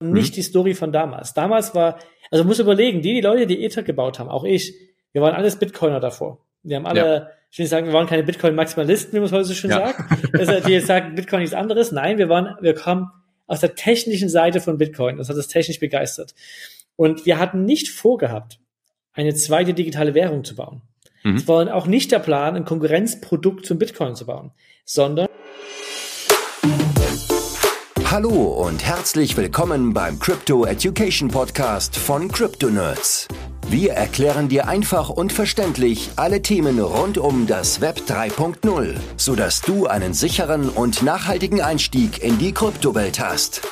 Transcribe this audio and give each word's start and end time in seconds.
nicht 0.00 0.32
mhm. 0.32 0.34
die 0.34 0.42
Story 0.42 0.74
von 0.74 0.92
damals. 0.92 1.34
Damals 1.34 1.74
war, 1.74 1.98
also 2.30 2.44
muss 2.44 2.58
überlegen, 2.58 3.02
die, 3.02 3.14
die 3.14 3.20
Leute, 3.20 3.46
die 3.46 3.64
Ether 3.64 3.82
gebaut 3.82 4.18
haben, 4.18 4.28
auch 4.28 4.44
ich, 4.44 4.74
wir 5.12 5.22
waren 5.22 5.34
alles 5.34 5.56
Bitcoiner 5.56 6.00
davor. 6.00 6.38
Wir 6.62 6.76
haben 6.76 6.86
alle, 6.86 7.00
ja. 7.00 7.28
ich 7.50 7.58
will 7.58 7.64
nicht 7.64 7.70
sagen, 7.70 7.86
wir 7.86 7.92
waren 7.92 8.06
keine 8.06 8.22
Bitcoin-Maximalisten, 8.22 9.12
wie 9.12 9.18
man 9.18 9.26
es 9.26 9.32
heute 9.32 9.44
so 9.44 9.54
schön 9.54 9.70
ja. 9.70 9.88
sagt. 9.88 10.00
Also, 10.34 10.60
die 10.60 10.72
jetzt 10.72 10.86
sagen, 10.86 11.14
Bitcoin 11.14 11.42
ist 11.42 11.54
anderes. 11.54 11.92
Nein, 11.92 12.18
wir 12.18 12.28
waren, 12.28 12.56
wir 12.60 12.74
kommen 12.74 13.10
aus 13.46 13.60
der 13.60 13.74
technischen 13.74 14.28
Seite 14.28 14.60
von 14.60 14.78
Bitcoin. 14.78 15.16
Das 15.16 15.28
hat 15.28 15.36
uns 15.36 15.48
technisch 15.48 15.80
begeistert. 15.80 16.34
Und 16.96 17.26
wir 17.26 17.38
hatten 17.38 17.64
nicht 17.64 17.88
vorgehabt, 17.88 18.60
eine 19.12 19.34
zweite 19.34 19.74
digitale 19.74 20.14
Währung 20.14 20.44
zu 20.44 20.54
bauen. 20.54 20.82
Mhm. 21.24 21.36
Es 21.36 21.48
war 21.48 21.74
auch 21.74 21.86
nicht 21.86 22.12
der 22.12 22.20
Plan, 22.20 22.56
ein 22.56 22.64
Konkurrenzprodukt 22.64 23.66
zum 23.66 23.78
Bitcoin 23.78 24.14
zu 24.14 24.26
bauen, 24.26 24.52
sondern 24.84 25.28
Hallo 28.10 28.64
und 28.66 28.84
herzlich 28.84 29.36
willkommen 29.36 29.94
beim 29.94 30.18
Crypto 30.18 30.64
Education 30.64 31.28
Podcast 31.28 31.94
von 31.94 32.26
Crypto 32.26 32.66
Nerds. 32.68 33.28
Wir 33.68 33.92
erklären 33.92 34.48
dir 34.48 34.66
einfach 34.66 35.10
und 35.10 35.32
verständlich 35.32 36.10
alle 36.16 36.42
Themen 36.42 36.80
rund 36.80 37.18
um 37.18 37.46
das 37.46 37.80
Web 37.80 38.00
3.0, 38.08 38.96
sodass 39.16 39.60
du 39.60 39.86
einen 39.86 40.12
sicheren 40.12 40.70
und 40.70 41.04
nachhaltigen 41.04 41.60
Einstieg 41.60 42.20
in 42.20 42.36
die 42.36 42.50
Kryptowelt 42.50 43.20
hast. 43.20 43.62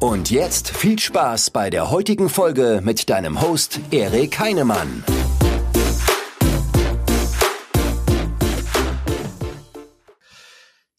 Und 0.00 0.30
jetzt 0.30 0.68
viel 0.68 0.98
Spaß 0.98 1.48
bei 1.48 1.70
der 1.70 1.90
heutigen 1.90 2.28
Folge 2.28 2.82
mit 2.84 3.08
deinem 3.08 3.40
Host 3.40 3.80
Erik 3.90 4.38
Heinemann. 4.38 5.02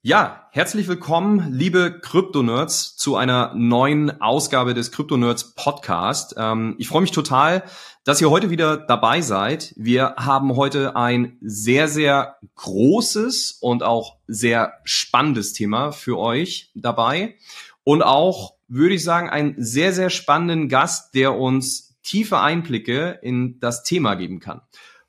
Ja, 0.02 0.39
herzlich 0.52 0.88
willkommen, 0.88 1.52
liebe 1.52 2.00
Krypto-Nerds, 2.00 2.96
zu 2.98 3.16
einer 3.16 3.54
neuen 3.56 4.22
Ausgabe 4.22 4.74
des 4.74 4.92
Krypto-Nerds 4.92 5.54
Podcast. 5.56 6.36
Ähm, 6.38 6.76
ich 6.80 6.88
freue 6.88 7.02
mich 7.02 7.12
total, 7.12 7.64
dass 8.04 8.20
ihr 8.20 8.30
heute 8.30 8.50
wieder 8.50 8.78
dabei 8.78 9.22
seid. 9.22 9.74
Wir 9.78 10.16
haben 10.18 10.56
heute 10.56 10.96
ein 10.96 11.38
sehr, 11.42 11.88
sehr 11.88 12.38
großes 12.56 13.60
und 13.62 13.84
auch 13.84 14.18
sehr 14.28 14.74
spannendes 14.84 15.54
Thema 15.54 15.92
für 15.92 16.18
euch 16.18 16.72
dabei. 16.74 17.36
Und 17.84 18.02
auch, 18.02 18.56
würde 18.68 18.96
ich 18.96 19.04
sagen, 19.04 19.30
einen 19.30 19.56
sehr, 19.58 19.94
sehr 19.94 20.10
spannenden 20.10 20.68
Gast, 20.68 21.14
der 21.14 21.36
uns 21.36 21.98
tiefe 22.02 22.40
Einblicke 22.40 23.20
in 23.22 23.60
das 23.60 23.84
Thema 23.84 24.16
geben 24.16 24.40
kann. 24.40 24.62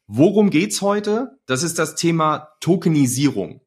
Worum 0.06 0.50
geht's 0.50 0.82
heute? 0.82 1.38
Das 1.46 1.62
ist 1.62 1.78
das 1.78 1.94
Thema 1.94 2.48
Tokenisierung. 2.60 3.62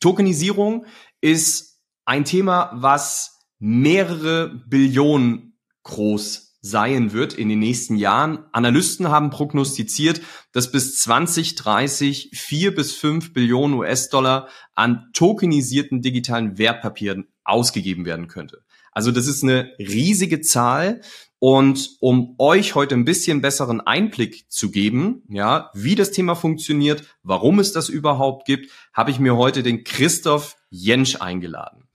Tokenisierung 0.00 0.86
ist 1.20 1.80
ein 2.04 2.24
Thema, 2.24 2.70
was 2.74 3.40
mehrere 3.58 4.62
Billionen 4.66 5.58
groß 5.84 6.52
sein 6.62 7.12
wird 7.12 7.34
in 7.34 7.48
den 7.48 7.58
nächsten 7.58 7.96
Jahren. 7.96 8.44
Analysten 8.52 9.08
haben 9.08 9.30
prognostiziert, 9.30 10.20
dass 10.52 10.70
bis 10.70 10.96
2030 10.98 12.30
vier 12.34 12.74
bis 12.74 12.92
fünf 12.92 13.32
Billionen 13.32 13.76
US-Dollar 13.78 14.48
an 14.74 15.10
tokenisierten 15.12 16.02
digitalen 16.02 16.58
Wertpapieren 16.58 17.26
ausgegeben 17.42 18.04
werden 18.04 18.28
könnte. 18.28 18.62
Also 18.92 19.10
das 19.10 19.26
ist 19.26 19.42
eine 19.42 19.72
riesige 19.78 20.40
Zahl. 20.40 21.00
Und 21.44 21.96
um 21.98 22.36
euch 22.38 22.76
heute 22.76 22.94
ein 22.94 23.04
bisschen 23.04 23.40
besseren 23.40 23.80
Einblick 23.80 24.48
zu 24.48 24.70
geben, 24.70 25.24
ja, 25.28 25.72
wie 25.74 25.96
das 25.96 26.12
Thema 26.12 26.36
funktioniert, 26.36 27.02
warum 27.24 27.58
es 27.58 27.72
das 27.72 27.88
überhaupt 27.88 28.46
gibt, 28.46 28.70
habe 28.92 29.10
ich 29.10 29.18
mir 29.18 29.36
heute 29.36 29.64
den 29.64 29.82
Christoph 29.82 30.54
Jensch 30.70 31.16
eingeladen. 31.20 31.88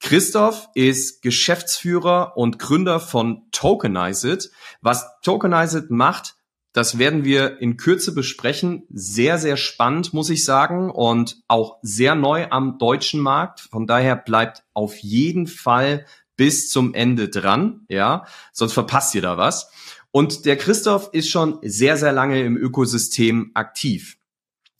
Christoph 0.00 0.70
ist 0.74 1.20
Geschäftsführer 1.20 2.38
und 2.38 2.58
Gründer 2.58 2.98
von 2.98 3.42
Tokenized. 3.52 4.50
Was 4.80 5.06
Tokenized 5.20 5.90
macht, 5.90 6.36
das 6.72 6.96
werden 6.96 7.26
wir 7.26 7.60
in 7.60 7.76
Kürze 7.76 8.14
besprechen. 8.14 8.84
Sehr, 8.88 9.36
sehr 9.36 9.58
spannend, 9.58 10.14
muss 10.14 10.30
ich 10.30 10.46
sagen, 10.46 10.90
und 10.90 11.42
auch 11.46 11.76
sehr 11.82 12.14
neu 12.14 12.48
am 12.48 12.78
deutschen 12.78 13.20
Markt. 13.20 13.60
Von 13.60 13.86
daher 13.86 14.16
bleibt 14.16 14.64
auf 14.72 14.96
jeden 14.96 15.46
Fall 15.46 16.06
bis 16.36 16.70
zum 16.70 16.94
Ende 16.94 17.28
dran, 17.28 17.86
ja, 17.88 18.26
sonst 18.52 18.72
verpasst 18.72 19.14
ihr 19.14 19.22
da 19.22 19.36
was. 19.36 19.70
Und 20.10 20.44
der 20.44 20.56
Christoph 20.56 21.10
ist 21.12 21.28
schon 21.28 21.58
sehr, 21.62 21.96
sehr 21.96 22.12
lange 22.12 22.42
im 22.42 22.56
Ökosystem 22.56 23.50
aktiv. 23.54 24.16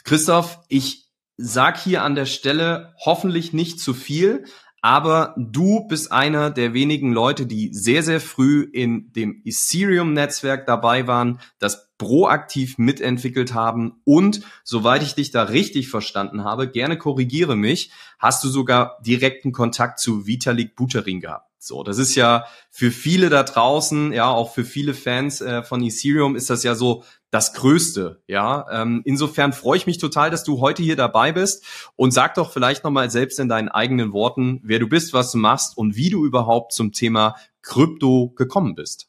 Christoph, 0.05 0.61
ich 0.69 1.11
sag 1.37 1.79
hier 1.79 2.03
an 2.03 2.15
der 2.15 2.27
Stelle 2.27 2.95
hoffentlich 3.05 3.53
nicht 3.53 3.81
zu 3.81 3.95
viel, 3.95 4.45
aber 4.81 5.35
du 5.39 5.89
bist 5.89 6.13
einer 6.13 6.51
der 6.51 6.75
wenigen 6.75 7.13
Leute, 7.13 7.47
die 7.47 7.73
sehr, 7.73 8.03
sehr 8.03 8.21
früh 8.21 8.69
in 8.71 9.13
dem 9.13 9.41
Ethereum-Netzwerk 9.45 10.67
dabei 10.67 11.07
waren, 11.07 11.41
das 11.59 11.94
proaktiv 12.05 12.77
mitentwickelt 12.77 13.55
haben 13.55 14.03
und, 14.05 14.43
soweit 14.63 15.03
ich 15.03 15.15
dich 15.15 15.31
da 15.31 15.45
richtig 15.45 15.89
verstanden 15.89 16.45
habe, 16.45 16.69
gerne 16.69 16.99
korrigiere 16.99 17.57
mich, 17.57 17.91
hast 18.19 18.45
du 18.45 18.49
sogar 18.49 18.99
direkten 19.01 19.53
Kontakt 19.53 19.99
zu 20.01 20.27
Vitalik 20.27 20.77
Buterin 20.77 21.21
gehabt. 21.21 21.51
So, 21.59 21.83
das 21.83 21.97
ist 21.97 22.15
ja 22.15 22.45
für 22.71 22.91
viele 22.91 23.31
da 23.31 23.43
draußen, 23.43 24.13
ja, 24.13 24.29
auch 24.29 24.53
für 24.53 24.67
viele 24.67 24.93
Fans 24.93 25.41
äh, 25.41 25.63
von 25.63 25.83
Ethereum 25.83 26.37
ist 26.37 26.51
das 26.51 26.63
ja 26.63 26.75
so 26.75 27.05
das 27.31 27.55
Größte, 27.55 28.23
ja. 28.27 28.67
Ähm, 28.71 29.01
insofern 29.07 29.55
freue 29.55 29.79
ich 29.79 29.87
mich 29.87 29.97
total, 29.97 30.31
dass 30.31 30.45
du 30.45 30.61
heute 30.61 30.83
hier 30.83 30.97
dabei 30.97 31.33
bist 31.33 31.65
und 31.97 32.11
sag 32.11 32.35
doch 32.35 32.53
vielleicht 32.53 32.85
nochmal 32.85 33.11
selbst 33.11 33.41
in 33.41 33.49
deinen 33.49 33.71
eigenen 33.71 34.13
Worten, 34.13 34.61
wer 34.63 34.79
du 34.79 34.89
bist, 34.89 35.15
was 35.15 35.33
du 35.33 35.39
machst 35.39 35.79
und 35.79 35.97
wie 35.97 36.11
du 36.11 36.27
überhaupt 36.27 36.75
zum 36.75 36.93
Thema 36.93 37.35
Krypto 37.63 38.35
gekommen 38.37 38.75
bist. 38.75 39.09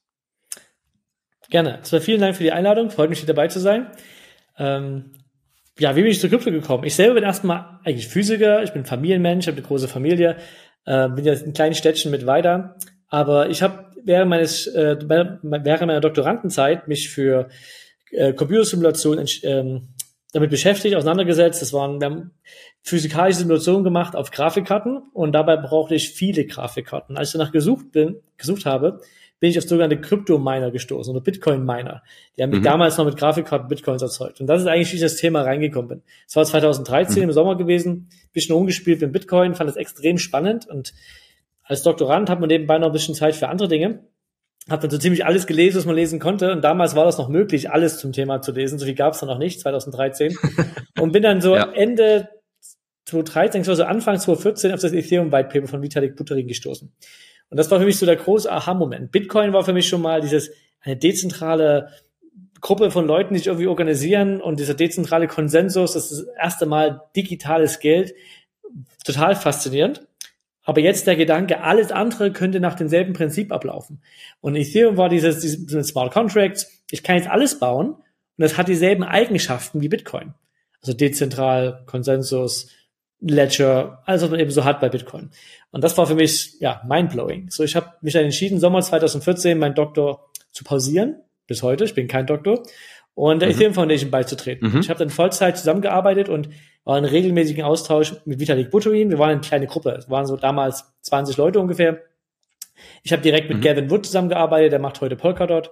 Gerne. 1.49 1.77
Also 1.79 1.99
vielen 1.99 2.21
Dank 2.21 2.35
für 2.35 2.43
die 2.43 2.51
Einladung. 2.51 2.89
Freut 2.89 3.09
mich, 3.09 3.19
hier 3.19 3.27
dabei 3.27 3.47
zu 3.47 3.59
sein. 3.59 3.87
Ähm, 4.57 5.11
ja, 5.77 5.95
wie 5.95 6.01
bin 6.01 6.11
ich 6.11 6.19
zu 6.19 6.29
Krypto 6.29 6.51
gekommen? 6.51 6.85
Ich 6.85 6.95
selber 6.95 7.15
bin 7.15 7.23
erstmal 7.23 7.79
eigentlich 7.83 8.07
Physiker. 8.07 8.63
Ich 8.63 8.71
bin 8.71 8.85
Familienmensch, 8.85 9.47
habe 9.47 9.57
eine 9.57 9.65
große 9.65 9.87
Familie, 9.87 10.37
äh, 10.85 11.09
bin 11.09 11.25
ja 11.25 11.33
in 11.33 11.53
kleinen 11.53 11.75
Städtchen 11.75 12.11
mit 12.11 12.25
weiter. 12.25 12.75
Aber 13.09 13.49
ich 13.49 13.61
habe 13.61 13.91
während 14.03 14.29
meines, 14.29 14.67
äh, 14.67 14.97
während 15.01 15.43
meiner 15.43 15.99
Doktorandenzeit 15.99 16.87
mich 16.87 17.09
für 17.09 17.49
äh, 18.11 18.33
Computersimulation 18.33 19.25
ähm, 19.43 19.89
damit 20.31 20.49
beschäftigt, 20.49 20.95
auseinandergesetzt. 20.95 21.61
Das 21.61 21.73
waren, 21.73 21.99
wir 21.99 22.05
haben 22.05 22.31
physikalische 22.81 23.39
Simulationen 23.39 23.83
gemacht 23.83 24.15
auf 24.15 24.31
Grafikkarten 24.31 25.01
und 25.13 25.31
dabei 25.33 25.57
brauchte 25.57 25.95
ich 25.95 26.11
viele 26.11 26.45
Grafikkarten. 26.45 27.17
Als 27.17 27.29
ich 27.29 27.33
danach 27.33 27.51
gesucht 27.51 27.91
bin, 27.91 28.21
gesucht 28.37 28.65
habe, 28.65 29.01
bin 29.39 29.49
ich 29.49 29.57
auf 29.57 29.65
sogenannte 29.65 29.99
Krypto-Miner 29.99 30.71
gestoßen 30.71 31.13
oder 31.13 31.23
Bitcoin-Miner. 31.23 32.03
Die 32.37 32.43
haben 32.43 32.51
mhm. 32.51 32.63
damals 32.63 32.97
noch 32.97 33.05
mit 33.05 33.17
Grafikkarten 33.17 33.67
Bitcoins 33.67 34.01
erzeugt. 34.01 34.39
Und 34.39 34.47
das 34.47 34.61
ist 34.61 34.67
eigentlich, 34.67 34.91
wie 34.91 34.95
ich 34.95 35.01
das 35.01 35.17
Thema 35.17 35.41
reingekommen 35.41 35.89
bin. 35.89 36.01
Es 36.27 36.35
war 36.35 36.45
2013 36.45 37.17
mhm. 37.17 37.29
im 37.29 37.31
Sommer 37.33 37.57
gewesen, 37.57 38.09
bisschen 38.31 38.55
umgespielt 38.55 39.01
mit 39.01 39.11
Bitcoin, 39.11 39.55
fand 39.55 39.69
das 39.69 39.77
extrem 39.77 40.17
spannend 40.17 40.67
und 40.67 40.93
als 41.65 41.83
Doktorand 41.83 42.29
hat 42.29 42.39
man 42.39 42.47
nebenbei 42.47 42.77
noch 42.77 42.87
ein 42.87 42.93
bisschen 42.93 43.15
Zeit 43.15 43.35
für 43.35 43.49
andere 43.49 43.67
Dinge. 43.67 44.05
Hab 44.69 44.81
dann 44.81 44.89
so 44.89 44.97
ziemlich 44.97 45.25
alles 45.25 45.45
gelesen, 45.45 45.77
was 45.77 45.85
man 45.85 45.95
lesen 45.95 46.19
konnte. 46.19 46.51
Und 46.51 46.63
damals 46.63 46.95
war 46.95 47.05
das 47.05 47.17
noch 47.17 47.29
möglich, 47.29 47.69
alles 47.69 47.99
zum 47.99 48.13
Thema 48.13 48.41
zu 48.41 48.51
lesen. 48.51 48.79
So 48.79 48.85
viel 48.85 48.95
gab 48.95 49.13
es 49.13 49.19
dann 49.19 49.29
noch 49.29 49.37
nicht, 49.37 49.59
2013. 49.59 50.35
und 50.99 51.11
bin 51.11 51.23
dann 51.23 51.41
so 51.41 51.55
ja. 51.55 51.71
Ende 51.71 52.29
2013, 53.05 53.67
also 53.67 53.83
Anfang 53.83 54.17
2014 54.17 54.73
auf 54.73 54.79
das 54.79 54.93
Ethereum 54.93 55.31
White 55.31 55.49
Paper 55.49 55.67
von 55.67 55.81
Vitalik 55.81 56.15
Buterin 56.15 56.47
gestoßen. 56.47 56.91
Und 57.49 57.57
das 57.57 57.69
war 57.71 57.79
für 57.79 57.85
mich 57.85 57.97
so 57.97 58.05
der 58.05 58.15
große 58.15 58.51
Aha-Moment. 58.51 59.11
Bitcoin 59.11 59.53
war 59.53 59.63
für 59.63 59.73
mich 59.73 59.87
schon 59.87 60.01
mal 60.01 60.21
dieses, 60.21 60.51
eine 60.81 60.97
dezentrale 60.97 61.89
Gruppe 62.61 62.91
von 62.91 63.05
Leuten, 63.05 63.33
die 63.33 63.39
sich 63.39 63.47
irgendwie 63.47 63.67
organisieren 63.67 64.41
und 64.41 64.59
dieser 64.59 64.73
dezentrale 64.73 65.27
Konsensus, 65.27 65.93
das 65.93 66.11
ist 66.11 66.25
das 66.25 66.35
erste 66.35 66.65
Mal 66.65 67.01
digitales 67.15 67.79
Geld, 67.79 68.13
total 69.03 69.35
faszinierend. 69.35 70.07
Aber 70.63 70.81
jetzt 70.81 71.05
der 71.05 71.15
Gedanke, 71.15 71.61
alles 71.61 71.91
andere 71.91 72.31
könnte 72.31 72.59
nach 72.59 72.75
demselben 72.75 73.13
Prinzip 73.13 73.51
ablaufen. 73.51 74.01
Und 74.41 74.55
Ethereum 74.55 74.97
war 74.97 75.09
dieses, 75.09 75.41
dieses 75.41 75.87
Smart 75.89 76.11
Contracts, 76.11 76.83
ich 76.89 77.03
kann 77.03 77.17
jetzt 77.17 77.29
alles 77.29 77.59
bauen 77.59 77.89
und 77.91 78.03
das 78.37 78.57
hat 78.57 78.67
dieselben 78.67 79.03
Eigenschaften 79.03 79.81
wie 79.81 79.89
Bitcoin. 79.89 80.33
Also 80.81 80.93
dezentral, 80.93 81.83
Konsensus, 81.85 82.69
Ledger, 83.31 84.03
alles 84.05 84.21
was 84.21 84.29
man 84.29 84.39
eben 84.39 84.51
so 84.51 84.63
hat 84.63 84.79
bei 84.79 84.89
Bitcoin. 84.89 85.31
Und 85.71 85.83
das 85.83 85.97
war 85.97 86.05
für 86.05 86.15
mich 86.15 86.59
ja 86.59 86.81
mindblowing. 86.87 87.49
So, 87.49 87.63
ich 87.63 87.75
habe 87.75 87.93
mich 88.01 88.13
dann 88.13 88.23
entschieden, 88.23 88.59
Sommer 88.59 88.81
2014 88.81 89.57
meinen 89.57 89.75
Doktor 89.75 90.29
zu 90.51 90.63
pausieren, 90.63 91.15
bis 91.47 91.63
heute. 91.63 91.85
Ich 91.85 91.95
bin 91.95 92.07
kein 92.07 92.27
Doktor 92.27 92.63
und 93.15 93.41
der 93.41 93.49
mhm. 93.49 93.55
Ethereum 93.55 93.73
Foundation 93.73 94.11
beizutreten. 94.11 94.71
Mhm. 94.71 94.79
Ich 94.81 94.89
habe 94.89 94.99
dann 94.99 95.09
Vollzeit 95.09 95.57
zusammengearbeitet 95.57 96.29
und 96.29 96.49
war 96.83 96.97
in 96.97 97.05
regelmäßigen 97.05 97.63
Austausch 97.63 98.15
mit 98.25 98.39
Vitalik 98.39 98.69
Buterin. 98.69 99.09
Wir 99.09 99.17
waren 99.17 99.31
eine 99.31 99.41
kleine 99.41 99.65
Gruppe. 99.65 99.91
Es 99.91 100.09
waren 100.09 100.27
so 100.27 100.37
damals 100.37 100.93
20 101.01 101.37
Leute 101.37 101.59
ungefähr. 101.59 102.01
Ich 103.03 103.11
habe 103.11 103.23
direkt 103.23 103.49
mit 103.49 103.57
mhm. 103.57 103.61
Gavin 103.61 103.89
Wood 103.89 104.05
zusammengearbeitet, 104.05 104.71
der 104.71 104.79
macht 104.79 105.01
heute 105.01 105.15
Polkadot. 105.15 105.71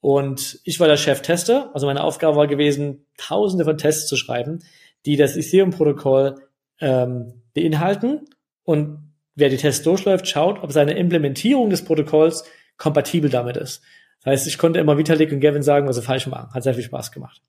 Und 0.00 0.60
ich 0.64 0.78
war 0.78 0.86
der 0.86 0.98
Chef-Tester. 0.98 1.70
Also 1.74 1.86
meine 1.86 2.04
Aufgabe 2.04 2.36
war 2.36 2.46
gewesen, 2.46 3.06
tausende 3.16 3.64
von 3.64 3.78
Tests 3.78 4.06
zu 4.06 4.16
schreiben, 4.16 4.62
die 5.06 5.16
das 5.16 5.36
Ethereum-Protokoll 5.36 6.36
ähm, 6.80 7.42
beinhalten 7.54 8.26
und 8.62 9.12
wer 9.34 9.48
die 9.48 9.56
Tests 9.56 9.82
durchläuft, 9.82 10.28
schaut, 10.28 10.62
ob 10.62 10.72
seine 10.72 10.94
Implementierung 10.94 11.70
des 11.70 11.84
Protokolls 11.84 12.44
kompatibel 12.76 13.30
damit 13.30 13.56
ist. 13.56 13.82
Das 14.22 14.32
heißt, 14.32 14.46
ich 14.46 14.58
konnte 14.58 14.80
immer 14.80 14.96
Vitalik 14.96 15.32
und 15.32 15.40
Gavin 15.40 15.62
sagen, 15.62 15.86
was 15.86 15.96
sie 15.96 16.02
falsch 16.02 16.26
machen. 16.26 16.52
Hat 16.52 16.62
sehr 16.62 16.74
viel 16.74 16.82
Spaß 16.82 17.12
gemacht. 17.12 17.42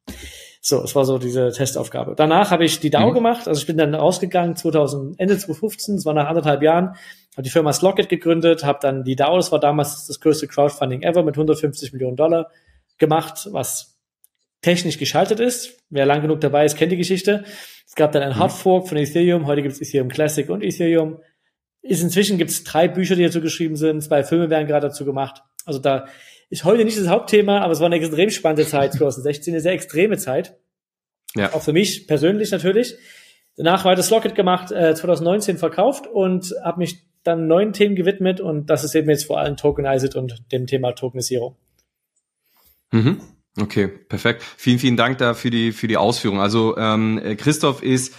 So, 0.61 0.83
es 0.83 0.95
war 0.95 1.05
so 1.05 1.19
diese 1.19 1.51
Testaufgabe. 1.51 2.15
Danach 2.17 2.51
habe 2.51 2.65
ich 2.65 2.79
die 2.79 2.89
DAO 2.89 3.11
mhm. 3.11 3.13
gemacht. 3.13 3.47
Also 3.47 3.61
ich 3.61 3.67
bin 3.67 3.77
dann 3.77 3.93
rausgegangen 3.93 4.55
2000, 4.55 5.19
Ende 5.19 5.37
2015, 5.37 5.97
das 5.97 6.05
war 6.05 6.13
nach 6.13 6.27
anderthalb 6.27 6.63
Jahren, 6.63 6.95
habe 7.33 7.43
die 7.43 7.49
Firma 7.49 7.71
Slocket 7.71 8.09
gegründet, 8.09 8.63
habe 8.63 8.79
dann 8.81 9.03
die 9.03 9.15
DAO, 9.15 9.35
das 9.37 9.51
war 9.51 9.59
damals 9.59 10.07
das 10.07 10.19
größte 10.19 10.47
Crowdfunding 10.47 11.03
ever 11.03 11.23
mit 11.23 11.35
150 11.35 11.93
Millionen 11.93 12.17
Dollar 12.17 12.49
gemacht, 12.97 13.47
was 13.51 13.94
technisch 14.65 14.97
geschaltet 14.97 15.39
ist. 15.39 15.77
Wer 15.91 16.07
lang 16.07 16.23
genug 16.23 16.41
dabei 16.41 16.65
ist, 16.65 16.75
kennt 16.75 16.91
die 16.91 16.97
Geschichte. 16.97 17.45
Es 17.85 17.93
gab 17.93 18.11
dann 18.11 18.23
ein 18.23 18.29
mhm. 18.29 18.37
Hardfork 18.37 18.89
von 18.89 18.97
Ethereum, 18.97 19.45
heute 19.45 19.61
gibt 19.61 19.75
es 19.75 19.81
Ethereum 19.81 20.09
Classic 20.09 20.49
und 20.49 20.63
Ethereum. 20.63 21.19
Ist 21.83 22.01
inzwischen 22.01 22.39
gibt 22.39 22.49
es 22.49 22.63
drei 22.63 22.87
Bücher, 22.87 23.15
die 23.15 23.23
dazu 23.23 23.41
geschrieben 23.41 23.75
sind, 23.75 24.01
zwei 24.01 24.23
Filme 24.23 24.49
werden 24.49 24.67
gerade 24.67 24.87
dazu 24.87 25.05
gemacht. 25.05 25.43
Also 25.65 25.77
da 25.77 26.07
ist 26.49 26.63
heute 26.63 26.83
nicht 26.83 26.97
das 26.97 27.07
Hauptthema, 27.07 27.61
aber 27.61 27.73
es 27.73 27.79
war 27.79 27.85
eine 27.85 27.97
extrem 27.97 28.31
spannende 28.31 28.65
Zeit 28.65 28.93
2016, 28.97 29.53
eine 29.53 29.61
sehr 29.61 29.73
extreme 29.73 30.17
Zeit. 30.17 30.57
Ja. 31.35 31.53
Auch 31.53 31.61
für 31.61 31.73
mich 31.73 32.07
persönlich 32.07 32.49
natürlich. 32.49 32.95
Danach 33.57 33.85
weiter 33.85 34.01
Slocket 34.01 34.33
gemacht, 34.33 34.71
äh, 34.71 34.95
2019 34.95 35.59
verkauft 35.59 36.07
und 36.07 36.55
habe 36.63 36.79
mich 36.79 37.05
dann 37.21 37.45
neuen 37.45 37.71
Themen 37.71 37.95
gewidmet 37.95 38.41
und 38.41 38.71
das 38.71 38.83
ist 38.83 38.95
eben 38.95 39.09
jetzt 39.11 39.25
vor 39.25 39.39
allem 39.39 39.57
Tokenized 39.57 40.15
und 40.15 40.51
dem 40.51 40.65
Thema 40.65 40.93
Tokenisierung. 40.93 41.55
Mhm. 42.91 43.21
Okay, 43.57 43.87
perfekt. 43.87 44.43
Vielen, 44.57 44.79
vielen 44.79 44.97
Dank 44.97 45.17
da 45.17 45.33
für 45.33 45.49
die 45.49 45.71
für 45.71 45.87
die 45.87 45.97
Ausführung. 45.97 46.41
Also 46.41 46.75
ähm, 46.77 47.21
Christoph 47.37 47.81
ist 47.81 48.13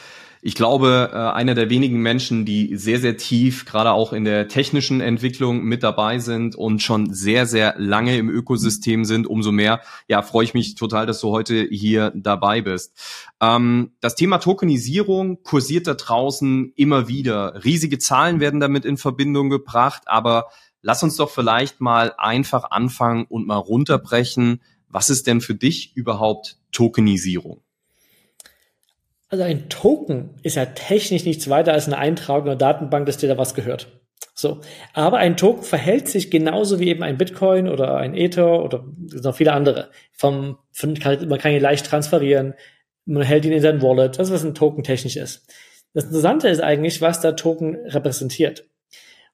ich 0.46 0.54
glaube, 0.54 1.10
äh, 1.12 1.16
einer 1.16 1.56
der 1.56 1.70
wenigen 1.70 2.00
Menschen, 2.00 2.44
die 2.44 2.76
sehr, 2.76 3.00
sehr 3.00 3.16
tief, 3.16 3.64
gerade 3.64 3.90
auch 3.90 4.12
in 4.12 4.24
der 4.24 4.46
technischen 4.46 5.00
Entwicklung 5.00 5.64
mit 5.64 5.82
dabei 5.82 6.20
sind 6.20 6.54
und 6.54 6.80
schon 6.80 7.12
sehr, 7.12 7.46
sehr 7.46 7.74
lange 7.78 8.16
im 8.16 8.30
Ökosystem 8.30 9.04
sind, 9.04 9.26
umso 9.26 9.50
mehr, 9.50 9.80
ja, 10.06 10.22
freue 10.22 10.44
ich 10.44 10.54
mich 10.54 10.76
total, 10.76 11.04
dass 11.04 11.20
du 11.20 11.30
heute 11.30 11.66
hier 11.68 12.12
dabei 12.14 12.60
bist. 12.60 12.96
Ähm, 13.40 13.96
das 14.00 14.14
Thema 14.14 14.38
Tokenisierung 14.38 15.42
kursiert 15.42 15.88
da 15.88 15.94
draußen 15.94 16.72
immer 16.76 17.08
wieder. 17.08 17.64
Riesige 17.64 17.98
Zahlen 17.98 18.38
werden 18.38 18.60
damit 18.60 18.84
in 18.84 18.98
Verbindung 18.98 19.50
gebracht, 19.50 20.02
aber 20.06 20.46
lass 20.80 21.02
uns 21.02 21.16
doch 21.16 21.30
vielleicht 21.30 21.80
mal 21.80 22.14
einfach 22.18 22.70
anfangen 22.70 23.24
und 23.28 23.48
mal 23.48 23.56
runterbrechen. 23.56 24.60
Was 24.96 25.10
ist 25.10 25.26
denn 25.26 25.42
für 25.42 25.54
dich 25.54 25.94
überhaupt 25.94 26.56
Tokenisierung? 26.72 27.60
Also 29.28 29.44
ein 29.44 29.68
Token 29.68 30.30
ist 30.42 30.56
ja 30.56 30.64
technisch 30.64 31.26
nichts 31.26 31.50
weiter 31.50 31.74
als 31.74 31.86
eine 31.86 31.98
Eintragung 31.98 32.46
in 32.46 32.58
der 32.58 32.72
Datenbank, 32.72 33.04
dass 33.04 33.18
dir 33.18 33.28
da 33.28 33.36
was 33.36 33.52
gehört. 33.52 33.88
So. 34.32 34.62
Aber 34.94 35.18
ein 35.18 35.36
Token 35.36 35.64
verhält 35.64 36.08
sich 36.08 36.30
genauso 36.30 36.80
wie 36.80 36.88
eben 36.88 37.02
ein 37.02 37.18
Bitcoin 37.18 37.68
oder 37.68 37.98
ein 37.98 38.14
Ether 38.14 38.64
oder 38.64 38.86
noch 38.96 39.36
viele 39.36 39.52
andere. 39.52 39.90
Vom, 40.14 40.56
von, 40.72 40.98
man 41.28 41.38
kann 41.40 41.52
ihn 41.52 41.60
leicht 41.60 41.84
transferieren. 41.84 42.54
Man 43.04 43.22
hält 43.22 43.44
ihn 43.44 43.52
in 43.52 43.60
sein 43.60 43.82
Wallet. 43.82 44.18
Das 44.18 44.28
ist, 44.28 44.32
was 44.32 44.44
ein 44.44 44.54
Token 44.54 44.82
technisch 44.82 45.16
ist. 45.16 45.46
Das 45.92 46.04
Interessante 46.04 46.48
ist 46.48 46.62
eigentlich, 46.62 47.02
was 47.02 47.20
der 47.20 47.36
Token 47.36 47.76
repräsentiert. 47.84 48.66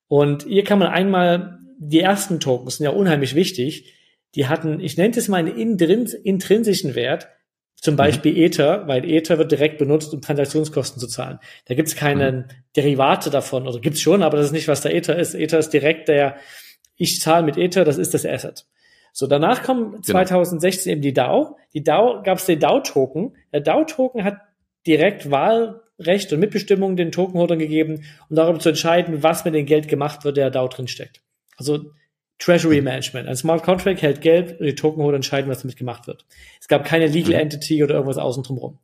Und 0.09 0.43
hier 0.43 0.65
kann 0.65 0.81
man 0.81 0.89
einmal, 0.89 1.61
die 1.79 2.01
ersten 2.01 2.41
Tokens 2.41 2.79
sind 2.79 2.85
ja 2.85 2.91
unheimlich 2.91 3.37
wichtig. 3.37 4.02
Die 4.35 4.47
hatten, 4.47 4.81
ich 4.81 4.97
nenne 4.97 5.15
es 5.17 5.29
mal 5.29 5.39
einen 5.39 5.57
intrinsischen 5.57 6.95
Wert, 6.95 7.29
zum 7.77 7.95
mhm. 7.95 7.99
Beispiel 7.99 8.33
mhm. 8.33 8.39
Ether, 8.39 8.89
weil 8.89 9.05
Ether 9.05 9.39
wird 9.39 9.51
direkt 9.51 9.79
benutzt, 9.79 10.15
um 10.15 10.21
Transaktionskosten 10.21 11.01
zu 11.01 11.09
zahlen. 11.09 11.39
Da 11.67 11.75
gibt 11.75 11.89
es 11.89 11.97
keine 11.97 12.33
mhm. 12.33 12.45
Derivate 12.77 13.29
davon, 13.29 13.67
oder 13.67 13.81
gibt 13.81 13.97
es 13.97 14.03
schon, 14.03 14.23
aber 14.23 14.37
das 14.37 14.47
ist 14.47 14.53
nicht, 14.53 14.69
was 14.69 14.81
der 14.81 14.95
Ether 14.95 15.19
ist. 15.19 15.35
Ether 15.35 15.59
ist 15.59 15.71
direkt 15.71 16.09
der, 16.09 16.37
ich 16.97 17.21
zahle 17.21 17.45
mit 17.45 17.59
Ether, 17.59 17.85
das 17.85 17.99
ist 17.99 18.15
das 18.15 18.25
Asset. 18.25 18.67
So, 19.13 19.27
danach 19.27 19.63
2016 19.63 20.85
genau. 20.85 20.93
eben 20.93 21.03
die 21.03 21.13
DAO. 21.13 21.57
Die 21.75 21.83
DAO 21.83 22.23
gab 22.23 22.39
es 22.39 22.47
den 22.47 22.61
DAO-Token. 22.61 23.37
Der 23.53 23.61
DAO-Token 23.61 24.25
hat 24.25 24.39
direkt 24.87 25.31
Wahlrecht 25.31 26.33
und 26.33 26.41
Mitbestimmung 26.41 26.97
den 26.97 27.13
Tokenholdern 27.13 27.59
gegeben, 27.59 28.05
um 28.31 28.37
darüber 28.37 28.59
zu 28.59 28.71
entscheiden, 28.71 29.23
was 29.23 29.45
mit 29.45 29.55
dem 29.55 29.67
Geld 29.67 29.89
gemacht 29.89 30.25
wird, 30.25 30.39
der 30.39 30.51
DAO 30.51 30.69
drin 30.69 30.89
steckt. 30.89 31.21
Also 31.59 31.93
Treasury 32.43 32.81
Management. 32.81 33.29
Ein 33.29 33.37
Smart 33.37 33.63
Contract 33.63 34.03
hält 34.03 34.21
Geld 34.21 34.59
und 34.59 34.67
die 34.67 34.75
Tokenholder 34.75 35.17
entscheiden, 35.17 35.49
was 35.49 35.63
damit 35.63 35.77
gemacht 35.77 36.09
wird. 36.09 36.25
Es 36.61 36.67
gab 36.67 36.85
keine 36.85 37.07
Legal 37.07 37.35
mhm. 37.35 37.41
Entity 37.41 37.85
oder 37.85 37.95
irgendwas 37.95 38.19
außen 38.19 38.43
drum 38.43 38.79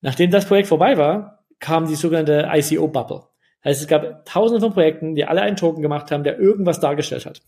Nachdem 0.00 0.30
das 0.30 0.46
Projekt 0.46 0.68
vorbei 0.68 0.96
war, 0.96 1.44
kam 1.58 1.88
die 1.88 1.96
sogenannte 1.96 2.48
ICO-Bubble. 2.52 3.22
Das 3.62 3.70
heißt, 3.70 3.80
es 3.80 3.88
gab 3.88 4.24
tausende 4.24 4.60
von 4.60 4.72
Projekten, 4.72 5.16
die 5.16 5.24
alle 5.24 5.42
einen 5.42 5.56
Token 5.56 5.82
gemacht 5.82 6.12
haben, 6.12 6.22
der 6.22 6.38
irgendwas 6.38 6.78
dargestellt 6.78 7.26
hat. 7.26 7.40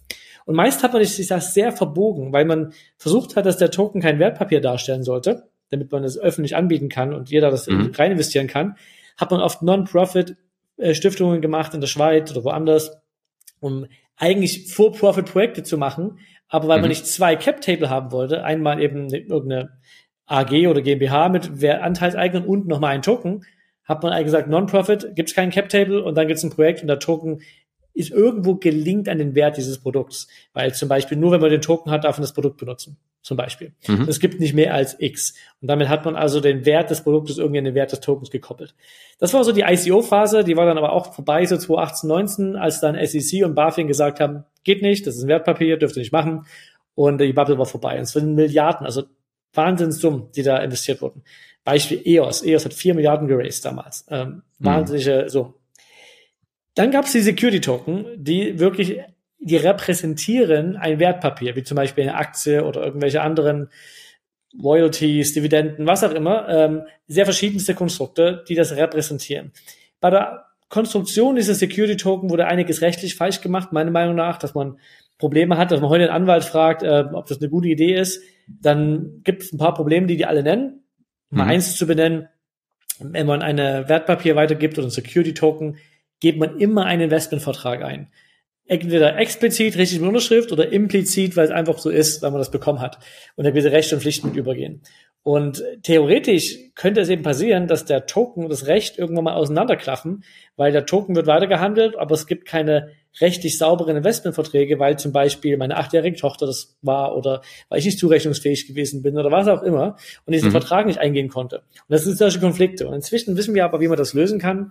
Und 0.47 0.57
meist 0.57 0.83
hat 0.83 0.93
man 0.93 1.05
sich 1.05 1.29
das 1.29 1.55
sehr 1.55 1.71
verbogen, 1.71 2.33
weil 2.33 2.45
man 2.45 2.73
versucht 2.97 3.37
hat, 3.37 3.47
dass 3.47 3.59
der 3.59 3.71
Token 3.71 4.01
kein 4.01 4.19
Wertpapier 4.19 4.61
darstellen 4.61 5.05
sollte, 5.05 5.49
damit 5.71 5.93
man 5.93 6.03
es 6.03 6.19
öffentlich 6.19 6.57
anbieten 6.57 6.89
kann 6.89 7.15
und 7.15 7.31
jeder 7.31 7.53
das 7.53 7.69
mhm. 7.69 7.93
rein 7.95 8.11
investieren 8.11 8.49
kann, 8.49 8.77
hat 9.17 9.31
man 9.31 9.41
oft 9.41 9.63
Non-Profit-Stiftungen 9.63 11.39
äh, 11.39 11.41
gemacht 11.41 11.73
in 11.75 11.81
der 11.81 11.87
Schweiz 11.87 12.33
oder 12.33 12.43
woanders, 12.43 12.99
um 13.61 13.87
eigentlich 14.21 14.73
For-Profit-Projekte 14.73 15.63
zu 15.63 15.79
machen, 15.79 16.21
aber 16.49 16.69
weil 16.69 16.79
mhm. 16.79 16.83
man 16.83 16.89
nicht 16.91 17.07
zwei 17.07 17.35
Cap-Table 17.37 17.91
haben 17.91 18.13
wollte, 18.13 18.45
einmal 18.45 18.81
eben 18.81 19.13
irgendeine 19.13 19.79
AG 20.27 20.69
oder 20.69 20.83
GmbH 20.83 21.29
mit 21.29 21.65
Anteilseignern 21.65 22.45
und 22.45 22.69
nochmal 22.69 22.95
ein 22.95 23.03
Token, 23.03 23.45
hat 23.85 24.03
man 24.03 24.13
eigentlich 24.13 24.27
gesagt, 24.27 24.49
Non-Profit, 24.49 25.17
gibt 25.17 25.31
es 25.31 25.35
keinen 25.35 25.51
Cap-Table 25.51 26.05
und 26.05 26.15
dann 26.15 26.29
gibt 26.29 26.39
es 26.39 26.45
ein 26.45 26.51
Projekt 26.51 26.83
und 26.83 26.89
der 26.89 27.01
Token 27.01 27.41
ist 27.93 28.11
irgendwo 28.13 28.55
gelingt 28.55 29.09
an 29.09 29.19
den 29.19 29.35
Wert 29.35 29.57
dieses 29.57 29.81
Produkts. 29.81 30.29
Weil 30.53 30.73
zum 30.75 30.89
Beispiel 30.89 31.19
nur 31.19 31.33
wenn 31.33 31.41
man 31.41 31.51
den 31.51 31.61
Token 31.61 31.91
hat, 31.91 32.05
darf 32.05 32.17
man 32.17 32.23
das 32.23 32.35
Produkt 32.35 32.59
benutzen. 32.59 32.99
Zum 33.23 33.37
Beispiel. 33.37 33.75
Mhm. 33.87 34.07
Es 34.09 34.19
gibt 34.19 34.41
nicht 34.41 34.55
mehr 34.55 34.73
als 34.73 34.97
X. 34.99 35.35
Und 35.61 35.69
damit 35.69 35.89
hat 35.89 36.07
man 36.07 36.17
also 36.17 36.41
den 36.41 36.65
Wert 36.65 36.91
des 36.91 37.03
Produktes 37.03 37.37
irgendwie 37.37 37.59
an 37.59 37.67
den 37.67 37.75
Wert 37.75 37.93
des 37.93 38.01
Tokens 38.01 38.31
gekoppelt. 38.31 38.75
Das 39.19 39.35
war 39.35 39.45
so 39.45 39.53
die 39.53 39.61
ICO-Phase, 39.61 40.43
die 40.43 40.57
war 40.57 40.65
dann 40.65 40.79
aber 40.79 40.93
auch 40.93 41.15
vorbei, 41.15 41.45
so 41.45 41.57
2018, 41.59 42.09
19, 42.09 42.57
als 42.57 42.81
dann 42.81 42.97
SEC 43.07 43.45
und 43.45 43.55
BaFin 43.55 43.89
gesagt 43.89 44.21
haben, 44.21 44.45
geht 44.65 44.81
nicht, 44.81 45.07
das 45.07 45.17
ist 45.17 45.25
ein 45.25 45.29
Wertpapier, 45.29 45.77
dürft 45.77 45.97
ihr 45.97 46.01
nicht 46.01 46.13
machen. 46.13 46.47
Und 46.95 47.21
die 47.21 47.33
Bubble 47.35 47.59
war 47.59 47.67
vorbei. 47.67 47.97
Und 47.97 48.03
es 48.03 48.15
waren 48.17 48.35
Milliarden, 48.35 48.87
also 48.87 49.05
Wahnsinnssummen, 49.53 50.33
die 50.33 50.43
da 50.43 50.59
investiert 50.59 51.03
wurden. 51.03 51.23
Beispiel 51.65 52.01
EOS. 52.05 52.43
EOS 52.45 52.65
hat 52.65 52.75
vier 52.75 52.95
Milliarden 52.95 53.29
geraced 53.29 53.65
damals. 53.65 54.07
Ähm, 54.09 54.43
mhm. 54.59 54.65
Wahnsinnige 54.65 55.29
Summen. 55.29 55.55
Dann 56.75 56.91
gab 56.91 57.05
es 57.05 57.13
die 57.13 57.21
Security 57.21 57.61
Token, 57.61 58.07
die 58.17 58.59
wirklich, 58.59 59.01
die 59.41 59.57
repräsentieren 59.57 60.77
ein 60.77 60.99
Wertpapier, 60.99 61.57
wie 61.57 61.63
zum 61.63 61.77
Beispiel 61.77 62.05
eine 62.05 62.17
Aktie 62.17 62.65
oder 62.65 62.85
irgendwelche 62.85 63.23
anderen 63.23 63.71
Royalties, 64.63 65.33
Dividenden, 65.33 65.87
was 65.87 66.05
auch 66.05 66.13
immer, 66.13 66.49
ähm, 66.49 66.83
sehr 67.07 67.25
verschiedenste 67.25 67.75
Konstrukte, 67.75 68.45
die 68.49 68.55
das 68.55 68.77
repräsentieren. 68.77 69.53
Bei 70.01 70.11
der 70.11 70.47
Konstruktion 70.69 71.37
dieser 71.37 71.55
Security 71.55 71.97
Token 71.97 72.31
wurde 72.31 72.47
einiges 72.47 72.81
rechtlich 72.83 73.17
falsch 73.17 73.41
gemacht, 73.41 73.73
meiner 73.73 73.91
Meinung 73.91 74.15
nach, 74.15 74.39
dass 74.39 74.55
man 74.55 74.79
Probleme 75.19 75.57
hat, 75.57 75.71
dass 75.71 75.81
man 75.81 75.91
heute 75.91 76.05
einen 76.05 76.13
Anwalt 76.13 76.45
fragt, 76.45 76.83
äh, 76.83 77.05
ob 77.13 77.27
das 77.27 77.41
eine 77.41 77.51
gute 77.51 77.69
Idee 77.69 77.95
ist, 77.95 78.23
dann 78.47 79.21
gibt 79.23 79.43
es 79.43 79.53
ein 79.53 79.59
paar 79.59 79.75
Probleme, 79.75 80.07
die 80.07 80.17
die 80.17 80.27
alle 80.27 80.43
nennen. 80.43 80.85
Mal 81.31 81.45
mhm. 81.45 81.51
eins 81.51 81.77
zu 81.77 81.87
benennen, 81.87 82.29
wenn 82.99 83.27
man 83.27 83.43
eine 83.43 83.89
Wertpapier 83.89 84.37
weitergibt 84.37 84.79
oder 84.79 84.89
ein 84.89 84.91
Security 84.91 85.35
Token, 85.35 85.79
gibt 86.21 86.39
man 86.39 86.59
immer 86.59 86.85
einen 86.85 87.03
Investmentvertrag 87.03 87.83
ein. 87.83 88.09
Entweder 88.71 89.19
explizit, 89.19 89.77
richtig 89.77 89.99
mit 89.99 90.07
Unterschrift 90.07 90.53
oder 90.53 90.71
implizit, 90.71 91.37
weil 91.37 91.45
es 91.45 91.51
einfach 91.51 91.79
so 91.79 91.91
ist, 91.91 92.23
weil 92.23 92.31
man 92.31 92.39
das 92.39 92.53
bekommen 92.53 92.81
hat. 92.81 93.01
Und 93.35 93.43
da 93.43 93.51
gewisse 93.51 93.73
Rechte 93.73 93.97
und 93.97 94.01
Pflichten 94.01 94.29
mit 94.29 94.37
übergehen. 94.37 94.83
Und 95.25 95.65
theoretisch 95.83 96.57
könnte 96.77 97.01
es 97.01 97.09
eben 97.09 97.25
passieren, 97.25 97.67
dass 97.67 97.85
der 97.85 98.07
Token 98.07 98.45
und 98.45 98.49
das 98.49 98.69
Recht 98.69 98.97
irgendwann 98.97 99.25
mal 99.25 99.35
auseinanderklaffen, 99.35 100.23
weil 100.55 100.71
der 100.71 100.87
Token 100.87 101.17
wird 101.17 101.27
weitergehandelt, 101.27 101.97
aber 101.99 102.15
es 102.15 102.29
gibt 102.29 102.47
keine 102.47 102.93
rechtlich 103.21 103.59
sauberen 103.59 103.97
Investmentverträge, 103.97 104.79
weil 104.79 104.97
zum 105.01 105.11
Beispiel 105.11 105.57
meine 105.57 105.77
achtjährige 105.77 106.17
Tochter 106.17 106.47
das 106.47 106.79
war 106.81 107.17
oder 107.17 107.43
weil 107.71 107.81
ich 107.81 107.87
nicht 107.87 107.99
zurechnungsfähig 107.99 108.69
gewesen 108.69 109.03
bin 109.03 109.19
oder 109.19 109.33
was 109.33 109.49
auch 109.49 109.65
immer 109.65 109.97
und 110.27 110.33
diesen 110.33 110.51
mhm. 110.51 110.53
Vertrag 110.53 110.87
nicht 110.87 111.01
eingehen 111.01 111.29
konnte. 111.29 111.57
Und 111.57 111.89
das 111.89 112.05
sind 112.05 112.17
solche 112.17 112.39
Konflikte. 112.39 112.87
Und 112.87 112.95
inzwischen 112.95 113.37
wissen 113.37 113.53
wir 113.53 113.65
aber, 113.65 113.81
wie 113.81 113.89
man 113.89 113.99
das 113.99 114.15
lösen 114.15 114.39
kann 114.39 114.71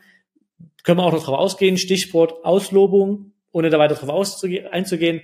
können 0.83 0.99
wir 0.99 1.03
auch 1.03 1.11
noch 1.11 1.19
darauf 1.19 1.39
ausgehen, 1.39 1.77
Stichwort 1.77 2.45
Auslobung, 2.45 3.33
ohne 3.51 3.69
da 3.69 3.79
weiter 3.79 3.95
darauf 3.95 4.43
einzugehen, 4.71 5.21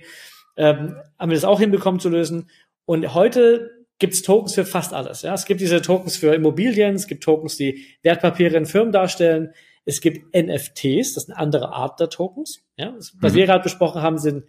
ähm, 0.56 0.96
haben 1.18 1.30
wir 1.30 1.36
das 1.36 1.44
auch 1.44 1.60
hinbekommen 1.60 2.00
zu 2.00 2.08
lösen. 2.08 2.50
Und 2.84 3.14
heute 3.14 3.70
gibt 3.98 4.14
es 4.14 4.22
Tokens 4.22 4.54
für 4.54 4.64
fast 4.64 4.92
alles. 4.92 5.22
Ja? 5.22 5.34
Es 5.34 5.44
gibt 5.44 5.60
diese 5.60 5.82
Tokens 5.82 6.16
für 6.16 6.34
Immobilien, 6.34 6.94
es 6.94 7.06
gibt 7.06 7.24
Tokens, 7.24 7.56
die 7.56 7.86
Wertpapiere 8.02 8.56
in 8.56 8.66
Firmen 8.66 8.92
darstellen, 8.92 9.52
es 9.84 10.00
gibt 10.00 10.34
NFTs, 10.36 11.14
das 11.14 11.24
ist 11.24 11.30
eine 11.30 11.38
andere 11.38 11.72
Art 11.72 12.00
der 12.00 12.10
Tokens. 12.10 12.64
Ja? 12.76 12.94
Was 12.96 13.32
mhm. 13.32 13.36
wir 13.36 13.46
gerade 13.46 13.62
besprochen 13.62 14.02
haben, 14.02 14.18
sind 14.18 14.44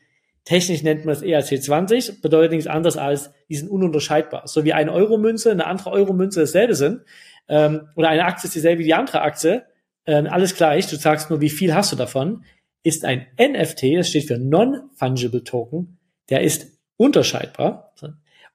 technisch 0.48 0.82
nennt 0.82 1.06
man 1.06 1.14
das 1.14 1.24
ERC20, 1.24 2.22
bedeutet 2.22 2.54
nichts 2.54 2.68
anderes 2.68 2.96
als, 2.96 3.32
die 3.50 3.56
sind 3.56 3.70
ununterscheidbar. 3.70 4.48
So 4.48 4.64
wie 4.64 4.72
eine 4.72 4.94
Euro-Münze, 4.94 5.52
eine 5.52 5.68
andere 5.68 5.92
Euro-Münze 5.92 6.40
dasselbe 6.40 6.74
sind, 6.74 7.02
ähm, 7.50 7.90
oder 7.96 8.10
eine 8.10 8.26
Aktie 8.26 8.48
ist 8.48 8.56
dieselbe 8.56 8.80
wie 8.80 8.86
die 8.86 8.94
andere 8.94 9.22
Aktie, 9.22 9.66
äh, 10.06 10.26
alles 10.28 10.56
gleich, 10.56 10.88
du 10.88 10.96
sagst 10.96 11.30
nur, 11.30 11.42
wie 11.42 11.50
viel 11.50 11.76
hast 11.76 11.92
du 11.92 11.98
davon. 11.98 12.46
Ist 12.88 13.06
ein 13.06 13.28
NFT, 13.40 13.98
das 13.98 14.10
steht 14.10 14.28
für 14.28 14.38
Non-Fungible 14.38 15.44
Token, 15.44 15.98
der 16.30 16.42
ist 16.42 16.78
unterscheidbar. 16.98 17.94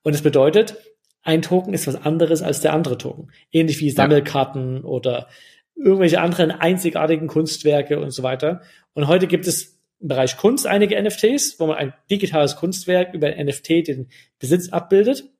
Und 0.02 0.14
es 0.14 0.22
bedeutet, 0.22 0.76
ein 1.22 1.42
Token 1.42 1.74
ist 1.74 1.86
was 1.86 1.94
anderes 1.94 2.42
als 2.42 2.60
der 2.60 2.72
andere 2.72 2.98
Token. 2.98 3.30
Ähnlich 3.52 3.80
wie 3.80 3.90
Sammelkarten 3.90 4.78
ja. 4.78 4.82
oder 4.84 5.28
irgendwelche 5.76 6.20
anderen 6.20 6.50
einzigartigen 6.50 7.28
Kunstwerke 7.28 8.00
und 8.00 8.10
so 8.10 8.22
weiter. 8.22 8.62
Und 8.94 9.06
heute 9.06 9.26
gibt 9.26 9.46
es 9.46 9.78
im 10.00 10.08
Bereich 10.08 10.36
Kunst 10.36 10.66
einige 10.66 11.00
NFTs, 11.00 11.60
wo 11.60 11.66
man 11.66 11.76
ein 11.76 11.94
digitales 12.10 12.56
Kunstwerk 12.56 13.14
über 13.14 13.28
ein 13.28 13.46
NFT 13.46 13.86
den 13.86 14.08
Besitz 14.38 14.70
abbildet. 14.70 15.30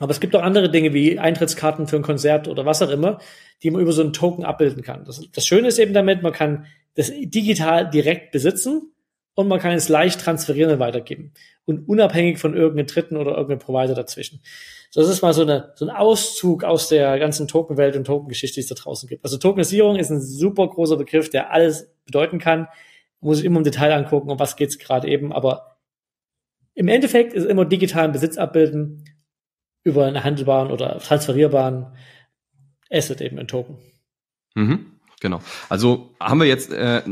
Aber 0.00 0.10
es 0.10 0.20
gibt 0.20 0.34
auch 0.34 0.42
andere 0.42 0.70
Dinge 0.70 0.92
wie 0.92 1.18
Eintrittskarten 1.18 1.86
für 1.86 1.96
ein 1.96 2.02
Konzert 2.02 2.48
oder 2.48 2.66
was 2.66 2.82
auch 2.82 2.90
immer, 2.90 3.20
die 3.62 3.70
man 3.70 3.80
über 3.80 3.92
so 3.92 4.02
einen 4.02 4.12
Token 4.12 4.44
abbilden 4.44 4.82
kann. 4.82 5.04
Das, 5.04 5.22
das 5.32 5.46
Schöne 5.46 5.68
ist 5.68 5.78
eben 5.78 5.94
damit, 5.94 6.22
man 6.22 6.32
kann 6.32 6.66
das 6.94 7.12
digital 7.14 7.88
direkt 7.88 8.32
besitzen 8.32 8.92
und 9.34 9.48
man 9.48 9.60
kann 9.60 9.72
es 9.72 9.88
leicht 9.88 10.20
transferieren 10.20 10.72
und 10.72 10.78
weitergeben. 10.78 11.32
Und 11.64 11.88
unabhängig 11.88 12.38
von 12.38 12.54
irgendeinem 12.54 12.86
Dritten 12.86 13.16
oder 13.16 13.32
irgendeinem 13.32 13.60
Provider 13.60 13.94
dazwischen. 13.94 14.40
So, 14.90 15.00
das 15.00 15.10
ist 15.10 15.22
mal 15.22 15.32
so, 15.32 15.42
eine, 15.42 15.72
so 15.76 15.86
ein 15.86 15.90
Auszug 15.90 16.62
aus 16.62 16.88
der 16.88 17.18
ganzen 17.18 17.48
Tokenwelt 17.48 17.96
und 17.96 18.04
Tokengeschichte, 18.04 18.56
die 18.56 18.60
es 18.60 18.68
da 18.68 18.74
draußen 18.74 19.08
gibt. 19.08 19.24
Also 19.24 19.38
Tokenisierung 19.38 19.96
ist 19.96 20.10
ein 20.10 20.20
super 20.20 20.68
großer 20.68 20.96
Begriff, 20.96 21.30
der 21.30 21.52
alles 21.52 21.92
bedeuten 22.04 22.38
kann. 22.38 22.68
Muss 23.20 23.38
ich 23.38 23.44
immer 23.44 23.58
im 23.58 23.64
Detail 23.64 23.92
angucken, 23.92 24.30
um 24.30 24.38
was 24.38 24.56
geht's 24.56 24.78
gerade 24.78 25.08
eben. 25.08 25.32
Aber 25.32 25.78
im 26.74 26.88
Endeffekt 26.88 27.32
ist 27.32 27.46
immer 27.46 27.64
digitalen 27.64 28.12
Besitz 28.12 28.36
abbilden 28.36 29.04
über 29.84 30.06
einen 30.06 30.24
handelbaren 30.24 30.72
oder 30.72 30.98
transferierbaren 30.98 31.86
Asset 32.90 33.20
eben 33.20 33.38
in 33.38 33.46
Token. 33.46 33.78
Mhm, 34.54 34.98
genau. 35.20 35.40
Also 35.68 36.14
haben 36.18 36.40
wir 36.40 36.46
jetzt 36.46 36.72
äh, 36.72 37.02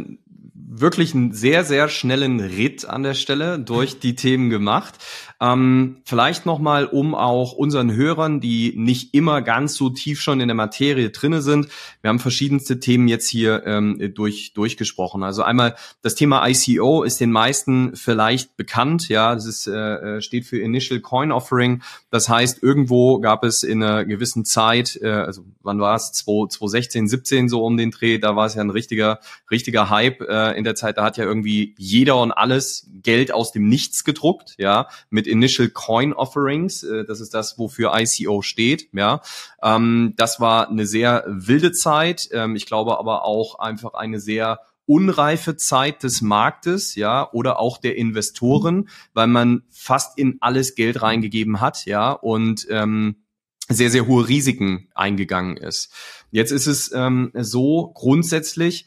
wirklich 0.54 1.14
einen 1.14 1.32
sehr, 1.32 1.64
sehr 1.64 1.88
schnellen 1.88 2.40
Ritt 2.40 2.86
an 2.86 3.02
der 3.02 3.14
Stelle 3.14 3.58
durch 3.58 4.00
die 4.00 4.14
Themen 4.14 4.48
gemacht. 4.48 4.94
Ähm, 5.42 5.96
vielleicht 6.04 6.46
nochmal, 6.46 6.86
um 6.86 7.16
auch 7.16 7.52
unseren 7.52 7.92
Hörern, 7.92 8.40
die 8.40 8.74
nicht 8.76 9.12
immer 9.12 9.42
ganz 9.42 9.74
so 9.74 9.90
tief 9.90 10.20
schon 10.20 10.40
in 10.40 10.46
der 10.46 10.54
Materie 10.54 11.10
drinne 11.10 11.42
sind, 11.42 11.66
wir 12.00 12.10
haben 12.10 12.20
verschiedenste 12.20 12.78
Themen 12.78 13.08
jetzt 13.08 13.28
hier 13.28 13.64
ähm, 13.66 14.12
durch, 14.14 14.52
durchgesprochen. 14.54 15.24
Also 15.24 15.42
einmal 15.42 15.74
das 16.00 16.14
Thema 16.14 16.46
ICO 16.46 17.02
ist 17.02 17.20
den 17.20 17.32
meisten 17.32 17.96
vielleicht 17.96 18.56
bekannt. 18.56 19.08
Ja, 19.08 19.34
das 19.34 19.46
ist, 19.46 19.66
äh, 19.66 19.72
äh, 20.18 20.20
steht 20.22 20.44
für 20.44 20.60
Initial 20.60 21.00
Coin 21.00 21.32
Offering. 21.32 21.82
Das 22.10 22.28
heißt, 22.28 22.62
irgendwo 22.62 23.18
gab 23.18 23.42
es 23.42 23.64
in 23.64 23.82
einer 23.82 24.04
gewissen 24.04 24.44
Zeit, 24.44 25.00
äh, 25.02 25.10
also 25.10 25.44
wann 25.60 25.80
war 25.80 25.96
es, 25.96 26.12
2016, 26.12 27.08
17 27.08 27.48
so 27.48 27.64
um 27.64 27.76
den 27.76 27.90
Dreh, 27.90 28.18
da 28.18 28.36
war 28.36 28.46
es 28.46 28.54
ja 28.54 28.60
ein 28.60 28.70
richtiger, 28.70 29.18
richtiger 29.50 29.90
Hype 29.90 30.20
äh, 30.20 30.56
in 30.56 30.62
der 30.62 30.76
Zeit. 30.76 30.98
Da 30.98 31.04
hat 31.04 31.16
ja 31.16 31.24
irgendwie 31.24 31.74
jeder 31.78 32.20
und 32.20 32.30
alles 32.30 32.88
Geld 33.02 33.34
aus 33.34 33.50
dem 33.50 33.68
Nichts 33.68 34.04
gedruckt, 34.04 34.54
ja, 34.58 34.86
mit 35.10 35.31
Initial 35.32 35.68
Coin 35.70 36.12
Offerings. 36.12 36.84
Äh, 36.84 37.04
das 37.04 37.20
ist 37.20 37.34
das, 37.34 37.58
wofür 37.58 37.92
ICO 37.94 38.42
steht. 38.42 38.88
Ja, 38.92 39.20
ähm, 39.62 40.14
das 40.16 40.38
war 40.38 40.68
eine 40.68 40.86
sehr 40.86 41.24
wilde 41.26 41.72
Zeit. 41.72 42.28
Ähm, 42.32 42.54
ich 42.54 42.66
glaube 42.66 42.98
aber 42.98 43.24
auch 43.24 43.58
einfach 43.58 43.94
eine 43.94 44.20
sehr 44.20 44.60
unreife 44.86 45.56
Zeit 45.56 46.02
des 46.02 46.22
Marktes, 46.22 46.96
ja, 46.96 47.30
oder 47.32 47.58
auch 47.60 47.78
der 47.78 47.96
Investoren, 47.96 48.88
weil 49.14 49.26
man 49.26 49.62
fast 49.70 50.18
in 50.18 50.38
alles 50.40 50.74
Geld 50.74 51.02
reingegeben 51.02 51.60
hat, 51.60 51.86
ja, 51.86 52.12
und 52.12 52.66
ähm, 52.68 53.24
sehr, 53.68 53.90
sehr 53.90 54.06
hohe 54.06 54.28
Risiken 54.28 54.88
eingegangen 54.94 55.56
ist. 55.56 55.92
Jetzt 56.30 56.50
ist 56.50 56.66
es 56.66 56.92
ähm, 56.92 57.30
so 57.34 57.92
grundsätzlich, 57.94 58.86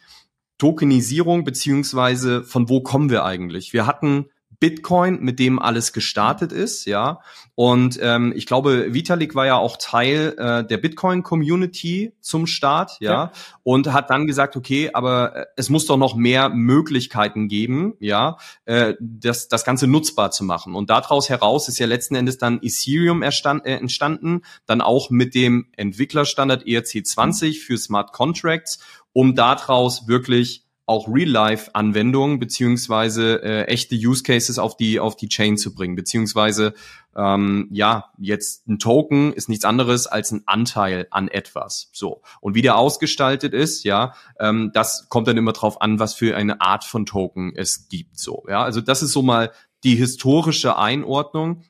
Tokenisierung 0.58 1.44
beziehungsweise 1.44 2.44
von 2.44 2.70
wo 2.70 2.82
kommen 2.82 3.10
wir 3.10 3.26
eigentlich? 3.26 3.74
Wir 3.74 3.88
hatten 3.88 4.28
Bitcoin, 4.60 5.22
mit 5.22 5.40
dem 5.40 5.60
alles 5.60 5.94
gestartet 5.94 6.52
ist, 6.52 6.86
ja. 6.86 7.20
Und 7.56 7.98
ähm, 8.02 8.34
ich 8.36 8.46
glaube, 8.46 8.94
Vitalik 8.94 9.34
war 9.34 9.46
ja 9.46 9.56
auch 9.56 9.78
Teil 9.78 10.36
äh, 10.38 10.66
der 10.66 10.78
Bitcoin-Community 10.78 12.14
zum 12.20 12.48
Start, 12.48 12.98
ja? 13.00 13.12
ja, 13.12 13.32
und 13.64 13.94
hat 13.94 14.10
dann 14.10 14.28
gesagt, 14.28 14.56
okay, 14.56 14.90
aber 14.94 15.36
äh, 15.36 15.46
es 15.56 15.70
muss 15.70 15.86
doch 15.86 15.98
noch 15.98 16.16
mehr 16.16 16.50
Möglichkeiten 16.50 17.48
geben, 17.48 17.94
ja, 18.00 18.38
äh, 18.66 18.96
das, 19.00 19.48
das 19.48 19.64
Ganze 19.64 19.88
nutzbar 19.88 20.32
zu 20.32 20.44
machen. 20.44 20.76
Und 20.76 20.90
daraus 20.90 21.30
heraus 21.30 21.70
ist 21.70 21.80
ja 21.80 21.88
letzten 21.88 22.16
Endes 22.16 22.38
dann 22.38 22.60
Ethereum 22.62 23.22
erstand, 23.22 23.66
äh, 23.66 23.76
entstanden, 23.76 24.42
dann 24.66 24.82
auch 24.82 25.10
mit 25.10 25.34
dem 25.34 25.68
Entwicklerstandard 25.78 26.64
ERC20 26.64 27.60
für 27.62 27.78
Smart 27.78 28.12
Contracts, 28.12 28.80
um 29.14 29.34
daraus 29.34 30.10
wirklich 30.10 30.65
auch 30.86 31.08
Real-Life-Anwendungen 31.08 32.40
beziehungsweise 32.40 33.42
äh, 33.44 33.64
echte 33.64 33.96
Use 33.96 34.24
Cases 34.24 34.60
auf 34.60 34.78
die 34.78 35.00
auf 35.00 35.16
die 35.16 35.30
Chain 35.30 35.58
zu 35.58 35.74
bringen, 35.74 35.96
beziehungsweise 35.96 36.74
ähm, 37.16 37.68
ja 37.72 38.12
jetzt 38.18 38.68
ein 38.68 38.78
Token 38.78 39.34
ist 39.34 39.50
nichts 39.50 39.66
anderes 39.66 40.06
als 40.06 40.32
ein 40.32 40.44
Anteil 40.46 41.08
an 41.10 41.28
etwas. 41.28 41.90
So 41.92 42.22
und 42.40 42.54
wie 42.56 42.62
der 42.62 42.78
ausgestaltet 42.78 43.54
ist, 43.54 43.84
ja, 43.84 44.14
ähm, 44.40 44.72
das 44.74 45.10
kommt 45.10 45.28
dann 45.28 45.38
immer 45.38 45.54
drauf 45.54 45.82
an, 45.82 46.00
was 46.00 46.14
für 46.14 46.36
eine 46.36 46.62
Art 46.62 46.84
von 46.84 47.06
Token 47.06 47.54
es 47.56 47.88
gibt. 47.88 48.20
So 48.20 48.44
ja, 48.48 48.64
also 48.64 48.80
das 48.82 49.02
ist 49.02 49.12
so 49.12 49.24
mal 49.24 49.52
die 49.84 49.96
historische 49.96 50.78
Einordnung. 50.78 51.64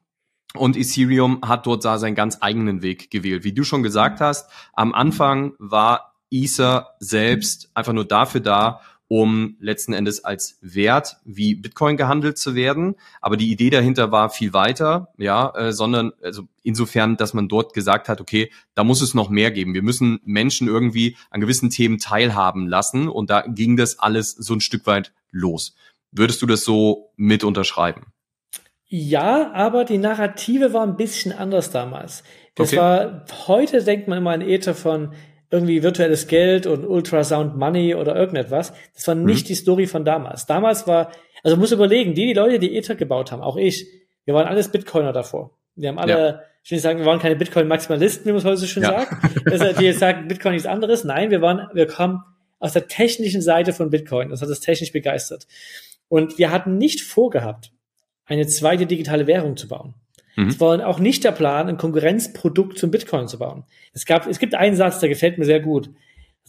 Und 0.57 0.77
Ethereum 0.77 1.41
hat 1.45 1.67
dort 1.67 1.83
da 1.83 1.97
seinen 1.97 2.15
ganz 2.15 2.37
eigenen 2.39 2.81
Weg 2.81 3.11
gewählt. 3.11 3.43
Wie 3.43 3.51
du 3.51 3.65
schon 3.65 3.83
gesagt 3.83 4.21
hast, 4.21 4.49
am 4.71 4.93
Anfang 4.93 5.53
war 5.59 6.15
Ether 6.31 6.95
selbst 6.99 7.69
einfach 7.73 7.91
nur 7.91 8.05
dafür 8.05 8.39
da, 8.41 8.79
um 9.07 9.55
letzten 9.59 9.93
Endes 9.93 10.23
als 10.23 10.57
Wert 10.61 11.17
wie 11.25 11.55
Bitcoin 11.55 11.97
gehandelt 11.97 12.37
zu 12.37 12.55
werden. 12.55 12.95
Aber 13.21 13.37
die 13.37 13.51
Idee 13.51 13.69
dahinter 13.69 14.11
war 14.11 14.29
viel 14.29 14.53
weiter, 14.53 15.09
ja, 15.17 15.53
äh, 15.55 15.71
sondern 15.71 16.11
also 16.23 16.43
insofern, 16.63 17.15
dass 17.17 17.33
man 17.33 17.47
dort 17.47 17.73
gesagt 17.73 18.09
hat, 18.09 18.19
okay, 18.19 18.51
da 18.73 18.83
muss 18.83 19.01
es 19.01 19.13
noch 19.13 19.29
mehr 19.29 19.51
geben. 19.51 19.73
Wir 19.73 19.83
müssen 19.83 20.19
Menschen 20.25 20.67
irgendwie 20.67 21.17
an 21.29 21.41
gewissen 21.41 21.69
Themen 21.69 21.99
teilhaben 21.99 22.67
lassen 22.67 23.07
und 23.07 23.29
da 23.29 23.41
ging 23.41 23.77
das 23.77 23.99
alles 23.99 24.31
so 24.31 24.53
ein 24.55 24.61
Stück 24.61 24.87
weit 24.87 25.13
los. 25.31 25.75
Würdest 26.11 26.41
du 26.41 26.45
das 26.45 26.63
so 26.63 27.11
mit 27.15 27.43
unterschreiben? 27.43 28.07
Ja, 28.87 29.51
aber 29.51 29.83
die 29.83 29.97
Narrative 29.97 30.73
war 30.73 30.83
ein 30.83 30.95
bisschen 30.95 31.31
anders 31.33 31.71
damals. 31.71 32.23
Das 32.55 32.69
okay. 32.69 32.77
war, 32.77 33.25
heute 33.47 33.83
denkt 33.83 34.07
man 34.07 34.19
immer 34.19 34.31
an 34.31 34.41
Ether 34.41 34.73
von, 34.73 35.13
irgendwie 35.55 35.83
virtuelles 35.83 36.27
Geld 36.27 36.67
und 36.67 36.85
Ultrasound 36.85 37.57
Money 37.57 37.95
oder 37.95 38.15
irgendetwas. 38.15 38.73
Das 38.93 39.07
war 39.07 39.15
nicht 39.15 39.45
mhm. 39.45 39.47
die 39.47 39.55
Story 39.55 39.87
von 39.87 40.05
damals. 40.05 40.45
Damals 40.45 40.85
war, 40.87 41.11
also 41.43 41.57
muss 41.57 41.71
überlegen, 41.71 42.13
die, 42.13 42.27
die 42.27 42.33
Leute, 42.33 42.59
die 42.59 42.77
Ether 42.77 42.95
gebaut 42.95 43.31
haben, 43.31 43.41
auch 43.41 43.57
ich, 43.57 43.87
wir 44.25 44.33
waren 44.33 44.47
alles 44.47 44.69
Bitcoiner 44.69 45.13
davor. 45.13 45.51
Wir 45.75 45.89
haben 45.89 45.99
alle, 45.99 46.11
ja. 46.11 46.41
ich 46.63 46.71
will 46.71 46.77
nicht 46.77 46.83
sagen, 46.83 46.99
wir 46.99 47.05
waren 47.05 47.19
keine 47.19 47.35
Bitcoin-Maximalisten, 47.35 48.25
wie 48.25 48.31
man 48.31 48.39
es 48.39 48.45
heute 48.45 48.57
so 48.57 48.67
schön 48.67 48.83
ja. 48.83 48.99
sagt. 48.99 49.13
Also, 49.51 49.79
die 49.79 49.85
jetzt 49.85 49.99
sagen, 49.99 50.27
Bitcoin 50.27 50.53
nichts 50.53 50.67
anderes. 50.67 51.03
Nein, 51.03 51.31
wir 51.31 51.41
waren, 51.41 51.67
wir 51.73 51.87
kommen 51.87 52.23
aus 52.59 52.73
der 52.73 52.87
technischen 52.87 53.41
Seite 53.41 53.73
von 53.73 53.89
Bitcoin. 53.89 54.29
Das 54.29 54.41
hat 54.41 54.49
uns 54.49 54.59
technisch 54.59 54.91
begeistert. 54.91 55.47
Und 56.07 56.37
wir 56.37 56.51
hatten 56.51 56.77
nicht 56.77 57.01
vorgehabt, 57.01 57.71
eine 58.25 58.47
zweite 58.47 58.85
digitale 58.85 59.27
Währung 59.27 59.57
zu 59.57 59.67
bauen. 59.67 59.93
Mhm. 60.35 60.49
Es 60.49 60.59
war 60.59 60.85
auch 60.87 60.99
nicht 60.99 61.23
der 61.23 61.31
Plan, 61.31 61.67
ein 61.67 61.77
Konkurrenzprodukt 61.77 62.77
zum 62.77 62.91
Bitcoin 62.91 63.27
zu 63.27 63.39
bauen. 63.39 63.63
Es 63.93 64.05
gab, 64.05 64.27
es 64.27 64.39
gibt 64.39 64.55
einen 64.55 64.75
Satz, 64.75 64.99
der 64.99 65.09
gefällt 65.09 65.37
mir 65.37 65.45
sehr 65.45 65.59
gut. 65.59 65.89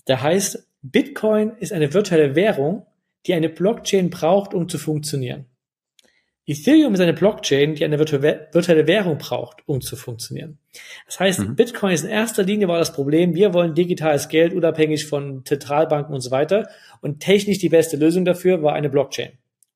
Der 0.09 0.23
heißt, 0.23 0.66
Bitcoin 0.83 1.52
ist 1.59 1.73
eine 1.73 1.93
virtuelle 1.93 2.35
Währung, 2.35 2.87
die 3.26 3.35
eine 3.35 3.49
Blockchain 3.49 4.11
braucht, 4.11 4.55
um 4.55 4.69
zu 4.69 4.78
funktionieren. 4.78 5.47
Ethereum 6.49 6.95
ist 6.95 7.00
eine 7.00 7.12
Blockchain, 7.12 7.75
die 7.75 7.85
eine 7.85 7.99
virtuelle 7.99 8.87
Währung 8.87 9.19
braucht, 9.19 9.66
um 9.66 9.81
zu 9.81 9.97
funktionieren. 9.97 10.59
Das 11.07 11.19
heißt, 11.19 11.40
mhm. 11.40 11.57
Bitcoin 11.57 11.93
ist 11.93 12.05
in 12.05 12.11
erster 12.11 12.45
Linie 12.45 12.69
war 12.69 12.78
das 12.78 12.93
Problem, 12.93 13.35
wir 13.35 13.52
wollen 13.52 13.75
digitales 13.75 14.28
Geld 14.28 14.55
unabhängig 14.55 15.07
von 15.07 15.45
Zentralbanken 15.45 16.14
und 16.14 16.21
so 16.21 16.31
weiter. 16.31 16.69
Und 17.00 17.19
technisch 17.19 17.59
die 17.59 17.69
beste 17.69 17.97
Lösung 17.97 18.25
dafür 18.25 18.62
war 18.62 18.75
eine 18.75 18.88
Blockchain. 18.88 19.33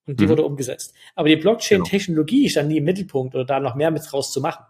Und 0.06 0.18
die 0.18 0.24
mhm. 0.24 0.30
wurde 0.30 0.44
umgesetzt. 0.44 0.94
Aber 1.14 1.28
die 1.28 1.36
Blockchain-Technologie 1.36 2.42
genau. 2.42 2.50
stand 2.50 2.68
nie 2.68 2.78
im 2.78 2.84
Mittelpunkt 2.84 3.34
oder 3.34 3.44
da 3.44 3.60
noch 3.60 3.74
mehr 3.74 3.90
mit 3.90 4.02
draus 4.10 4.32
zu 4.32 4.40
machen. 4.40 4.64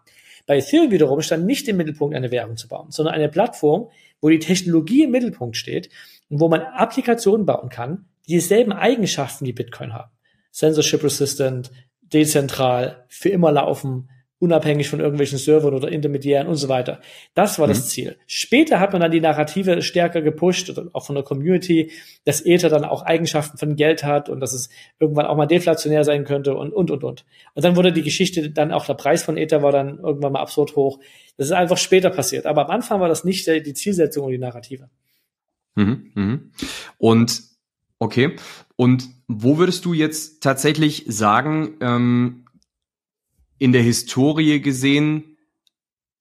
Bei 0.46 0.58
Ethereum 0.58 0.90
wiederum 0.90 1.22
stand 1.22 1.46
nicht 1.46 1.68
im 1.68 1.76
Mittelpunkt, 1.76 2.16
eine 2.16 2.30
Währung 2.30 2.56
zu 2.56 2.68
bauen, 2.68 2.90
sondern 2.90 3.14
eine 3.14 3.28
Plattform, 3.28 3.88
wo 4.20 4.28
die 4.28 4.38
Technologie 4.38 5.04
im 5.04 5.10
Mittelpunkt 5.10 5.56
steht 5.56 5.90
und 6.28 6.40
wo 6.40 6.48
man 6.48 6.60
Applikationen 6.60 7.46
bauen 7.46 7.68
kann, 7.68 8.06
die 8.26 8.32
dieselben 8.32 8.72
Eigenschaften 8.72 9.46
wie 9.46 9.52
Bitcoin 9.52 9.92
haben. 9.92 10.10
Censorship 10.52 11.04
resistant, 11.04 11.70
dezentral, 12.00 13.04
für 13.08 13.28
immer 13.28 13.52
laufen, 13.52 14.10
unabhängig 14.40 14.88
von 14.88 15.00
irgendwelchen 15.00 15.38
Servern 15.38 15.74
oder 15.74 15.92
Intermediären 15.92 16.48
und 16.48 16.56
so 16.56 16.68
weiter. 16.68 17.00
Das 17.34 17.58
war 17.58 17.66
mhm. 17.66 17.72
das 17.72 17.90
Ziel. 17.90 18.16
Später 18.26 18.80
hat 18.80 18.92
man 18.92 19.02
dann 19.02 19.10
die 19.10 19.20
Narrative 19.20 19.82
stärker 19.82 20.22
gepusht, 20.22 20.72
auch 20.94 21.04
von 21.04 21.14
der 21.14 21.24
Community, 21.24 21.92
dass 22.24 22.40
Ether 22.40 22.70
dann 22.70 22.84
auch 22.84 23.02
Eigenschaften 23.02 23.58
von 23.58 23.76
Geld 23.76 24.02
hat 24.02 24.30
und 24.30 24.40
dass 24.40 24.54
es 24.54 24.70
irgendwann 24.98 25.26
auch 25.26 25.36
mal 25.36 25.46
deflationär 25.46 26.04
sein 26.04 26.24
könnte 26.24 26.54
und, 26.54 26.72
und, 26.72 26.90
und, 26.90 27.04
und. 27.04 27.24
Und 27.54 27.64
dann 27.64 27.76
wurde 27.76 27.92
die 27.92 28.02
Geschichte, 28.02 28.50
dann 28.50 28.72
auch 28.72 28.86
der 28.86 28.94
Preis 28.94 29.22
von 29.22 29.36
Ether 29.36 29.62
war 29.62 29.72
dann 29.72 29.98
irgendwann 29.98 30.32
mal 30.32 30.40
absurd 30.40 30.74
hoch. 30.74 30.98
Das 31.36 31.46
ist 31.46 31.52
einfach 31.52 31.78
später 31.78 32.08
passiert. 32.08 32.46
Aber 32.46 32.64
am 32.64 32.70
Anfang 32.70 33.00
war 33.00 33.08
das 33.08 33.24
nicht 33.24 33.46
die 33.46 33.74
Zielsetzung 33.74 34.24
und 34.24 34.32
die 34.32 34.38
Narrative. 34.38 34.88
Mhm, 35.74 36.12
mhm. 36.14 36.52
Und, 36.96 37.42
okay. 37.98 38.36
Und 38.76 39.06
wo 39.28 39.58
würdest 39.58 39.84
du 39.84 39.92
jetzt 39.92 40.42
tatsächlich 40.42 41.04
sagen, 41.08 41.76
ähm, 41.82 42.46
in 43.60 43.72
der 43.72 43.82
Historie 43.82 44.60
gesehen, 44.60 45.36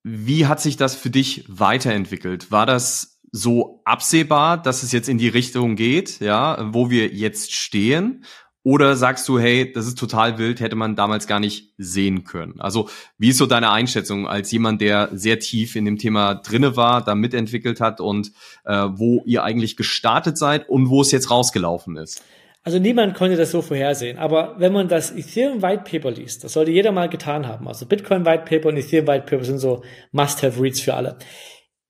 wie 0.03 0.45
hat 0.45 0.61
sich 0.61 0.77
das 0.77 0.93
für 0.93 1.09
dich 1.09 1.45
weiterentwickelt? 1.47 2.51
War 2.51 2.65
das 2.65 3.21
so 3.31 3.81
absehbar, 3.85 4.61
dass 4.61 4.83
es 4.83 4.91
jetzt 4.91 5.09
in 5.09 5.17
die 5.17 5.29
Richtung 5.29 5.75
geht, 5.75 6.19
ja, 6.19 6.73
wo 6.73 6.89
wir 6.89 7.07
jetzt 7.07 7.53
stehen? 7.53 8.25
Oder 8.61 8.97
sagst 8.97 9.27
du, 9.29 9.39
hey, 9.39 9.71
das 9.71 9.87
ist 9.87 9.97
total 9.97 10.37
wild, 10.37 10.59
hätte 10.59 10.75
man 10.75 10.97
damals 10.97 11.27
gar 11.27 11.39
nicht 11.39 11.73
sehen 11.77 12.25
können? 12.25 12.59
Also, 12.59 12.89
wie 13.17 13.29
ist 13.29 13.37
so 13.37 13.45
deine 13.45 13.71
Einschätzung 13.71 14.27
als 14.27 14.51
jemand, 14.51 14.81
der 14.81 15.09
sehr 15.13 15.39
tief 15.39 15.77
in 15.77 15.85
dem 15.85 15.97
Thema 15.97 16.35
drinne 16.35 16.75
war, 16.75 17.01
da 17.01 17.15
mitentwickelt 17.15 17.79
hat 17.79 18.01
und 18.01 18.33
äh, 18.65 18.87
wo 18.91 19.23
ihr 19.25 19.45
eigentlich 19.45 19.77
gestartet 19.77 20.37
seid 20.37 20.67
und 20.67 20.89
wo 20.89 21.01
es 21.01 21.11
jetzt 21.11 21.31
rausgelaufen 21.31 21.95
ist? 21.95 22.21
Also 22.63 22.77
niemand 22.77 23.15
konnte 23.15 23.37
das 23.37 23.51
so 23.51 23.61
vorhersehen. 23.61 24.17
Aber 24.17 24.55
wenn 24.59 24.73
man 24.73 24.87
das 24.87 25.11
Ethereum 25.11 25.61
White 25.61 25.83
Paper 25.89 26.11
liest, 26.11 26.43
das 26.43 26.53
sollte 26.53 26.71
jeder 26.71 26.91
mal 26.91 27.09
getan 27.09 27.47
haben. 27.47 27.67
Also 27.67 27.85
Bitcoin 27.85 28.25
White 28.25 28.43
Paper 28.45 28.69
und 28.69 28.77
Ethereum 28.77 29.07
White 29.07 29.25
Paper 29.25 29.43
sind 29.45 29.59
so 29.59 29.83
Must-have-Reads 30.11 30.81
für 30.81 30.93
alle. 30.93 31.17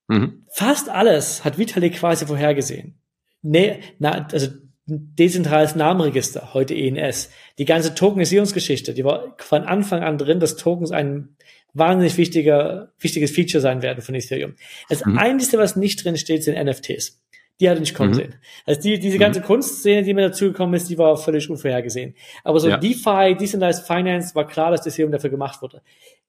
Mhm. 0.08 0.44
Fast 0.52 0.88
alles 0.88 1.44
hat 1.44 1.58
Vitalik 1.58 1.94
quasi 1.96 2.26
vorhergesehen. 2.26 3.00
Nee, 3.42 3.80
na, 3.98 4.28
also 4.32 4.48
dezentrales 4.86 5.76
Namenregister, 5.76 6.52
heute 6.52 6.74
ENS. 6.74 7.30
Die 7.58 7.64
ganze 7.64 7.94
Tokenisierungsgeschichte, 7.94 8.94
die 8.94 9.04
war 9.04 9.36
von 9.38 9.62
Anfang 9.62 10.02
an 10.02 10.18
drin, 10.18 10.40
dass 10.40 10.56
Tokens 10.56 10.90
ein 10.90 11.36
wahnsinnig 11.72 12.16
wichtiger, 12.16 12.92
wichtiges 12.98 13.30
Feature 13.30 13.60
sein 13.60 13.82
werden 13.82 14.02
von 14.02 14.14
Ethereum. 14.14 14.54
Das 14.88 15.04
mhm. 15.04 15.18
Einzige, 15.18 15.58
was 15.58 15.76
nicht 15.76 16.04
drin 16.04 16.16
steht, 16.16 16.42
sind 16.42 16.62
NFTs. 16.62 17.20
Die 17.60 17.68
hatte 17.68 17.82
ich 17.82 17.94
kommen 17.94 18.10
mhm. 18.10 18.14
sehen. 18.14 18.34
Also 18.66 18.80
die, 18.80 18.98
diese 18.98 19.18
ganze 19.18 19.40
mhm. 19.40 19.44
Kunstszene, 19.44 20.02
die 20.02 20.14
mir 20.14 20.28
dazugekommen 20.28 20.74
ist, 20.74 20.88
die 20.88 20.98
war 20.98 21.16
völlig 21.16 21.48
unvorhergesehen. 21.48 22.14
Aber 22.42 22.58
so 22.58 22.68
ja. 22.68 22.78
DeFi, 22.78 23.36
Decentralized 23.38 23.86
Finance, 23.86 24.34
war 24.34 24.46
klar, 24.46 24.70
dass 24.70 24.82
das 24.82 24.94
Ethereum 24.94 25.12
dafür 25.12 25.30
gemacht 25.30 25.60
wurde. 25.60 25.82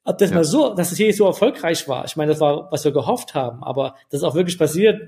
Ob 0.04 0.18
das 0.18 0.32
ja. 0.32 0.36
mal 0.36 0.44
so, 0.44 0.74
dass 0.76 0.92
es 0.92 0.98
hier 0.98 1.14
so 1.14 1.26
erfolgreich 1.26 1.88
war, 1.88 2.06
ich 2.06 2.16
meine, 2.16 2.32
das 2.32 2.42
war, 2.42 2.72
was 2.72 2.84
wir 2.84 2.92
gehofft 2.92 3.34
haben, 3.34 3.64
aber 3.64 3.96
das 4.10 4.24
auch 4.24 4.36
wirklich 4.36 4.58
passiert, 4.58 5.02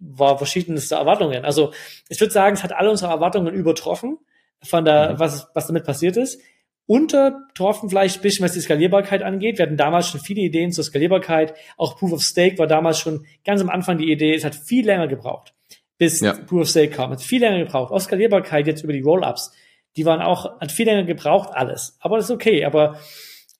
war 0.00 0.38
verschiedenste 0.38 0.96
Erwartungen. 0.96 1.44
Also 1.44 1.72
ich 2.08 2.20
würde 2.20 2.32
sagen, 2.32 2.54
es 2.54 2.64
hat 2.64 2.72
alle 2.72 2.90
unsere 2.90 3.10
Erwartungen 3.10 3.54
übertroffen 3.54 4.18
von 4.62 4.84
der, 4.84 5.12
mhm. 5.12 5.18
was, 5.18 5.48
was 5.54 5.66
damit 5.66 5.84
passiert 5.84 6.16
ist. 6.16 6.40
Untertroffen 6.86 7.88
vielleicht 7.88 8.18
ein 8.18 8.22
bisschen, 8.22 8.44
was 8.44 8.52
die 8.52 8.60
Skalierbarkeit 8.60 9.22
angeht. 9.22 9.58
Wir 9.58 9.66
hatten 9.66 9.76
damals 9.76 10.08
schon 10.08 10.20
viele 10.20 10.40
Ideen 10.40 10.72
zur 10.72 10.82
Skalierbarkeit. 10.82 11.54
Auch 11.76 11.96
Proof 11.96 12.14
of 12.14 12.22
Stake 12.22 12.58
war 12.58 12.66
damals 12.66 12.98
schon 12.98 13.26
ganz 13.44 13.60
am 13.60 13.70
Anfang 13.70 13.98
die 13.98 14.10
Idee. 14.10 14.34
Es 14.34 14.44
hat 14.44 14.56
viel 14.56 14.84
länger 14.84 15.06
gebraucht, 15.06 15.54
bis 16.00 16.20
ja. 16.20 16.32
Proof 16.32 16.62
of 16.62 16.68
Stake 16.68 16.92
kam. 16.92 17.10
Hat 17.10 17.20
viel 17.20 17.40
länger 17.40 17.58
gebraucht. 17.58 17.92
Auch 17.92 18.00
Skalierbarkeit 18.00 18.66
jetzt 18.66 18.82
über 18.82 18.94
die 18.94 19.02
Rollups. 19.02 19.52
Die 19.96 20.06
waren 20.06 20.22
auch, 20.22 20.58
hat 20.58 20.72
viel 20.72 20.86
länger 20.86 21.04
gebraucht, 21.04 21.50
alles. 21.52 21.98
Aber 22.00 22.16
das 22.16 22.24
ist 22.24 22.30
okay. 22.30 22.64
Aber 22.64 22.98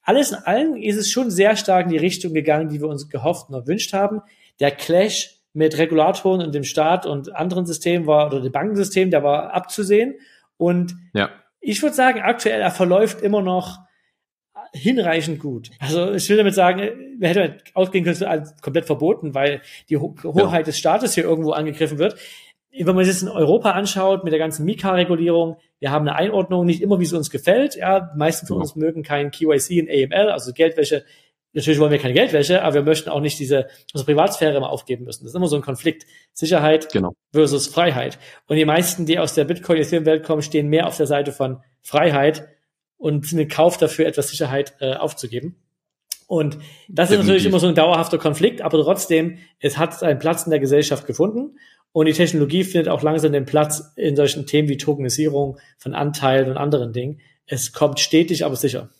alles 0.02 0.32
in 0.32 0.38
allem 0.38 0.74
ist 0.74 0.96
es 0.96 1.10
schon 1.10 1.30
sehr 1.30 1.54
stark 1.54 1.84
in 1.84 1.92
die 1.92 1.98
Richtung 1.98 2.32
gegangen, 2.32 2.70
die 2.70 2.80
wir 2.80 2.88
uns 2.88 3.10
gehofft 3.10 3.50
und 3.50 3.56
erwünscht 3.56 3.92
haben. 3.92 4.22
Der 4.58 4.70
Clash 4.70 5.36
mit 5.52 5.76
Regulatoren 5.76 6.40
und 6.40 6.54
dem 6.54 6.64
Staat 6.64 7.04
und 7.04 7.36
anderen 7.36 7.66
Systemen 7.66 8.06
war, 8.06 8.28
oder 8.28 8.40
dem 8.40 8.52
Bankensystem, 8.52 9.10
der 9.10 9.22
war 9.22 9.52
abzusehen. 9.52 10.14
Und 10.56 10.96
ja. 11.12 11.28
ich 11.60 11.82
würde 11.82 11.94
sagen, 11.94 12.22
aktuell 12.22 12.62
er 12.62 12.70
verläuft 12.70 13.20
immer 13.20 13.42
noch 13.42 13.80
hinreichend 14.72 15.40
gut. 15.40 15.70
Also 15.78 16.12
ich 16.12 16.28
will 16.28 16.36
damit 16.36 16.54
sagen, 16.54 16.80
wir 17.18 17.28
hätten 17.28 17.60
ausgehen 17.74 18.04
können, 18.04 18.42
es 18.42 18.62
komplett 18.62 18.86
verboten, 18.86 19.34
weil 19.34 19.62
die 19.88 19.96
Ho 19.96 20.14
Hoheit 20.24 20.52
ja. 20.52 20.62
des 20.62 20.78
Staates 20.78 21.14
hier 21.14 21.24
irgendwo 21.24 21.52
angegriffen 21.52 21.98
wird. 21.98 22.16
Wenn 22.72 22.94
man 22.94 23.04
sich 23.04 23.14
das 23.14 23.22
in 23.22 23.28
Europa 23.28 23.72
anschaut, 23.72 24.22
mit 24.22 24.32
der 24.32 24.38
ganzen 24.38 24.64
Mika-Regulierung, 24.64 25.56
wir 25.80 25.90
haben 25.90 26.06
eine 26.06 26.16
Einordnung, 26.16 26.66
nicht 26.66 26.82
immer, 26.82 27.00
wie 27.00 27.04
es 27.04 27.12
uns 27.12 27.30
gefällt. 27.30 27.74
Ja, 27.74 28.12
meisten 28.16 28.46
von 28.46 28.58
uns 28.58 28.76
mögen 28.76 29.02
kein 29.02 29.30
KYC 29.32 29.82
und 29.82 29.90
AML, 29.90 30.30
also 30.30 30.52
Geldwäsche 30.52 31.04
natürlich 31.52 31.80
wollen 31.80 31.90
wir 31.90 31.98
keine 31.98 32.14
Geldwäsche, 32.14 32.62
aber 32.62 32.74
wir 32.74 32.82
möchten 32.82 33.10
auch 33.10 33.20
nicht 33.20 33.38
diese 33.38 33.68
unsere 33.92 34.06
Privatsphäre 34.06 34.56
immer 34.56 34.70
aufgeben 34.70 35.04
müssen. 35.04 35.24
Das 35.24 35.32
ist 35.32 35.36
immer 35.36 35.48
so 35.48 35.56
ein 35.56 35.62
Konflikt. 35.62 36.06
Sicherheit 36.32 36.92
genau. 36.92 37.14
versus 37.32 37.66
Freiheit. 37.66 38.18
Und 38.46 38.56
die 38.56 38.64
meisten, 38.64 39.06
die 39.06 39.18
aus 39.18 39.34
der 39.34 39.44
Bitcoin-Welt 39.44 40.24
kommen, 40.24 40.42
stehen 40.42 40.68
mehr 40.68 40.86
auf 40.86 40.96
der 40.96 41.06
Seite 41.06 41.32
von 41.32 41.62
Freiheit 41.82 42.48
und 43.00 43.26
sind 43.26 43.38
in 43.38 43.48
Kauf 43.48 43.78
dafür, 43.78 44.06
etwas 44.06 44.28
Sicherheit 44.28 44.74
äh, 44.80 44.92
aufzugeben. 44.94 45.56
Und 46.26 46.58
das 46.88 47.08
Definitiv. 47.08 47.10
ist 47.10 47.18
natürlich 47.18 47.46
immer 47.46 47.58
so 47.58 47.66
ein 47.66 47.74
dauerhafter 47.74 48.18
Konflikt, 48.18 48.60
aber 48.60 48.80
trotzdem, 48.84 49.38
es 49.58 49.78
hat 49.78 50.00
einen 50.02 50.20
Platz 50.20 50.44
in 50.44 50.50
der 50.50 50.60
Gesellschaft 50.60 51.06
gefunden 51.06 51.58
und 51.92 52.06
die 52.06 52.12
Technologie 52.12 52.62
findet 52.62 52.88
auch 52.88 53.02
langsam 53.02 53.32
den 53.32 53.46
Platz 53.46 53.92
in 53.96 54.14
solchen 54.14 54.46
Themen 54.46 54.68
wie 54.68 54.76
Tokenisierung 54.76 55.58
von 55.78 55.94
Anteilen 55.94 56.50
und 56.50 56.56
anderen 56.56 56.92
Dingen. 56.92 57.20
Es 57.46 57.72
kommt 57.72 57.98
stetig, 57.98 58.44
aber 58.44 58.54
sicher. 58.54 58.90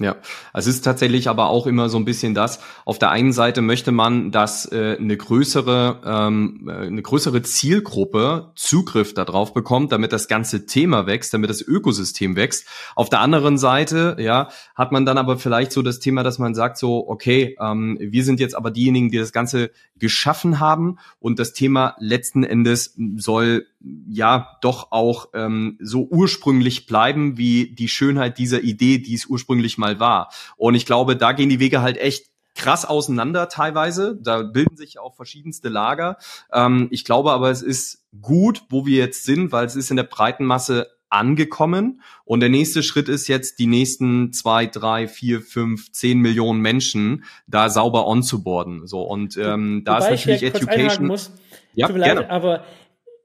Ja, 0.00 0.14
es 0.54 0.68
ist 0.68 0.82
tatsächlich 0.82 1.28
aber 1.28 1.48
auch 1.48 1.66
immer 1.66 1.88
so 1.88 1.98
ein 1.98 2.04
bisschen 2.04 2.32
das. 2.32 2.60
Auf 2.84 3.00
der 3.00 3.10
einen 3.10 3.32
Seite 3.32 3.62
möchte 3.62 3.90
man, 3.90 4.30
dass 4.30 4.70
äh, 4.70 4.96
eine 4.96 5.16
größere 5.16 6.00
ähm, 6.04 6.68
äh, 6.68 6.86
eine 6.86 7.02
größere 7.02 7.42
Zielgruppe 7.42 8.52
Zugriff 8.54 9.12
darauf 9.12 9.54
bekommt, 9.54 9.90
damit 9.90 10.12
das 10.12 10.28
ganze 10.28 10.66
Thema 10.66 11.06
wächst, 11.06 11.34
damit 11.34 11.50
das 11.50 11.62
Ökosystem 11.62 12.36
wächst. 12.36 12.66
Auf 12.94 13.08
der 13.08 13.20
anderen 13.20 13.58
Seite, 13.58 14.16
ja, 14.20 14.50
hat 14.76 14.92
man 14.92 15.04
dann 15.04 15.18
aber 15.18 15.36
vielleicht 15.36 15.72
so 15.72 15.82
das 15.82 15.98
Thema, 15.98 16.22
dass 16.22 16.38
man 16.38 16.54
sagt 16.54 16.78
so, 16.78 17.08
okay, 17.08 17.56
ähm, 17.60 17.98
wir 18.00 18.22
sind 18.22 18.38
jetzt 18.38 18.54
aber 18.54 18.70
diejenigen, 18.70 19.10
die 19.10 19.18
das 19.18 19.32
Ganze 19.32 19.72
geschaffen 19.96 20.60
haben 20.60 20.98
und 21.18 21.40
das 21.40 21.54
Thema 21.54 21.96
letzten 21.98 22.44
Endes 22.44 22.94
soll 23.16 23.66
ja 24.08 24.58
doch 24.60 24.90
auch 24.90 25.28
ähm, 25.34 25.78
so 25.80 26.08
ursprünglich 26.10 26.86
bleiben 26.86 27.38
wie 27.38 27.70
die 27.70 27.88
Schönheit 27.88 28.38
dieser 28.38 28.62
Idee, 28.62 28.98
die 28.98 29.14
es 29.14 29.26
ursprünglich 29.26 29.78
mal 29.78 29.87
war. 29.98 30.30
Und 30.56 30.74
ich 30.74 30.86
glaube, 30.86 31.16
da 31.16 31.32
gehen 31.32 31.48
die 31.48 31.60
Wege 31.60 31.82
halt 31.82 31.98
echt 31.98 32.26
krass 32.54 32.84
auseinander 32.84 33.48
teilweise. 33.48 34.18
Da 34.20 34.42
bilden 34.42 34.76
sich 34.76 34.98
auch 34.98 35.14
verschiedenste 35.14 35.68
Lager. 35.68 36.18
Ähm, 36.52 36.88
ich 36.90 37.04
glaube 37.04 37.32
aber, 37.32 37.50
es 37.50 37.62
ist 37.62 38.04
gut, 38.20 38.62
wo 38.68 38.84
wir 38.84 38.98
jetzt 38.98 39.24
sind, 39.24 39.52
weil 39.52 39.66
es 39.66 39.76
ist 39.76 39.90
in 39.90 39.96
der 39.96 40.04
breiten 40.04 40.44
Masse 40.44 40.88
angekommen. 41.10 42.02
Und 42.24 42.40
der 42.40 42.48
nächste 42.48 42.82
Schritt 42.82 43.08
ist 43.08 43.28
jetzt, 43.28 43.58
die 43.58 43.66
nächsten 43.66 44.32
zwei, 44.32 44.66
drei, 44.66 45.08
vier, 45.08 45.40
fünf, 45.40 45.92
zehn 45.92 46.18
Millionen 46.18 46.60
Menschen 46.60 47.24
da 47.46 47.70
sauber 47.70 48.06
onzuboarden. 48.06 48.86
So 48.86 49.02
und 49.02 49.36
ähm, 49.36 49.82
da 49.84 49.98
ist 49.98 50.10
natürlich 50.10 50.42
Education. 50.42 51.06
Muss, 51.06 51.32
ja, 51.74 51.88
gerne. 51.88 52.28
aber 52.28 52.64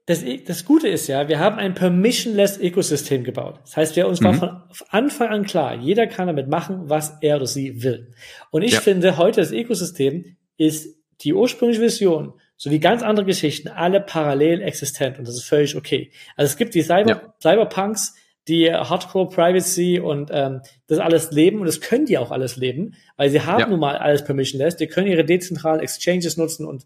das, 0.06 0.22
das 0.46 0.64
Gute 0.66 0.88
ist 0.88 1.06
ja, 1.06 1.28
wir 1.28 1.38
haben 1.38 1.56
ein 1.56 1.74
permissionless 1.74 2.58
Ökosystem 2.58 3.24
gebaut. 3.24 3.60
Das 3.62 3.76
heißt, 3.76 3.96
wir 3.96 4.06
uns 4.06 4.20
mhm. 4.20 4.40
war 4.40 4.68
von 4.70 4.86
Anfang 4.90 5.28
an 5.28 5.44
klar, 5.44 5.74
jeder 5.76 6.06
kann 6.06 6.26
damit 6.26 6.48
machen, 6.48 6.90
was 6.90 7.16
er 7.22 7.36
oder 7.36 7.46
sie 7.46 7.82
will. 7.82 8.12
Und 8.50 8.62
ich 8.62 8.72
ja. 8.72 8.80
finde, 8.80 9.16
heute 9.16 9.40
das 9.40 9.50
Ökosystem 9.50 10.36
ist 10.58 10.98
die 11.20 11.32
ursprüngliche 11.32 11.80
Vision 11.80 12.34
sowie 12.56 12.80
ganz 12.80 13.02
andere 13.02 13.26
Geschichten 13.26 13.68
alle 13.68 14.00
parallel 14.00 14.62
existent 14.62 15.18
und 15.18 15.26
das 15.26 15.36
ist 15.36 15.44
völlig 15.44 15.74
okay. 15.74 16.10
Also 16.36 16.50
es 16.50 16.56
gibt 16.56 16.74
die 16.74 16.82
Cyber, 16.82 17.08
ja. 17.08 17.34
Cyberpunks, 17.40 18.14
die 18.46 18.70
Hardcore 18.70 19.28
Privacy 19.28 20.00
und 20.00 20.30
ähm, 20.32 20.60
das 20.86 20.98
alles 20.98 21.30
leben 21.30 21.60
und 21.60 21.66
das 21.66 21.80
können 21.80 22.04
die 22.04 22.18
auch 22.18 22.30
alles 22.30 22.56
leben, 22.56 22.94
weil 23.16 23.30
sie 23.30 23.40
haben 23.40 23.60
ja. 23.60 23.66
nun 23.68 23.80
mal 23.80 23.96
alles 23.96 24.24
permissionless, 24.24 24.76
die 24.76 24.86
können 24.86 25.06
ihre 25.06 25.24
dezentralen 25.24 25.80
Exchanges 25.80 26.36
nutzen 26.36 26.66
und 26.66 26.84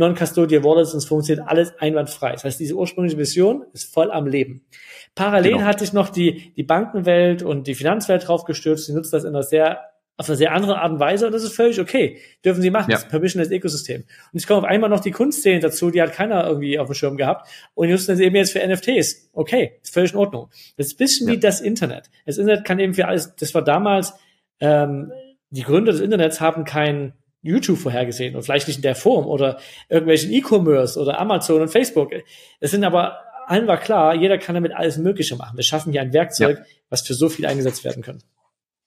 Non-Custodial 0.00 0.64
Wallets 0.64 0.92
und 0.92 0.98
es 0.98 1.04
funktioniert 1.04 1.46
alles 1.46 1.72
einwandfrei. 1.78 2.32
Das 2.32 2.44
heißt, 2.44 2.58
diese 2.58 2.74
ursprüngliche 2.74 3.16
Vision 3.16 3.64
ist 3.72 3.92
voll 3.92 4.10
am 4.10 4.26
Leben. 4.26 4.64
Parallel 5.14 5.52
genau. 5.52 5.64
hat 5.64 5.78
sich 5.78 5.92
noch 5.92 6.08
die, 6.08 6.52
die 6.56 6.64
Bankenwelt 6.64 7.42
und 7.42 7.66
die 7.66 7.74
Finanzwelt 7.74 8.26
draufgestürzt. 8.26 8.86
Sie 8.86 8.92
nutzen 8.92 9.12
das 9.12 9.24
in 9.24 9.30
einer 9.30 9.42
sehr, 9.44 9.80
auf 10.16 10.28
eine 10.28 10.36
sehr 10.36 10.52
andere 10.52 10.80
Art 10.80 10.92
und 10.92 10.98
Weise 10.98 11.26
und 11.26 11.32
das 11.32 11.44
ist 11.44 11.54
völlig 11.54 11.80
okay. 11.80 12.18
Dürfen 12.44 12.62
sie 12.62 12.70
machen. 12.70 12.90
Ja. 12.90 12.96
Das 12.96 13.04
ist 13.04 13.10
permissionless 13.10 13.50
Ökosystem. 13.52 14.02
Und 14.32 14.36
es 14.36 14.46
kommt 14.46 14.64
auf 14.64 14.68
einmal 14.68 14.90
noch 14.90 15.00
die 15.00 15.12
Kunstszene 15.12 15.60
dazu, 15.60 15.90
die 15.90 16.02
hat 16.02 16.12
keiner 16.12 16.46
irgendwie 16.46 16.78
auf 16.78 16.88
dem 16.88 16.94
Schirm 16.94 17.16
gehabt 17.16 17.48
und 17.74 17.86
die 17.86 17.92
nutzen 17.92 18.12
das 18.12 18.20
eben 18.20 18.34
jetzt 18.34 18.52
für 18.52 18.66
NFTs. 18.66 19.30
Okay, 19.32 19.78
ist 19.82 19.94
völlig 19.94 20.12
in 20.12 20.18
Ordnung. 20.18 20.48
Das 20.76 20.88
ist 20.88 20.94
ein 20.94 20.98
bisschen 20.98 21.28
ja. 21.28 21.34
wie 21.34 21.38
das 21.38 21.60
Internet. 21.60 22.10
Das 22.26 22.38
Internet 22.38 22.64
kann 22.64 22.78
eben 22.80 22.94
für 22.94 23.06
alles, 23.06 23.36
das 23.36 23.54
war 23.54 23.62
damals, 23.62 24.14
ähm, 24.60 25.12
die 25.50 25.62
Gründer 25.62 25.92
des 25.92 26.00
Internets 26.00 26.40
haben 26.40 26.64
kein 26.64 27.12
YouTube 27.42 27.78
vorhergesehen 27.78 28.36
und 28.36 28.42
vielleicht 28.42 28.68
nicht 28.68 28.76
in 28.76 28.82
der 28.82 28.94
Form 28.94 29.26
oder 29.26 29.58
irgendwelchen 29.88 30.32
E-Commerce 30.32 31.00
oder 31.00 31.18
Amazon 31.18 31.62
und 31.62 31.68
Facebook. 31.68 32.12
Es 32.60 32.70
sind 32.70 32.84
aber 32.84 33.18
allen 33.46 33.66
war 33.66 33.78
klar, 33.78 34.14
jeder 34.14 34.38
kann 34.38 34.54
damit 34.54 34.72
alles 34.72 34.96
Mögliche 34.98 35.36
machen. 35.36 35.56
Wir 35.56 35.64
schaffen 35.64 35.92
hier 35.92 36.02
ein 36.02 36.12
Werkzeug, 36.12 36.58
ja. 36.58 36.64
was 36.88 37.02
für 37.02 37.14
so 37.14 37.28
viel 37.28 37.46
eingesetzt 37.46 37.84
werden 37.84 38.02
kann. 38.02 38.22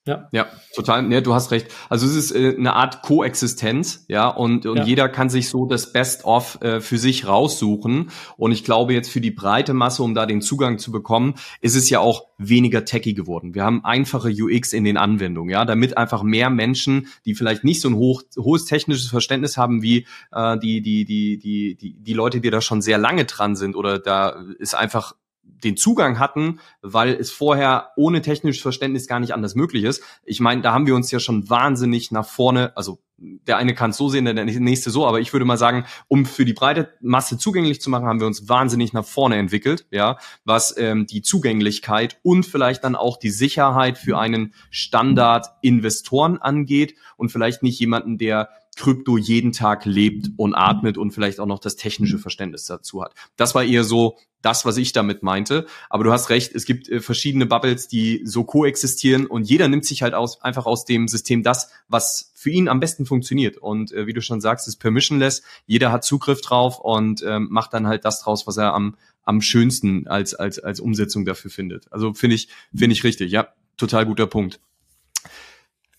Ja. 0.05 0.27
ja, 0.33 0.47
total. 0.75 1.09
Ja, 1.13 1.21
du 1.21 1.33
hast 1.33 1.51
recht. 1.51 1.67
Also 1.87 2.05
es 2.05 2.15
ist 2.15 2.31
äh, 2.31 2.55
eine 2.57 2.73
Art 2.73 3.03
Koexistenz, 3.03 4.03
ja, 4.09 4.27
und, 4.27 4.65
und 4.65 4.79
ja. 4.79 4.83
jeder 4.83 5.07
kann 5.07 5.29
sich 5.29 5.47
so 5.47 5.65
das 5.65 5.93
Best-of 5.93 6.61
äh, 6.61 6.81
für 6.81 6.97
sich 6.97 7.25
raussuchen. 7.25 8.09
Und 8.35 8.51
ich 8.51 8.65
glaube 8.65 8.93
jetzt 8.93 9.09
für 9.09 9.21
die 9.21 9.31
breite 9.31 9.73
Masse, 9.73 10.03
um 10.03 10.13
da 10.13 10.25
den 10.25 10.41
Zugang 10.41 10.77
zu 10.77 10.91
bekommen, 10.91 11.35
ist 11.61 11.75
es 11.75 11.89
ja 11.89 12.01
auch 12.01 12.25
weniger 12.37 12.83
techy 12.83 13.13
geworden. 13.13 13.55
Wir 13.55 13.63
haben 13.63 13.85
einfache 13.85 14.29
UX 14.29 14.73
in 14.73 14.83
den 14.83 14.97
Anwendungen, 14.97 15.49
ja, 15.49 15.63
damit 15.63 15.97
einfach 15.97 16.21
mehr 16.21 16.49
Menschen, 16.49 17.07
die 17.25 17.33
vielleicht 17.33 17.63
nicht 17.63 17.79
so 17.79 17.87
ein 17.87 17.95
hoch, 17.95 18.23
hohes 18.37 18.65
technisches 18.65 19.07
Verständnis 19.07 19.55
haben 19.55 19.81
wie 19.81 20.05
äh, 20.33 20.59
die, 20.59 20.81
die, 20.81 21.05
die, 21.05 21.37
die, 21.37 21.75
die, 21.75 21.93
die 21.93 22.13
Leute, 22.13 22.41
die 22.41 22.49
da 22.49 22.59
schon 22.59 22.81
sehr 22.81 22.97
lange 22.97 23.23
dran 23.23 23.55
sind 23.55 23.77
oder 23.77 23.99
da 23.99 24.35
ist 24.59 24.75
einfach 24.75 25.13
den 25.43 25.77
Zugang 25.77 26.19
hatten, 26.19 26.59
weil 26.81 27.13
es 27.13 27.31
vorher 27.31 27.91
ohne 27.95 28.21
technisches 28.21 28.61
Verständnis 28.61 29.07
gar 29.07 29.19
nicht 29.19 29.33
anders 29.33 29.55
möglich 29.55 29.83
ist. 29.83 30.03
Ich 30.23 30.39
meine, 30.39 30.61
da 30.61 30.73
haben 30.73 30.87
wir 30.87 30.95
uns 30.95 31.11
ja 31.11 31.19
schon 31.19 31.49
wahnsinnig 31.49 32.11
nach 32.11 32.25
vorne, 32.25 32.75
also 32.75 32.99
der 33.17 33.57
eine 33.57 33.73
kann 33.73 33.91
es 33.91 33.97
so 33.97 34.09
sehen, 34.09 34.25
der 34.25 34.33
nächste 34.33 34.89
so, 34.89 35.07
aber 35.07 35.21
ich 35.21 35.31
würde 35.31 35.45
mal 35.45 35.57
sagen, 35.57 35.85
um 36.07 36.25
für 36.25 36.43
die 36.43 36.53
breite 36.53 36.93
Masse 37.01 37.37
zugänglich 37.37 37.79
zu 37.79 37.89
machen, 37.89 38.05
haben 38.05 38.19
wir 38.19 38.27
uns 38.27 38.49
wahnsinnig 38.49 38.91
nach 38.91 39.05
vorne 39.05 39.37
entwickelt, 39.37 39.85
ja, 39.91 40.17
was 40.43 40.75
ähm, 40.77 41.05
die 41.05 41.21
Zugänglichkeit 41.21 42.19
und 42.23 42.45
vielleicht 42.45 42.83
dann 42.83 42.95
auch 42.95 43.17
die 43.17 43.29
Sicherheit 43.29 43.97
für 43.97 44.17
einen 44.17 44.53
Standard-Investoren 44.71 46.41
angeht 46.41 46.95
und 47.15 47.29
vielleicht 47.29 47.63
nicht 47.63 47.79
jemanden, 47.79 48.17
der 48.17 48.49
Krypto 48.75 49.17
jeden 49.17 49.51
Tag 49.51 49.85
lebt 49.85 50.31
und 50.37 50.55
atmet 50.55 50.97
und 50.97 51.11
vielleicht 51.11 51.39
auch 51.39 51.45
noch 51.45 51.59
das 51.59 51.75
technische 51.75 52.17
Verständnis 52.17 52.65
dazu 52.65 53.03
hat. 53.03 53.13
Das 53.35 53.55
war 53.55 53.63
eher 53.63 53.83
so 53.83 54.17
das, 54.43 54.65
was 54.65 54.77
ich 54.77 54.91
damit 54.91 55.23
meinte. 55.23 55.65
Aber 55.89 56.03
du 56.03 56.11
hast 56.11 56.29
recht, 56.29 56.53
es 56.53 56.65
gibt 56.65 56.87
äh, 56.89 56.99
verschiedene 56.99 57.47
Bubbles, 57.47 57.87
die 57.87 58.21
so 58.25 58.43
koexistieren 58.43 59.25
und 59.25 59.49
jeder 59.49 59.67
nimmt 59.67 59.85
sich 59.85 60.03
halt 60.03 60.13
aus, 60.13 60.41
einfach 60.41 60.65
aus 60.65 60.85
dem 60.85 61.07
System 61.07 61.41
das, 61.41 61.71
was 61.87 62.31
für 62.35 62.51
ihn 62.51 62.67
am 62.67 62.79
besten 62.79 63.05
funktioniert. 63.05 63.57
Und 63.57 63.91
äh, 63.93 64.05
wie 64.05 64.13
du 64.13 64.21
schon 64.21 64.41
sagst, 64.41 64.67
ist 64.67 64.77
permissionless. 64.77 65.43
Jeder 65.65 65.91
hat 65.91 66.03
Zugriff 66.03 66.41
drauf 66.41 66.79
und 66.79 67.23
ähm, 67.25 67.47
macht 67.49 67.73
dann 67.73 67.87
halt 67.87 68.05
das 68.05 68.21
draus, 68.21 68.45
was 68.45 68.57
er 68.57 68.73
am, 68.73 68.97
am 69.23 69.41
schönsten 69.41 70.07
als, 70.07 70.33
als, 70.35 70.59
als 70.59 70.79
Umsetzung 70.79 71.25
dafür 71.25 71.49
findet. 71.49 71.91
Also 71.91 72.13
finde 72.13 72.35
ich, 72.35 72.49
finde 72.75 72.93
ich 72.93 73.03
richtig. 73.03 73.31
Ja, 73.31 73.47
total 73.77 74.05
guter 74.05 74.27
Punkt. 74.27 74.59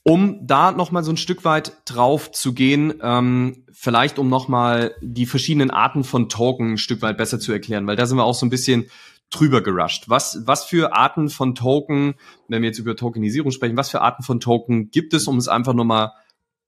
Um 0.05 0.47
da 0.47 0.71
nochmal 0.71 1.03
so 1.03 1.13
ein 1.13 1.17
Stück 1.17 1.45
weit 1.45 1.73
drauf 1.87 2.31
zu 2.31 2.53
gehen, 2.53 2.95
ähm, 3.03 3.65
vielleicht 3.73 4.19
um 4.19 4.29
nochmal 4.29 4.95
die 5.01 5.25
verschiedenen 5.25 5.71
Arten 5.71 6.05
von 6.05 6.29
Token 6.29 6.73
ein 6.73 6.79
Stück 6.79 7.01
weit 7.01 7.17
besser 7.17 7.41
zu 7.41 7.53
erklären, 7.53 7.87
weil 7.87 7.97
da 7.97 8.05
sind 8.05 8.19
wir 8.19 8.25
auch 8.25 8.35
so 8.35 8.45
ein 8.45 8.51
bisschen 8.51 8.91
drüber 9.31 9.63
gerusht. 9.63 10.05
Was, 10.09 10.43
was 10.45 10.65
für 10.65 10.95
Arten 10.95 11.31
von 11.31 11.55
Token, 11.55 12.15
wenn 12.49 12.63
wir 12.63 12.69
jetzt 12.69 12.79
über 12.79 12.97
Tokenisierung 12.97 13.51
sprechen, 13.51 13.79
was 13.79 13.91
für 13.91 14.03
Arten 14.03 14.23
von 14.23 14.41
Token 14.41 14.91
gibt 14.91 15.15
es, 15.15 15.27
um 15.27 15.39
es 15.39 15.49
einfach 15.49 15.73
nur 15.73 15.87
mal 15.87 16.13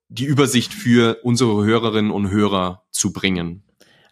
die 0.09 0.25
Übersicht 0.25 0.72
für 0.72 1.18
unsere 1.22 1.64
Hörerinnen 1.64 2.11
und 2.11 2.31
Hörer 2.31 2.85
zu 2.90 3.12
bringen? 3.12 3.64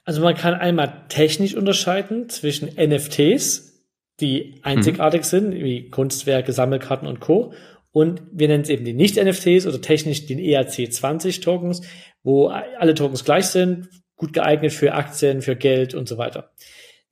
Also 0.05 0.21
man 0.21 0.35
kann 0.35 0.55
einmal 0.55 1.07
technisch 1.09 1.55
unterscheiden 1.55 2.29
zwischen 2.29 2.69
NFTs, 2.69 3.73
die 4.21 4.61
einzigartig 4.63 5.23
mhm. 5.23 5.27
sind, 5.27 5.55
wie 5.55 5.89
Kunstwerke, 5.89 6.53
Sammelkarten 6.53 7.09
und 7.09 7.21
Co. 7.21 7.55
Und 7.95 8.23
wir 8.33 8.49
nennen 8.49 8.65
es 8.65 8.71
eben 8.71 8.85
die 8.85 8.93
Nicht-NFTs 8.93 9.69
oder 9.69 9.81
technisch 9.81 10.27
den 10.27 10.41
ERC20-Tokens, 10.41 11.83
wo 12.25 12.49
alle 12.49 12.95
Tokens 12.95 13.25
gleich 13.25 13.47
sind, 13.47 13.89
gut 14.17 14.33
geeignet 14.33 14.73
für 14.73 14.95
Aktien, 14.95 15.43
für 15.43 15.55
Geld 15.55 15.95
und 15.95 16.09
so 16.09 16.19
weiter. 16.19 16.51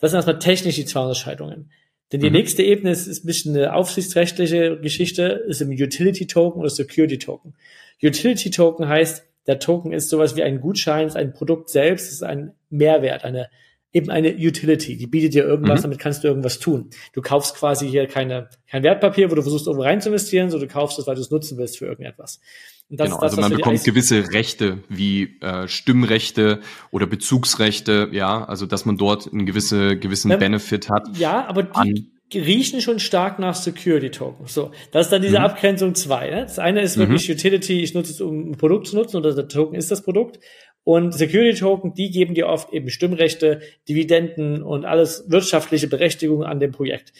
Das 0.01 0.11
sind 0.11 0.19
erstmal 0.19 0.41
technisch 0.41 0.75
die 0.75 0.85
zwei 0.85 1.03
Unterscheidungen. 1.03 1.71
Denn 2.11 2.19
die 2.19 2.31
mhm. 2.31 2.33
nächste 2.33 2.65
Ebene 2.65 2.91
ist, 2.91 3.07
ist 3.07 3.23
ein 3.23 3.29
bisschen 3.29 3.57
eine 3.57 3.75
aufsichtsrechtliche 3.75 4.77
Geschichte, 4.81 5.45
ist 5.47 5.61
im 5.61 5.71
Utility 5.71 6.27
Token 6.27 6.61
oder 6.61 6.69
Security 6.69 7.17
Token. 7.17 7.55
Utility 8.03 8.51
Token 8.51 8.89
heißt, 8.89 9.25
der 9.47 9.61
Token 9.61 9.93
ist 9.93 10.09
sowas 10.09 10.35
wie 10.35 10.43
ein 10.43 10.61
Gutschein, 10.61 11.07
ist 11.07 11.17
ein 11.17 11.33
Produkt 11.33 11.71
selbst, 11.71 12.11
ist 12.11 12.25
ein 12.25 12.55
Mehrwert, 12.71 13.23
eine 13.23 13.51
eben 13.93 14.11
eine 14.11 14.35
Utility. 14.35 14.97
Die 14.97 15.07
bietet 15.07 15.35
dir 15.35 15.45
irgendwas, 15.45 15.81
mhm. 15.81 15.83
damit 15.83 15.99
kannst 15.99 16.25
du 16.25 16.29
irgendwas 16.29 16.59
tun. 16.59 16.91
Du 17.13 17.21
kaufst 17.21 17.55
quasi 17.57 17.89
hier 17.89 18.07
keine, 18.07 18.49
kein 18.71 18.83
Wertpapier, 18.83 19.31
wo 19.31 19.35
du 19.35 19.43
versuchst, 19.43 19.67
irgendwo 19.67 19.85
rein 19.85 20.01
zu 20.01 20.09
investieren, 20.09 20.51
sondern 20.51 20.69
du 20.69 20.75
kaufst 20.75 20.99
es, 20.99 21.07
weil 21.07 21.15
du 21.15 21.21
es 21.21 21.31
nutzen 21.31 21.59
willst 21.59 21.79
für 21.79 21.87
irgendetwas. 21.87 22.41
Genau, 22.89 23.05
das, 23.21 23.23
also 23.23 23.41
man 23.41 23.53
bekommt 23.53 23.85
gewisse 23.85 24.33
Rechte 24.33 24.79
wie 24.89 25.39
äh, 25.41 25.67
Stimmrechte 25.67 26.61
oder 26.91 27.07
Bezugsrechte, 27.07 28.09
ja, 28.13 28.45
also 28.45 28.67
dass 28.67 28.85
man 28.85 28.99
dort 28.99 29.33
einen 29.33 29.47
gewisse, 29.47 29.97
gewissen 29.97 30.31
ja, 30.31 30.37
Benefit 30.37 30.91
hat. 30.91 31.09
Ja, 31.17 31.47
aber 31.47 31.63
die 31.63 32.13
riechen 32.35 32.81
schon 32.81 32.99
stark 32.99 33.39
nach 33.39 33.55
Security 33.55 34.11
Token. 34.11 34.47
So, 34.47 34.73
das 34.91 35.07
ist 35.07 35.13
dann 35.13 35.23
diese 35.23 35.39
mhm. 35.39 35.45
Abgrenzung 35.45 35.95
zwei. 35.95 36.31
Ne? 36.31 36.43
Das 36.43 36.59
eine 36.59 36.83
ist 36.83 36.97
wirklich 36.97 37.29
mhm. 37.29 37.35
Utility, 37.35 37.83
ich 37.83 37.95
nutze 37.95 38.13
es, 38.13 38.21
um 38.21 38.51
ein 38.51 38.57
Produkt 38.57 38.87
zu 38.89 38.97
nutzen, 38.97 39.17
oder 39.17 39.35
der 39.35 39.49
Token 39.49 39.75
ist 39.75 39.91
das 39.91 40.03
Produkt. 40.03 40.39
Und 40.85 41.13
Security 41.13 41.59
Token, 41.59 41.95
die 41.95 42.11
geben 42.11 42.35
dir 42.35 42.49
oft 42.49 42.73
eben 42.73 42.91
Stimmrechte, 42.91 43.61
Dividenden 43.89 44.63
und 44.63 44.85
alles 44.85 45.25
wirtschaftliche 45.29 45.87
Berechtigung 45.87 46.45
an 46.45 46.59
dem 46.59 46.73
Projekt. 46.73 47.13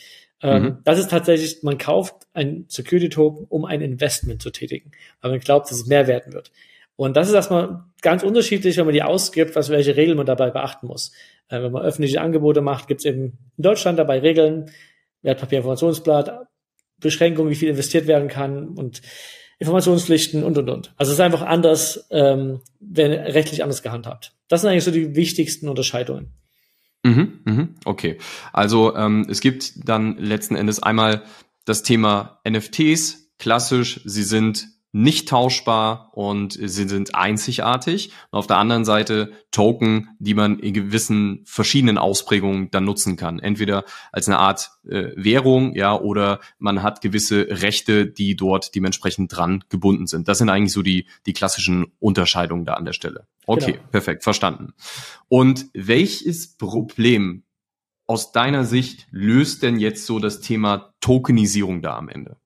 Ähm, 0.43 0.63
mhm. 0.63 0.79
Das 0.85 0.99
ist 0.99 1.11
tatsächlich, 1.11 1.63
man 1.63 1.79
kauft 1.79 2.27
ein 2.33 2.65
Security 2.69 3.09
Token, 3.09 3.47
um 3.49 3.65
ein 3.65 3.81
Investment 3.81 4.43
zu 4.43 4.51
tätigen, 4.51 4.91
weil 5.21 5.31
man 5.31 5.41
glaubt, 5.41 5.71
dass 5.71 5.79
es 5.79 5.87
mehr 5.87 6.09
werden 6.09 6.33
wird. 6.33 6.51
Und 6.97 7.17
das 7.17 7.29
ist 7.29 7.35
erstmal 7.35 7.85
ganz 8.03 8.23
unterschiedlich, 8.23 8.77
wenn 8.77 8.85
man 8.85 8.95
die 8.95 9.03
ausgibt, 9.03 9.57
was 9.57 9.71
welche 9.71 9.97
Regeln 9.97 10.17
man 10.17 10.27
dabei 10.27 10.51
beachten 10.51 10.89
muss. 10.89 11.13
Äh, 11.49 11.63
wenn 11.63 11.73
man 11.73 11.83
öffentliche 11.83 12.21
Angebote 12.21 12.61
macht, 12.61 12.89
gibt 12.89 13.01
es 13.01 13.05
eben 13.05 13.39
in 13.57 13.63
Deutschland 13.63 13.99
dabei 13.99 14.19
Regeln, 14.19 14.71
Wertpapierinformationsblatt, 15.23 16.47
Beschränkungen, 16.99 17.51
wie 17.51 17.57
viel 17.57 17.69
investiert 17.69 18.07
werden 18.07 18.29
kann 18.29 18.69
und 18.69 19.03
Informationspflichten 19.63 20.43
und 20.43 20.59
und 20.59 20.69
und. 20.69 20.93
Also 20.97 21.13
es 21.13 21.19
ist 21.19 21.21
einfach 21.21 21.43
anders, 21.43 22.07
ähm, 22.11 22.61
wenn 22.81 23.13
rechtlich 23.13 23.63
anders 23.63 23.83
gehandhabt. 23.83 24.35
Das 24.49 24.61
sind 24.61 24.71
eigentlich 24.71 24.83
so 24.83 24.91
die 24.91 25.15
wichtigsten 25.15 25.69
Unterscheidungen. 25.69 26.33
Mhm, 27.05 27.41
mhm, 27.45 27.75
okay. 27.85 28.19
Also 28.53 28.97
ähm, 28.97 29.27
es 29.31 29.41
gibt 29.41 29.89
dann 29.89 30.19
letzten 30.19 30.57
Endes 30.57 30.83
einmal 30.83 31.23
das 31.65 31.85
Thema 31.85 32.41
NFTs, 32.49 33.31
klassisch, 33.39 34.01
sie 34.05 34.25
sind 34.25 34.67
nicht 34.93 35.29
tauschbar 35.29 36.11
und 36.13 36.53
sie 36.53 36.87
sind 36.87 37.15
einzigartig. 37.15 38.13
Und 38.31 38.39
auf 38.39 38.47
der 38.47 38.59
anderen 38.59 38.85
Seite 38.85 39.33
Token, 39.51 40.11
die 40.19 40.35
man 40.35 40.59
in 40.59 40.75
gewissen 40.75 41.41
verschiedenen 41.47 41.97
Ausprägungen 41.97 42.71
dann 42.71 42.85
nutzen 42.85 43.17
kann. 43.17 43.39
Entweder 43.39 43.85
als 44.13 44.29
eine 44.29 44.39
Art 44.39 44.71
äh, 44.87 45.13
Währung, 45.17 45.75
ja, 45.75 45.99
oder 45.99 46.41
man 46.59 46.83
hat 46.83 47.01
gewisse 47.01 47.47
Rechte, 47.49 48.07
die 48.07 48.37
dort 48.37 48.75
dementsprechend 48.75 49.35
dran 49.35 49.65
gebunden 49.71 50.07
sind. 50.07 50.29
Das 50.29 50.39
sind 50.39 50.51
eigentlich 50.51 50.73
so 50.73 50.83
die, 50.83 51.07
die 51.25 51.33
klassischen 51.33 51.87
Unterscheidungen 51.99 52.67
da 52.67 52.75
an 52.75 52.85
der 52.85 52.93
Stelle. 52.93 53.27
Okay, 53.47 53.73
genau. 53.73 53.85
perfekt, 53.91 54.25
verstanden. 54.25 54.75
Und 55.29 55.67
welches 55.73 56.55
Problem 56.57 57.45
aus 58.07 58.33
deiner 58.33 58.67
Sicht 58.67 59.07
löst 59.11 59.63
denn 59.63 59.79
jetzt 59.79 60.05
so 60.05 60.19
das 60.19 60.41
Thema 60.41 60.93
Tokenisierung 61.01 61.81
da 61.81 61.97
am 61.97 62.11
Ende? 62.11 62.37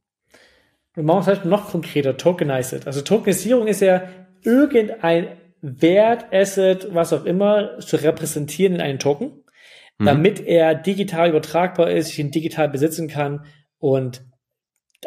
Wir 0.97 1.05
machen 1.05 1.21
es 1.21 1.25
vielleicht 1.27 1.45
noch 1.45 1.71
konkreter, 1.71 2.17
tokenized. 2.17 2.87
Also 2.87 3.03
Tokenisierung 3.03 3.67
ist 3.67 3.81
ja 3.81 4.09
irgendein 4.43 5.29
Wert, 5.61 6.33
Asset, 6.33 6.89
was 6.93 7.13
auch 7.13 7.25
immer, 7.25 7.79
zu 7.81 7.97
repräsentieren 7.97 8.75
in 8.75 8.81
einen 8.81 8.99
Token, 8.99 9.45
mhm. 9.99 10.07
damit 10.07 10.41
er 10.41 10.75
digital 10.75 11.29
übertragbar 11.29 11.91
ist, 11.91 12.09
ich 12.09 12.19
ihn 12.19 12.31
digital 12.31 12.69
besitzen 12.71 13.09
kann 13.09 13.45
und 13.79 14.25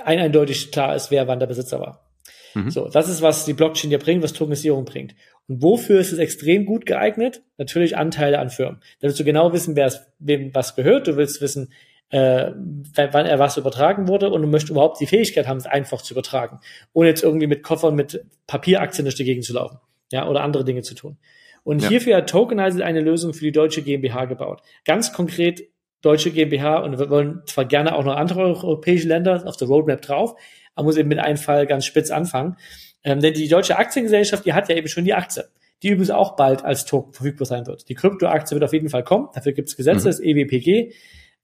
eindeutig 0.04 0.72
klar 0.72 0.96
ist, 0.96 1.10
wer 1.10 1.28
wann 1.28 1.40
der 1.40 1.48
Besitzer 1.48 1.80
war. 1.80 2.12
Mhm. 2.54 2.70
So, 2.70 2.88
das 2.88 3.10
ist, 3.10 3.24
was 3.24 3.46
die 3.46 3.54
Blockchain 3.54 3.90
dir 3.90 4.00
bringt, 4.00 4.24
was 4.24 4.34
Tokenisierung 4.34 4.86
bringt. 4.86 5.16
Und 5.48 5.64
wofür 5.64 6.00
ist 6.00 6.12
es 6.12 6.20
extrem 6.20 6.66
gut 6.66 6.86
geeignet? 6.86 7.42
Natürlich 7.58 7.98
Anteile 7.98 8.38
an 8.38 8.52
Firmen. 8.52 8.80
Da 9.00 9.08
willst 9.08 9.20
du 9.20 9.24
genau 9.24 9.54
wissen, 9.54 9.76
wer 9.76 9.88
es, 9.88 10.02
wem 10.20 10.54
was 10.54 10.76
gehört. 10.76 11.08
Du 11.08 11.18
willst 11.18 11.42
wissen, 11.42 11.72
äh, 12.10 12.52
wann 12.96 13.26
er 13.26 13.40
was 13.40 13.58
übertragen 13.58 14.08
wurde 14.08 14.30
und 14.30 14.42
du 14.42 14.48
möchtest 14.48 14.72
überhaupt 14.72 15.00
die 15.00 15.06
Fähigkeit 15.06 15.48
haben, 15.48 15.58
es 15.58 15.66
einfach 15.66 16.02
zu 16.02 16.14
übertragen, 16.14 16.60
ohne 16.94 17.10
jetzt 17.10 17.24
irgendwie 17.24 17.48
mit 17.48 17.64
Koffern 17.64 17.96
mit 17.96 18.26
Papieraktien 18.48 19.06
durch 19.06 19.16
die 19.16 19.26
Gegend 19.26 19.46
zu 19.46 19.54
laufen, 19.54 19.80
ja, 20.12 20.28
oder 20.28 20.42
andere 20.42 20.64
Dinge 20.64 20.82
zu 20.82 20.96
tun. 20.96 21.18
Und 21.64 21.84
ja. 21.84 21.90
hierfür 21.90 22.18
hat 22.18 22.30
Tokenize 22.30 22.84
eine 22.84 23.02
Lösung 23.02 23.34
für 23.34 23.46
die 23.46 23.52
deutsche 23.52 23.84
GmbH 23.84 24.26
gebaut. 24.26 24.62
Ganz 24.86 25.14
konkret 25.14 25.70
deutsche 26.02 26.32
GmbH 26.32 26.80
und 26.80 26.98
wir 26.98 27.10
wollen 27.10 27.42
zwar 27.46 27.66
gerne 27.66 27.96
auch 27.96 28.04
noch 28.04 28.16
andere 28.16 28.42
europäische 28.42 29.08
Länder 29.08 29.44
auf 29.46 29.58
der 29.58 29.68
Roadmap 29.68 30.02
drauf, 30.02 30.36
aber 30.76 30.86
muss 30.86 30.98
eben 30.98 31.10
mit 31.10 31.20
einem 31.20 31.38
Fall 31.38 31.68
ganz 31.68 31.86
spitz 31.86 32.10
anfangen. 32.10 32.56
Ähm, 33.04 33.20
denn 33.20 33.34
die 33.34 33.48
deutsche 33.48 33.78
Aktiengesellschaft, 33.78 34.46
die 34.46 34.54
hat 34.54 34.70
ja 34.70 34.76
eben 34.76 34.88
schon 34.88 35.04
die 35.04 35.14
Aktie, 35.14 35.46
die 35.84 35.90
übrigens 35.90 36.10
auch 36.10 36.36
bald 36.36 36.64
als 36.64 36.86
Token 36.86 37.14
verfügbar 37.14 37.46
sein 37.46 37.68
wird. 37.68 37.88
Die 37.90 37.96
Kryptoaktie 37.96 38.56
wird 38.56 38.64
auf 38.64 38.74
jeden 38.74 38.90
Fall 38.90 39.04
kommen, 39.04 39.28
dafür 39.34 39.52
gibt 39.52 39.70
es 39.70 39.78
Gesetze, 39.78 40.08
mhm. 40.08 40.12
das 40.12 40.20
EWPG. 40.22 40.94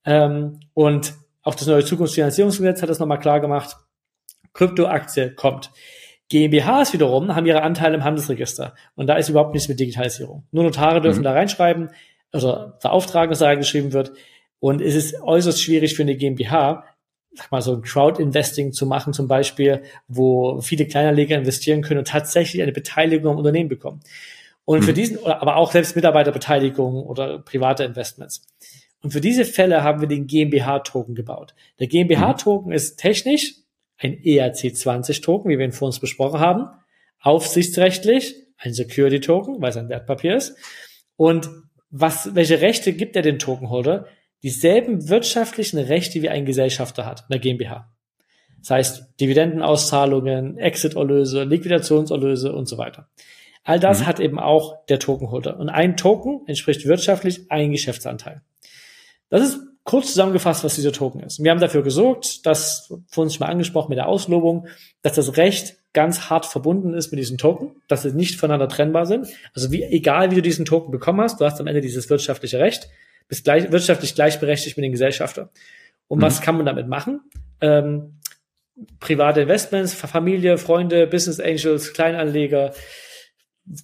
Ähm, 0.05 0.59
und 0.73 1.13
auch 1.41 1.55
das 1.55 1.67
neue 1.67 1.85
Zukunftsfinanzierungsgesetz 1.85 2.81
hat 2.81 2.89
das 2.89 2.99
nochmal 2.99 3.19
klar 3.19 3.39
gemacht. 3.39 3.77
Kryptoaktie 4.53 5.31
kommt. 5.35 5.71
GmbHs 6.29 6.93
wiederum 6.93 7.35
haben 7.35 7.45
ihre 7.45 7.61
Anteile 7.61 7.95
im 7.95 8.03
Handelsregister. 8.03 8.73
Und 8.95 9.07
da 9.07 9.15
ist 9.15 9.29
überhaupt 9.29 9.53
nichts 9.53 9.67
mit 9.67 9.79
Digitalisierung. 9.79 10.43
Nur 10.51 10.63
Notare 10.63 11.01
dürfen 11.01 11.19
mhm. 11.19 11.25
da 11.25 11.33
reinschreiben, 11.33 11.89
also 12.31 12.71
beauftragen, 12.81 13.29
dass 13.29 13.39
da 13.39 13.45
reingeschrieben 13.45 13.93
wird. 13.93 14.13
Und 14.59 14.81
es 14.81 14.95
ist 14.95 15.21
äußerst 15.21 15.61
schwierig 15.61 15.95
für 15.95 16.01
eine 16.01 16.15
GmbH, 16.15 16.83
sag 17.35 17.51
mal 17.51 17.61
so 17.61 17.73
ein 17.73 17.81
Crowd-Investing 17.83 18.71
zu 18.71 18.87
machen 18.87 19.13
zum 19.13 19.27
Beispiel, 19.27 19.83
wo 20.07 20.61
viele 20.61 20.87
Kleinerleger 20.87 21.37
investieren 21.37 21.81
können 21.81 21.99
und 21.99 22.07
tatsächlich 22.07 22.63
eine 22.63 22.71
Beteiligung 22.71 23.33
am 23.33 23.37
Unternehmen 23.37 23.69
bekommen. 23.69 23.99
Und 24.63 24.79
mhm. 24.79 24.83
für 24.83 24.93
diesen, 24.93 25.23
aber 25.23 25.57
auch 25.57 25.71
selbst 25.71 25.95
Mitarbeiterbeteiligung 25.95 27.03
oder 27.03 27.39
private 27.39 27.83
Investments. 27.83 28.47
Und 29.05 29.11
für 29.11 29.21
diese 29.21 29.45
Fälle 29.45 29.83
haben 29.83 30.01
wir 30.01 30.07
den 30.07 30.27
GmbH-Token 30.27 31.15
gebaut. 31.15 31.53
Der 31.79 31.87
GmbH-Token 31.87 32.71
ist 32.71 32.97
technisch 32.97 33.53
ein 33.97 34.15
ERC20-Token, 34.15 35.49
wie 35.49 35.57
wir 35.57 35.65
ihn 35.65 35.71
vor 35.71 35.85
uns 35.85 35.99
besprochen 35.99 36.39
haben, 36.39 36.67
aufsichtsrechtlich 37.21 38.35
ein 38.57 38.73
Security-Token, 38.73 39.61
weil 39.61 39.69
es 39.69 39.77
ein 39.77 39.89
Wertpapier 39.89 40.35
ist. 40.35 40.57
Und 41.15 41.49
was, 41.89 42.35
welche 42.35 42.59
Rechte 42.61 42.93
gibt 42.93 43.15
er 43.15 43.21
den 43.21 43.39
Tokenholder? 43.39 44.07
dieselben 44.45 45.09
wirtschaftlichen 45.09 45.79
Rechte 45.79 46.21
wie 46.21 46.29
ein 46.29 46.45
Gesellschafter 46.45 47.05
hat, 47.05 47.25
eine 47.29 47.39
GmbH. 47.39 47.91
Das 48.59 48.69
heißt, 48.69 49.19
Dividendenauszahlungen, 49.19 50.59
Exit-Erlöse, 50.59 51.45
Liquidationserlöse 51.45 52.53
und 52.53 52.67
so 52.67 52.77
weiter. 52.77 53.07
All 53.63 53.79
das 53.79 54.01
mhm. 54.01 54.05
hat 54.05 54.19
eben 54.19 54.37
auch 54.37 54.85
der 54.85 54.99
Tokenholder. 54.99 55.59
Und 55.59 55.69
ein 55.69 55.97
Token 55.97 56.41
entspricht 56.45 56.85
wirtschaftlich 56.85 57.49
ein 57.49 57.71
Geschäftsanteil. 57.71 58.43
Das 59.29 59.41
ist 59.41 59.59
kurz 59.83 60.07
zusammengefasst, 60.07 60.63
was 60.63 60.75
dieser 60.75 60.91
Token 60.91 61.21
ist. 61.21 61.43
Wir 61.43 61.51
haben 61.51 61.59
dafür 61.59 61.83
gesorgt, 61.83 62.45
dass, 62.45 62.91
vorhin 63.07 63.31
schon 63.31 63.45
mal 63.45 63.51
angesprochen 63.51 63.89
mit 63.89 63.97
der 63.97 64.07
Auslobung, 64.07 64.67
dass 65.01 65.13
das 65.13 65.37
Recht 65.37 65.77
ganz 65.93 66.29
hart 66.29 66.45
verbunden 66.45 66.93
ist 66.93 67.11
mit 67.11 67.19
diesem 67.19 67.37
Token, 67.37 67.75
dass 67.87 68.01
sie 68.01 68.11
nicht 68.11 68.39
voneinander 68.39 68.67
trennbar 68.67 69.05
sind. 69.05 69.27
Also 69.53 69.71
wie, 69.71 69.83
egal 69.83 70.31
wie 70.31 70.35
du 70.35 70.41
diesen 70.41 70.65
Token 70.65 70.91
bekommen 70.91 71.21
hast, 71.21 71.39
du 71.39 71.45
hast 71.45 71.59
am 71.61 71.67
Ende 71.67 71.81
dieses 71.81 72.09
wirtschaftliche 72.09 72.59
Recht, 72.59 72.89
bist 73.27 73.43
gleich, 73.43 73.71
wirtschaftlich 73.71 74.15
gleichberechtigt 74.15 74.75
mit 74.75 74.83
den 74.83 74.91
Gesellschafter. 74.91 75.51
Und 76.07 76.19
mhm. 76.19 76.23
was 76.23 76.41
kann 76.41 76.57
man 76.57 76.65
damit 76.65 76.87
machen? 76.87 77.21
Ähm, 77.61 78.19
private 78.99 79.41
Investments, 79.41 79.93
Familie, 79.93 80.57
Freunde, 80.57 81.07
Business 81.07 81.39
Angels, 81.39 81.93
Kleinanleger, 81.93 82.73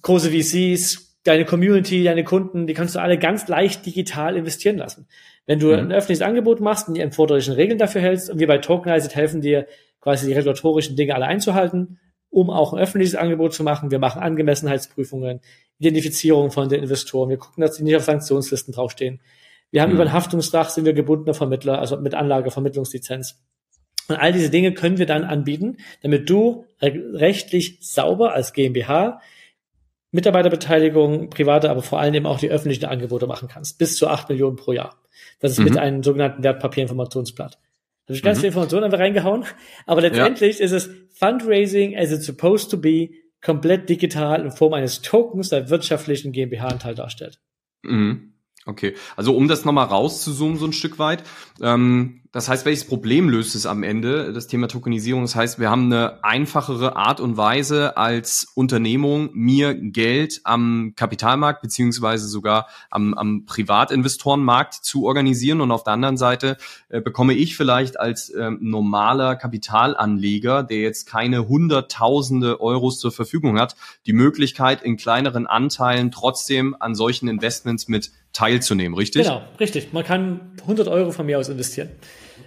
große 0.02 0.30
VCs, 0.30 1.11
deine 1.24 1.44
Community, 1.44 2.02
deine 2.04 2.24
Kunden, 2.24 2.66
die 2.66 2.74
kannst 2.74 2.94
du 2.94 3.00
alle 3.00 3.18
ganz 3.18 3.48
leicht 3.48 3.86
digital 3.86 4.36
investieren 4.36 4.76
lassen. 4.76 5.06
Wenn 5.46 5.58
du 5.58 5.68
mhm. 5.68 5.74
ein 5.74 5.92
öffentliches 5.92 6.22
Angebot 6.22 6.60
machst 6.60 6.88
und 6.88 6.94
die 6.94 7.00
erforderlichen 7.00 7.54
Regeln 7.54 7.78
dafür 7.78 8.00
hältst 8.00 8.30
und 8.30 8.38
wir 8.38 8.46
bei 8.46 8.58
Tokenized 8.58 9.14
helfen 9.14 9.40
dir 9.40 9.66
quasi 10.00 10.26
die 10.26 10.32
regulatorischen 10.32 10.96
Dinge 10.96 11.14
alle 11.14 11.26
einzuhalten, 11.26 11.98
um 12.30 12.50
auch 12.50 12.72
ein 12.72 12.80
öffentliches 12.80 13.14
Angebot 13.14 13.54
zu 13.54 13.62
machen. 13.62 13.90
Wir 13.90 13.98
machen 13.98 14.22
Angemessenheitsprüfungen, 14.22 15.40
Identifizierung 15.78 16.50
von 16.50 16.68
den 16.68 16.82
Investoren. 16.82 17.28
Wir 17.28 17.36
gucken, 17.36 17.62
dass 17.62 17.76
sie 17.76 17.84
nicht 17.84 17.96
auf 17.96 18.04
Sanktionslisten 18.04 18.74
draufstehen. 18.74 19.20
Wir 19.70 19.82
haben 19.82 19.90
mhm. 19.90 19.96
über 19.96 20.04
ein 20.04 20.12
Haftungsdach 20.12 20.70
sind 20.70 20.84
wir 20.84 20.92
gebundener 20.92 21.34
Vermittler, 21.34 21.78
also 21.78 21.98
mit 21.98 22.14
Anlagevermittlungslizenz. 22.14 23.40
Und 24.08 24.16
all 24.16 24.32
diese 24.32 24.50
Dinge 24.50 24.74
können 24.74 24.98
wir 24.98 25.06
dann 25.06 25.24
anbieten, 25.24 25.76
damit 26.02 26.28
du 26.28 26.66
rechtlich 26.80 27.78
sauber 27.80 28.34
als 28.34 28.52
GmbH 28.52 29.20
Mitarbeiterbeteiligung, 30.12 31.30
private, 31.30 31.70
aber 31.70 31.82
vor 31.82 31.98
allem 31.98 32.14
eben 32.14 32.26
auch 32.26 32.38
die 32.38 32.50
öffentlichen 32.50 32.84
Angebote 32.84 33.26
machen 33.26 33.48
kannst. 33.48 33.78
Bis 33.78 33.96
zu 33.96 34.08
acht 34.08 34.28
Millionen 34.28 34.56
pro 34.56 34.72
Jahr. 34.72 35.02
Das 35.40 35.52
ist 35.52 35.58
mhm. 35.58 35.64
mit 35.64 35.78
einem 35.78 36.02
sogenannten 36.02 36.42
Wertpapierinformationsblatt. 36.42 37.54
Da 37.54 38.12
habe 38.12 38.16
ich 38.16 38.22
ganz 38.22 38.38
mhm. 38.38 38.40
viel 38.40 38.48
Informationen 38.48 38.84
einfach 38.84 38.98
reingehauen. 38.98 39.44
Aber 39.86 40.02
letztendlich 40.02 40.58
ja. 40.58 40.64
ist 40.66 40.72
es 40.72 40.90
Fundraising 41.14 41.96
as 41.96 42.12
it's 42.12 42.26
supposed 42.26 42.70
to 42.70 42.76
be, 42.76 43.10
komplett 43.40 43.88
digital 43.88 44.42
in 44.42 44.50
Form 44.52 44.74
eines 44.74 45.02
Tokens, 45.02 45.48
der 45.48 45.68
wirtschaftlichen 45.70 46.32
GmbH-Anteil 46.32 46.94
darstellt. 46.94 47.40
Mhm. 47.82 48.34
Okay, 48.64 48.94
also 49.16 49.34
um 49.34 49.48
das 49.48 49.64
nochmal 49.64 49.86
rauszuzoomen 49.86 50.56
so 50.56 50.66
ein 50.66 50.72
Stück 50.72 51.00
weit, 51.00 51.24
ähm, 51.60 52.21
das 52.32 52.48
heißt, 52.48 52.64
welches 52.64 52.86
Problem 52.86 53.28
löst 53.28 53.54
es 53.54 53.66
am 53.66 53.82
Ende, 53.82 54.32
das 54.32 54.46
Thema 54.46 54.66
Tokenisierung? 54.66 55.20
Das 55.20 55.36
heißt, 55.36 55.58
wir 55.58 55.68
haben 55.68 55.92
eine 55.92 56.24
einfachere 56.24 56.96
Art 56.96 57.20
und 57.20 57.36
Weise 57.36 57.98
als 57.98 58.50
Unternehmung, 58.54 59.28
mir 59.34 59.74
Geld 59.74 60.40
am 60.44 60.94
Kapitalmarkt 60.96 61.60
beziehungsweise 61.60 62.26
sogar 62.28 62.68
am, 62.88 63.12
am 63.12 63.44
Privatinvestorenmarkt 63.44 64.72
zu 64.72 65.04
organisieren 65.04 65.60
und 65.60 65.70
auf 65.70 65.84
der 65.84 65.92
anderen 65.92 66.16
Seite 66.16 66.56
äh, 66.88 67.02
bekomme 67.02 67.34
ich 67.34 67.54
vielleicht 67.54 68.00
als 68.00 68.30
äh, 68.30 68.50
normaler 68.50 69.36
Kapitalanleger, 69.36 70.62
der 70.62 70.78
jetzt 70.78 71.06
keine 71.06 71.48
hunderttausende 71.48 72.62
Euros 72.62 72.98
zur 72.98 73.12
Verfügung 73.12 73.60
hat, 73.60 73.76
die 74.06 74.14
Möglichkeit, 74.14 74.82
in 74.82 74.96
kleineren 74.96 75.46
Anteilen 75.46 76.10
trotzdem 76.10 76.74
an 76.80 76.94
solchen 76.94 77.28
Investments 77.28 77.88
mit 77.88 78.10
teilzunehmen, 78.32 78.96
richtig? 78.96 79.24
Genau, 79.24 79.42
richtig. 79.60 79.92
Man 79.92 80.04
kann 80.04 80.52
100 80.62 80.88
Euro 80.88 81.10
von 81.10 81.26
mir 81.26 81.38
aus 81.38 81.50
investieren 81.50 81.90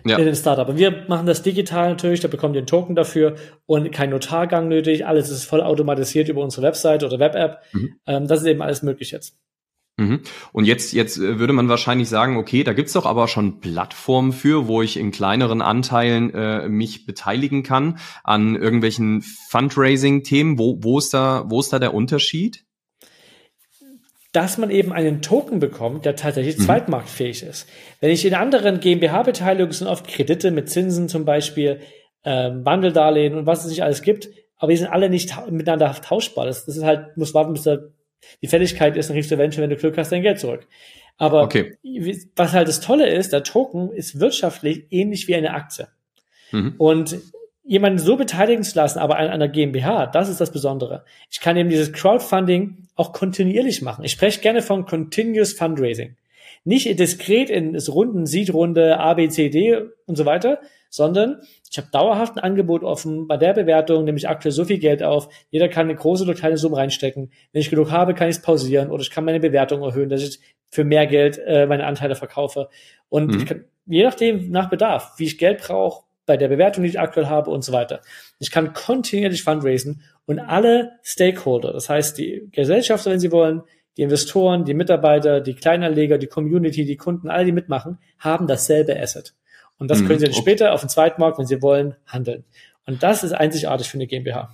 ja. 0.06 0.18
in 0.18 0.26
den 0.26 0.36
Startup. 0.36 0.70
Und 0.70 0.78
wir 0.78 1.06
machen 1.08 1.26
das 1.26 1.42
digital 1.42 1.90
natürlich, 1.90 2.20
da 2.20 2.28
bekommt 2.28 2.56
ihr 2.56 2.60
einen 2.60 2.68
Token 2.68 2.96
dafür 2.96 3.36
und 3.66 3.92
kein 3.92 4.12
Notargang 4.12 4.68
nötig. 4.68 5.06
Alles 5.06 5.30
ist 5.30 5.46
voll 5.46 5.62
automatisiert 5.62 6.30
über 6.30 6.44
unsere 6.44 6.66
Website 6.66 7.04
oder 7.04 7.20
Web-App. 7.20 7.62
Mhm. 7.74 8.00
Ähm, 8.06 8.28
das 8.28 8.42
ist 8.42 8.48
eben 8.48 8.62
alles 8.62 8.84
möglich 8.84 9.12
jetzt. 9.12 9.38
Mhm. 9.98 10.22
Und 10.52 10.66
jetzt, 10.66 10.92
jetzt 10.94 11.18
äh, 11.18 11.40
würde 11.40 11.54
man 11.54 11.70
wahrscheinlich 11.70 12.10
sagen, 12.10 12.38
okay, 12.38 12.64
da 12.64 12.74
gibt's 12.74 12.94
doch 12.94 13.06
aber 13.06 13.28
schon 13.28 13.60
Plattformen 13.60 14.34
für, 14.34 14.68
wo 14.68 14.82
ich 14.82 14.98
in 14.98 15.12
kleineren 15.12 15.62
Anteilen 15.62 16.34
äh, 16.34 16.68
mich 16.68 17.06
beteiligen 17.06 17.64
kann 17.64 17.98
an 18.24 18.56
irgendwelchen 18.56 19.22
Fundraising-Themen. 19.50 20.60
Wo, 20.60 20.80
wo, 20.82 21.00
ist 21.00 21.14
da, 21.14 21.46
wo 21.48 21.62
ist 21.62 21.72
da 21.72 21.80
der 21.80 21.94
Unterschied? 21.94 22.66
Dass 24.36 24.58
man 24.58 24.70
eben 24.70 24.92
einen 24.92 25.22
Token 25.22 25.60
bekommt, 25.60 26.06
der 26.06 26.16
tatsächlich 26.16 26.58
mhm. 26.58 26.64
zweitmarktfähig 26.64 27.44
ist. 27.44 27.70
Wenn 28.02 28.12
ich 28.12 28.26
in 28.26 28.34
anderen 28.34 28.82
GmbH-Beteiligungen 28.82 29.72
sind 29.72 29.88
oft 29.88 30.08
Kredite 30.08 30.52
mit 30.52 30.70
Zinsen 30.70 31.08
zum 31.08 31.24
Beispiel, 31.24 31.80
ähm, 32.26 32.66
Wandeldarlehen 32.66 33.36
und 33.38 33.46
was 33.46 33.64
es 33.64 33.70
nicht 33.70 33.84
alles 33.84 34.02
gibt, 34.02 34.30
aber 34.58 34.72
die 34.72 34.78
sind 34.78 34.88
alle 34.88 35.10
nicht 35.10 35.34
miteinander 35.50 35.94
tauschbar. 36.02 36.46
Das, 36.46 36.66
das 36.66 36.76
ist 36.76 36.84
halt, 36.84 37.16
muss 37.16 37.34
warten, 37.34 37.54
bis 37.54 37.64
da 37.64 37.78
die 38.42 38.48
Fälligkeit 38.48 38.98
ist, 38.98 39.10
dann 39.10 39.16
kriegst 39.16 39.32
du 39.32 39.36
eventuell, 39.36 39.64
wenn 39.64 39.70
du 39.70 39.78
Glück 39.78 39.98
hast, 39.98 40.12
dein 40.12 40.22
Geld 40.22 40.40
zurück. 40.40 40.68
Aber 41.18 41.44
okay. 41.44 41.78
was 42.36 42.52
halt 42.52 42.68
das 42.68 42.82
Tolle 42.82 43.08
ist, 43.08 43.32
der 43.32 43.44
Token 43.44 43.92
ist 43.92 44.20
wirtschaftlich 44.20 44.88
ähnlich 44.90 45.28
wie 45.28 45.36
eine 45.36 45.54
Aktie. 45.54 45.88
Mhm. 46.52 46.76
Und 46.78 47.18
jemanden 47.66 48.00
so 48.00 48.16
beteiligen 48.16 48.64
zu 48.64 48.76
lassen, 48.78 49.00
aber 49.00 49.18
an 49.18 49.28
einer 49.28 49.48
GmbH, 49.48 50.06
das 50.08 50.30
ist 50.30 50.40
das 50.40 50.52
Besondere. 50.52 51.04
Ich 51.32 51.40
kann 51.40 51.58
eben 51.58 51.70
dieses 51.70 51.92
Crowdfunding 51.92 52.88
auch 52.96 53.12
kontinuierlich 53.12 53.82
machen. 53.82 54.06
Ich 54.06 54.12
spreche 54.12 54.40
gerne 54.40 54.62
von 54.62 54.86
Continuous 54.86 55.54
Fundraising. 55.54 56.16
Nicht 56.64 57.00
diskret 57.00 57.50
in 57.50 57.76
Runden, 57.76 58.26
Seed-Runde, 58.26 59.00
A, 59.00 59.14
B, 59.16 59.30
C, 59.30 59.50
D 59.50 59.78
und 60.06 60.16
so 60.16 60.26
weiter, 60.26 60.60
sondern 60.90 61.42
ich 61.70 61.78
habe 61.78 61.90
dauerhaft 61.92 62.38
ein 62.38 62.44
Angebot 62.44 62.84
offen. 62.84 63.28
Bei 63.28 63.38
der 63.38 63.54
Bewertung 63.54 64.06
nehme 64.06 64.18
ich 64.18 64.30
aktuell 64.30 64.52
so 64.52 64.64
viel 64.64 64.80
Geld 64.80 65.04
auf. 65.04 65.30
Jeder 65.50 65.68
kann 65.68 65.88
eine 65.88 65.96
große 65.96 66.24
oder 66.24 66.34
kleine 66.34 66.58
Summe 66.58 66.78
reinstecken. 66.78 67.32
Wenn 67.52 67.62
ich 67.62 67.70
genug 67.70 67.92
habe, 67.92 68.14
kann 68.14 68.30
ich 68.30 68.38
es 68.38 68.42
pausieren 68.42 68.90
oder 68.90 69.02
ich 69.02 69.12
kann 69.12 69.26
meine 69.26 69.40
Bewertung 69.40 69.84
erhöhen, 69.84 70.10
dass 70.10 70.24
ich 70.24 70.40
für 70.70 70.84
mehr 70.84 71.06
Geld 71.06 71.40
äh, 71.46 71.66
meine 71.68 71.86
Anteile 71.86 72.16
verkaufe. 72.16 72.70
Und 73.10 73.28
mhm. 73.28 73.46
kann, 73.46 73.66
je 73.86 74.04
nachdem, 74.04 74.50
nach 74.52 74.70
Bedarf, 74.70 75.14
wie 75.18 75.26
ich 75.26 75.38
Geld 75.38 75.62
brauche, 75.62 76.06
bei 76.26 76.38
der 76.38 76.48
Bewertung, 76.48 76.84
die 76.84 76.90
ich 76.90 77.00
aktuell 77.00 77.28
habe 77.28 77.52
und 77.52 77.64
so 77.64 77.72
weiter. 77.72 78.02
Ich 78.40 78.52
kann 78.52 78.74
kontinuierlich 78.74 79.44
fundraisen 79.44 80.02
und 80.26 80.40
alle 80.40 80.94
Stakeholder, 81.04 81.72
das 81.74 81.90
heißt 81.90 82.18
die 82.18 82.50
Gesellschafter, 82.52 83.12
wenn 83.12 83.20
sie 83.20 83.32
wollen, 83.32 83.62
die 83.98 84.02
Investoren, 84.02 84.66
die 84.66 84.74
Mitarbeiter, 84.74 85.40
die 85.40 85.56
Kleinanleger, 85.56 86.18
die 86.18 86.28
Community, 86.28 86.86
die 86.86 86.98
Kunden, 86.98 87.30
alle, 87.30 87.46
die 87.46 87.52
mitmachen, 87.52 88.00
haben 88.20 88.48
dasselbe 88.48 89.00
Asset. 89.00 89.34
Und 89.78 89.90
das 89.90 90.02
mhm, 90.02 90.08
können 90.08 90.20
sie 90.20 90.26
dann 90.26 90.34
okay. 90.34 90.42
später 90.42 90.74
auf 90.74 90.82
dem 90.82 90.90
Zweitmarkt, 90.90 91.38
wenn 91.38 91.46
sie 91.46 91.62
wollen, 91.62 91.96
handeln. 92.06 92.44
Und 92.86 93.04
das 93.04 93.24
ist 93.24 93.34
einzigartig 93.34 93.90
für 93.90 93.98
eine 93.98 94.08
GmbH. 94.08 94.54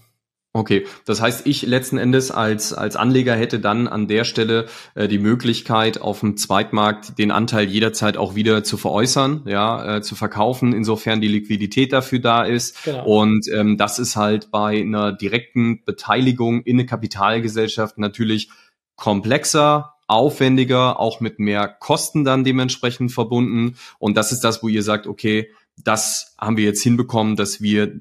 Okay, 0.53 0.85
das 1.05 1.21
heißt, 1.21 1.47
ich 1.47 1.61
letzten 1.61 1.97
Endes 1.97 2.29
als, 2.29 2.73
als 2.73 2.97
Anleger 2.97 3.35
hätte 3.35 3.61
dann 3.61 3.87
an 3.87 4.09
der 4.09 4.25
Stelle 4.25 4.65
äh, 4.95 5.07
die 5.07 5.17
Möglichkeit, 5.17 6.01
auf 6.01 6.19
dem 6.19 6.35
Zweitmarkt 6.35 7.17
den 7.17 7.31
Anteil 7.31 7.69
jederzeit 7.69 8.17
auch 8.17 8.35
wieder 8.35 8.61
zu 8.65 8.75
veräußern, 8.75 9.43
ja, 9.45 9.97
äh, 9.97 10.01
zu 10.01 10.13
verkaufen, 10.13 10.73
insofern 10.73 11.21
die 11.21 11.29
Liquidität 11.29 11.93
dafür 11.93 12.19
da 12.19 12.43
ist. 12.43 12.83
Genau. 12.83 13.05
Und 13.05 13.47
ähm, 13.47 13.77
das 13.77 13.97
ist 13.97 14.17
halt 14.17 14.51
bei 14.51 14.81
einer 14.81 15.13
direkten 15.13 15.85
Beteiligung 15.85 16.63
in 16.63 16.75
eine 16.75 16.85
Kapitalgesellschaft 16.85 17.97
natürlich 17.97 18.49
komplexer, 18.97 19.93
aufwendiger, 20.07 20.99
auch 20.99 21.21
mit 21.21 21.39
mehr 21.39 21.69
Kosten 21.69 22.25
dann 22.25 22.43
dementsprechend 22.43 23.13
verbunden. 23.13 23.77
Und 23.99 24.17
das 24.17 24.33
ist 24.33 24.41
das, 24.41 24.61
wo 24.61 24.67
ihr 24.67 24.83
sagt, 24.83 25.07
okay, 25.07 25.49
das 25.81 26.35
haben 26.37 26.57
wir 26.57 26.65
jetzt 26.65 26.83
hinbekommen, 26.83 27.37
dass 27.37 27.61
wir 27.61 27.93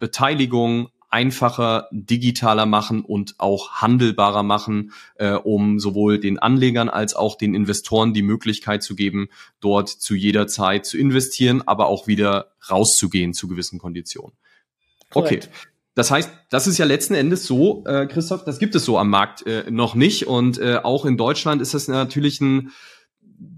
Beteiligung 0.00 0.88
einfacher, 1.12 1.88
digitaler 1.92 2.66
machen 2.66 3.04
und 3.04 3.34
auch 3.38 3.72
handelbarer 3.72 4.42
machen, 4.42 4.92
äh, 5.16 5.32
um 5.32 5.78
sowohl 5.78 6.18
den 6.18 6.38
Anlegern 6.38 6.88
als 6.88 7.14
auch 7.14 7.36
den 7.36 7.54
Investoren 7.54 8.14
die 8.14 8.22
Möglichkeit 8.22 8.82
zu 8.82 8.96
geben, 8.96 9.28
dort 9.60 9.88
zu 9.88 10.14
jeder 10.14 10.46
Zeit 10.46 10.86
zu 10.86 10.96
investieren, 10.96 11.62
aber 11.66 11.86
auch 11.86 12.06
wieder 12.06 12.52
rauszugehen 12.70 13.34
zu 13.34 13.46
gewissen 13.46 13.78
Konditionen. 13.78 14.32
Okay. 15.12 15.40
Das 15.94 16.10
heißt, 16.10 16.30
das 16.48 16.66
ist 16.66 16.78
ja 16.78 16.86
letzten 16.86 17.14
Endes 17.14 17.44
so, 17.44 17.84
äh, 17.84 18.06
Christoph, 18.06 18.44
das 18.44 18.58
gibt 18.58 18.74
es 18.74 18.84
so 18.84 18.96
am 18.96 19.10
Markt 19.10 19.46
äh, 19.46 19.70
noch 19.70 19.94
nicht. 19.94 20.26
Und 20.26 20.58
äh, 20.58 20.80
auch 20.82 21.04
in 21.04 21.18
Deutschland 21.18 21.60
ist 21.60 21.74
das 21.74 21.86
natürlich 21.88 22.40
ein, 22.40 22.70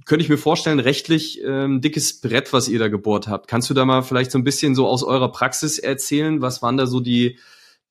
könnte 0.06 0.22
ich 0.22 0.28
mir 0.28 0.38
vorstellen, 0.38 0.80
rechtlich 0.80 1.42
ähm, 1.44 1.80
dickes 1.80 2.20
Brett, 2.20 2.52
was 2.52 2.68
ihr 2.68 2.78
da 2.78 2.88
gebohrt 2.88 3.28
habt. 3.28 3.48
Kannst 3.48 3.70
du 3.70 3.74
da 3.74 3.84
mal 3.84 4.02
vielleicht 4.02 4.30
so 4.30 4.38
ein 4.38 4.44
bisschen 4.44 4.74
so 4.74 4.86
aus 4.86 5.02
eurer 5.02 5.32
Praxis 5.32 5.78
erzählen? 5.78 6.42
Was 6.42 6.62
waren 6.62 6.76
da 6.76 6.86
so 6.86 7.00
die, 7.00 7.38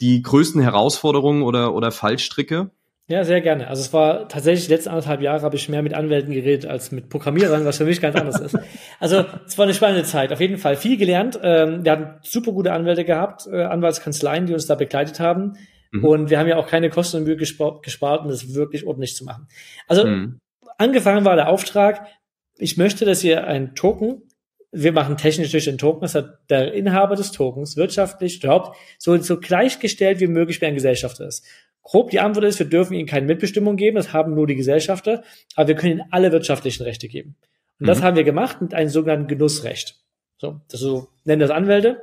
die 0.02 0.22
größten 0.22 0.62
Herausforderungen 0.62 1.44
oder, 1.44 1.74
oder 1.74 1.92
Fallstricke? 1.92 2.72
Ja, 3.08 3.26
sehr 3.26 3.42
gerne. 3.42 3.68
Also 3.68 3.82
es 3.82 3.92
war 3.92 4.30
tatsächlich 4.30 4.68
die 4.68 4.72
letzten 4.72 4.90
anderthalb 4.90 5.22
Jahre 5.22 5.42
habe 5.42 5.58
ich 5.58 5.68
mehr 5.68 5.82
mit 5.82 5.94
Anwälten 5.94 6.32
geredet 6.32 6.66
als 6.66 6.92
mit 6.92 7.10
Programmierern, 7.10 7.66
was 7.66 7.78
für 7.78 7.86
mich 7.86 8.00
ganz 8.00 8.16
anders 8.16 8.40
ist. 8.40 8.58
Also 9.00 9.26
es 9.46 9.58
war 9.58 9.66
eine 9.66 9.74
spannende 9.74 10.06
Zeit. 10.06 10.32
Auf 10.32 10.40
jeden 10.40 10.58
Fall 10.58 10.78
viel 10.78 10.96
gelernt. 10.96 11.38
Ähm, 11.44 11.84
wir 11.84 11.92
hatten 11.92 12.20
super 12.22 12.54
gute 12.54 12.72
Anwälte 12.72 13.04
gehabt, 13.04 13.46
äh, 13.52 13.64
Anwaltskanzleien, 13.64 14.46
die 14.46 14.54
uns 14.54 14.68
da 14.68 14.76
begleitet 14.76 15.20
haben. 15.20 15.58
Mhm. 15.92 16.06
Und 16.06 16.30
wir 16.30 16.40
haben 16.40 16.48
ja 16.48 16.56
auch 16.56 16.68
keine 16.68 16.90
Kosten 16.90 17.18
und 17.18 17.24
Mühe 17.26 17.36
gespart, 17.36 18.22
um 18.24 18.30
das 18.30 18.54
wirklich 18.54 18.88
ordentlich 18.88 19.16
zu 19.16 19.26
machen. 19.26 19.48
Also 19.88 20.06
mhm 20.06 20.40
angefangen 20.78 21.26
war 21.26 21.36
der 21.36 21.50
Auftrag, 21.50 22.08
ich 22.58 22.78
möchte, 22.78 23.06
dass 23.06 23.24
ihr 23.24 23.46
ein 23.48 23.76
Token, 23.76 24.24
wir 24.72 24.92
machen 24.92 25.18
technisch 25.18 25.52
durch 25.52 25.66
den 25.66 25.78
Token, 25.78 26.02
das 26.02 26.16
hat 26.16 26.40
der 26.50 26.74
Inhaber 26.74 27.16
des 27.16 27.32
Tokens 27.32 27.78
wirtschaftlich 27.78 28.44
überhaupt 28.44 28.76
so, 28.98 29.16
so 29.18 29.40
gleichgestellt 29.40 30.20
wie 30.20 30.28
möglich 30.28 30.62
wie 30.62 30.66
ein 30.66 30.74
Gesellschafter 30.74 31.28
ist. 31.28 31.46
Grob 31.84 32.12
die 32.12 32.20
Antwort 32.20 32.46
ist, 32.46 32.60
wir 32.60 32.66
dürfen 32.66 32.94
ihnen 32.94 33.08
keine 33.08 33.26
Mitbestimmung 33.26 33.76
geben, 33.76 33.98
das 33.98 34.14
haben 34.14 34.34
nur 34.34 34.48
die 34.48 34.56
Gesellschafter, 34.56 35.24
aber 35.56 35.68
wir 35.68 35.76
können 35.76 35.94
ihnen 35.94 36.08
alle 36.12 36.32
wirtschaftlichen 36.32 36.84
Rechte 36.84 37.08
geben. 37.08 37.36
Und 37.80 37.86
mhm. 37.86 37.88
das 37.88 38.02
haben 38.02 38.16
wir 38.16 38.24
gemacht 38.24 38.62
mit 38.62 38.74
einem 38.74 38.90
sogenannten 38.90 39.28
Genussrecht. 39.28 40.00
So, 40.38 40.62
das 40.70 40.80
so 40.80 41.10
nennen 41.26 41.42
das 41.42 41.52
Anwälte, 41.52 42.02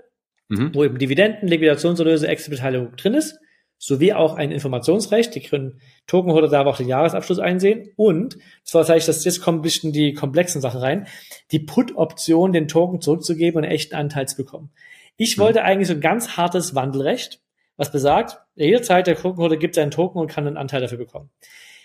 mhm. 0.49 0.75
wo 0.75 0.85
eben 0.85 0.99
Dividenden, 0.99 1.49
Liquidationserlöse, 1.49 2.29
Exitbeteiligung 2.29 2.95
drin 2.97 3.15
ist, 3.15 3.39
sowie 3.83 4.13
auch 4.13 4.35
ein 4.35 4.53
Informationsrecht. 4.53 5.35
Die 5.35 5.41
können 5.41 5.81
Tokenholder 6.07 6.49
da 6.49 6.67
auch 6.67 6.77
den 6.77 6.87
Jahresabschluss 6.87 7.39
einsehen. 7.39 7.91
Und, 7.97 8.37
das 8.63 8.75
war 8.75 8.83
tatsächlich, 8.83 9.07
das 9.07 9.25
jetzt 9.25 9.41
kommen 9.41 9.59
ein 9.59 9.63
bisschen 9.63 9.93
die 9.93 10.13
komplexen 10.13 10.61
Sachen 10.61 10.81
rein, 10.81 11.07
die 11.51 11.61
Put-Option, 11.61 12.53
den 12.53 12.69
Token 12.69 13.01
zurückzugeben 13.01 13.57
und 13.57 13.65
einen 13.65 13.73
echten 13.73 13.95
Anteil 13.97 14.29
zu 14.29 14.37
bekommen. 14.37 14.71
Ich 15.17 15.39
mhm. 15.39 15.43
wollte 15.43 15.63
eigentlich 15.65 15.89
so 15.89 15.95
ein 15.95 16.03
ganz 16.03 16.37
hartes 16.37 16.75
Wandelrecht, 16.75 17.41
was 17.79 17.91
besagt, 17.91 18.39
jederzeit 18.55 19.07
der 19.07 19.17
Tokenholder 19.17 19.57
gibt 19.57 19.75
seinen 19.75 19.91
Token 19.91 20.21
und 20.21 20.31
kann 20.31 20.47
einen 20.47 20.59
Anteil 20.59 20.83
dafür 20.83 20.99
bekommen. 20.99 21.31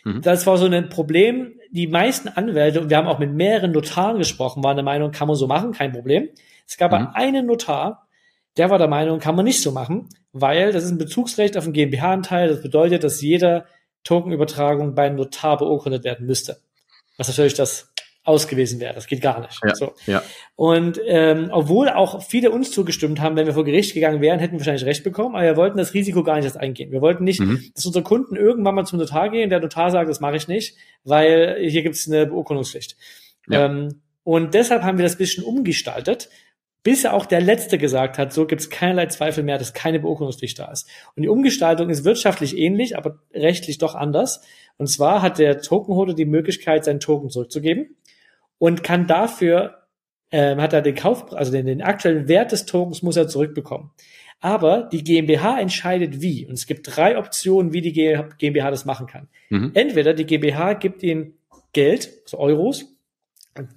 Mhm. 0.03 0.21
Das 0.21 0.45
war 0.45 0.58
so 0.58 0.65
ein 0.65 0.89
Problem. 0.89 1.53
Die 1.71 1.88
meisten 1.88 2.27
Anwälte, 2.27 2.81
und 2.81 2.89
wir 2.89 2.97
haben 2.97 3.08
auch 3.08 3.19
mit 3.19 3.31
mehreren 3.31 3.71
Notaren 3.71 4.17
gesprochen, 4.17 4.65
waren 4.65 4.75
der 4.75 4.84
Meinung, 4.84 5.12
kann 5.12 5.29
man 5.29 5.38
so 5.38 5.47
machen, 5.47 5.71
kein 5.71 5.93
Problem. 5.93 6.27
Es 6.67 6.75
gab 6.75 6.91
mhm. 6.91 7.08
einen 7.13 7.45
Notar, 7.45 8.05
der 8.58 8.70
war 8.70 8.78
der 8.78 8.88
Meinung, 8.88 9.20
kann 9.20 9.36
man 9.36 9.46
nicht 9.46 9.62
so 9.62 9.72
machen, 9.72 10.10
weil 10.32 10.72
das 10.72 10.84
ist 10.84 10.91
ein 10.91 10.98
Bezugsrecht 10.98 11.58
auf 11.58 11.65
den 11.65 11.74
GmbH-Anteil. 11.74 12.48
Das 12.48 12.62
bedeutet, 12.62 13.04
dass 13.04 13.22
jeder 13.22 13.65
Tokenübertragung 14.04 14.96
bei 14.96 15.08
einem 15.08 15.18
Notar 15.18 15.58
beurkundet 15.58 16.04
werden 16.04 16.26
müsste. 16.26 16.58
Was 17.18 17.28
natürlich 17.28 17.54
das 17.54 17.91
ausgewiesen 18.26 18.80
wäre. 18.80 18.94
Das 18.94 19.06
geht 19.06 19.22
gar 19.22 19.39
nicht. 19.39 19.60
Ja, 19.63 19.76
so. 19.76 19.94
ja. 20.08 20.24
Und 20.56 21.00
ähm, 21.06 21.50
obwohl 21.52 21.89
auch 21.89 22.24
viele 22.24 22.50
uns 22.50 22.72
zugestimmt 22.72 23.22
haben, 23.22 23.36
wenn 23.36 23.46
wir 23.46 23.54
vor 23.54 23.63
Gericht 23.63 23.94
gegangen 23.94 24.20
wären, 24.20 24.39
hätten 24.39 24.54
wir 24.54 24.60
wahrscheinlich 24.60 24.86
recht 24.86 25.04
bekommen, 25.04 25.36
aber 25.36 25.44
wir 25.44 25.58
wollten 25.58 25.78
das 25.78 25.94
Risiko 25.94 26.24
gar 26.24 26.36
nicht 26.36 26.46
erst 26.46 26.58
eingehen. 26.58 26.91
Wir 26.91 27.02
wollten 27.02 27.24
nicht, 27.24 27.39
mhm. 27.39 27.63
dass 27.76 27.86
unsere 27.86 28.04
Kunden 28.04 28.36
irgendwann 28.36 28.74
mal 28.74 28.86
zum 28.86 28.98
Notar 28.98 29.30
gehen, 29.30 29.52
der 29.52 29.60
Notar 29.60 29.91
sagt, 29.91 30.10
das 30.10 30.22
mache 30.22 30.38
ich 30.38 30.48
nicht, 30.48 30.76
weil 31.04 31.58
hier 31.60 31.84
gibt 31.84 31.96
es 31.96 32.08
eine 32.08 32.26
Beurkundungspflicht. 32.26 32.98
Ja. 33.48 33.65
Ähm, 33.65 34.02
und 34.24 34.56
deshalb 34.56 34.82
haben 34.82 34.98
wir 34.98 35.06
das 35.06 35.18
bisschen 35.18 35.44
umgestaltet, 35.44 36.30
bis 36.86 37.04
auch 37.08 37.26
der 37.26 37.41
Letzte 37.41 37.80
gesagt 37.80 38.19
hat, 38.19 38.32
so 38.32 38.45
gibt 38.45 38.62
es 38.62 38.69
keinerlei 38.69 39.08
Zweifel 39.08 39.43
mehr, 39.43 39.58
dass 39.58 39.74
keine 39.74 40.00
Beurkundungspflicht 40.00 40.60
da 40.60 40.71
ist. 40.71 40.88
Und 41.15 41.24
die 41.24 41.30
Umgestaltung 41.30 41.89
ist 41.89 42.06
wirtschaftlich 42.06 42.56
ähnlich, 42.56 42.95
aber 42.95 43.17
rechtlich 43.34 43.80
doch 43.80 43.95
anders. 43.95 44.41
Und 44.78 44.86
zwar 44.86 45.24
hat 45.24 45.39
der 45.39 45.62
Tokenholder 45.62 46.13
die 46.13 46.26
Möglichkeit, 46.26 46.86
seinen 46.86 47.00
Token 47.00 47.32
zurückzugeben 47.32 47.95
und 48.60 48.84
kann 48.84 49.08
dafür, 49.08 49.80
ähm, 50.30 50.62
hat 50.62 50.74
er 50.74 50.84
den 50.84 50.93
Kauf, 50.93 51.34
also 51.34 51.52
den, 51.52 51.65
den 51.65 51.82
aktuellen 51.82 52.28
Wert 52.28 52.52
des 52.52 52.67
Tokens 52.67 53.02
muss 53.02 53.17
er 53.17 53.28
zurückbekommen. 53.28 53.89
Aber 54.39 54.84
die 54.84 55.04
GmbH 55.04 55.60
entscheidet 55.60 56.21
wie. 56.21 56.45
Und 56.45 56.54
es 56.54 56.67
gibt 56.67 56.95
drei 56.95 57.17
Optionen, 57.17 57.74
wie 57.74 57.82
die 57.82 57.93
GmbH 57.93 58.69
das 58.69 58.86
machen 58.86 59.08
kann. 59.08 59.28
Mhm. 59.50 59.71
Entweder 59.74 60.13
die 60.13 60.26
GmbH 60.28 60.74
gibt 60.74 61.02
ihm 61.02 61.34
Geld, 61.74 62.12
also 62.26 62.38
Euros, 62.38 62.86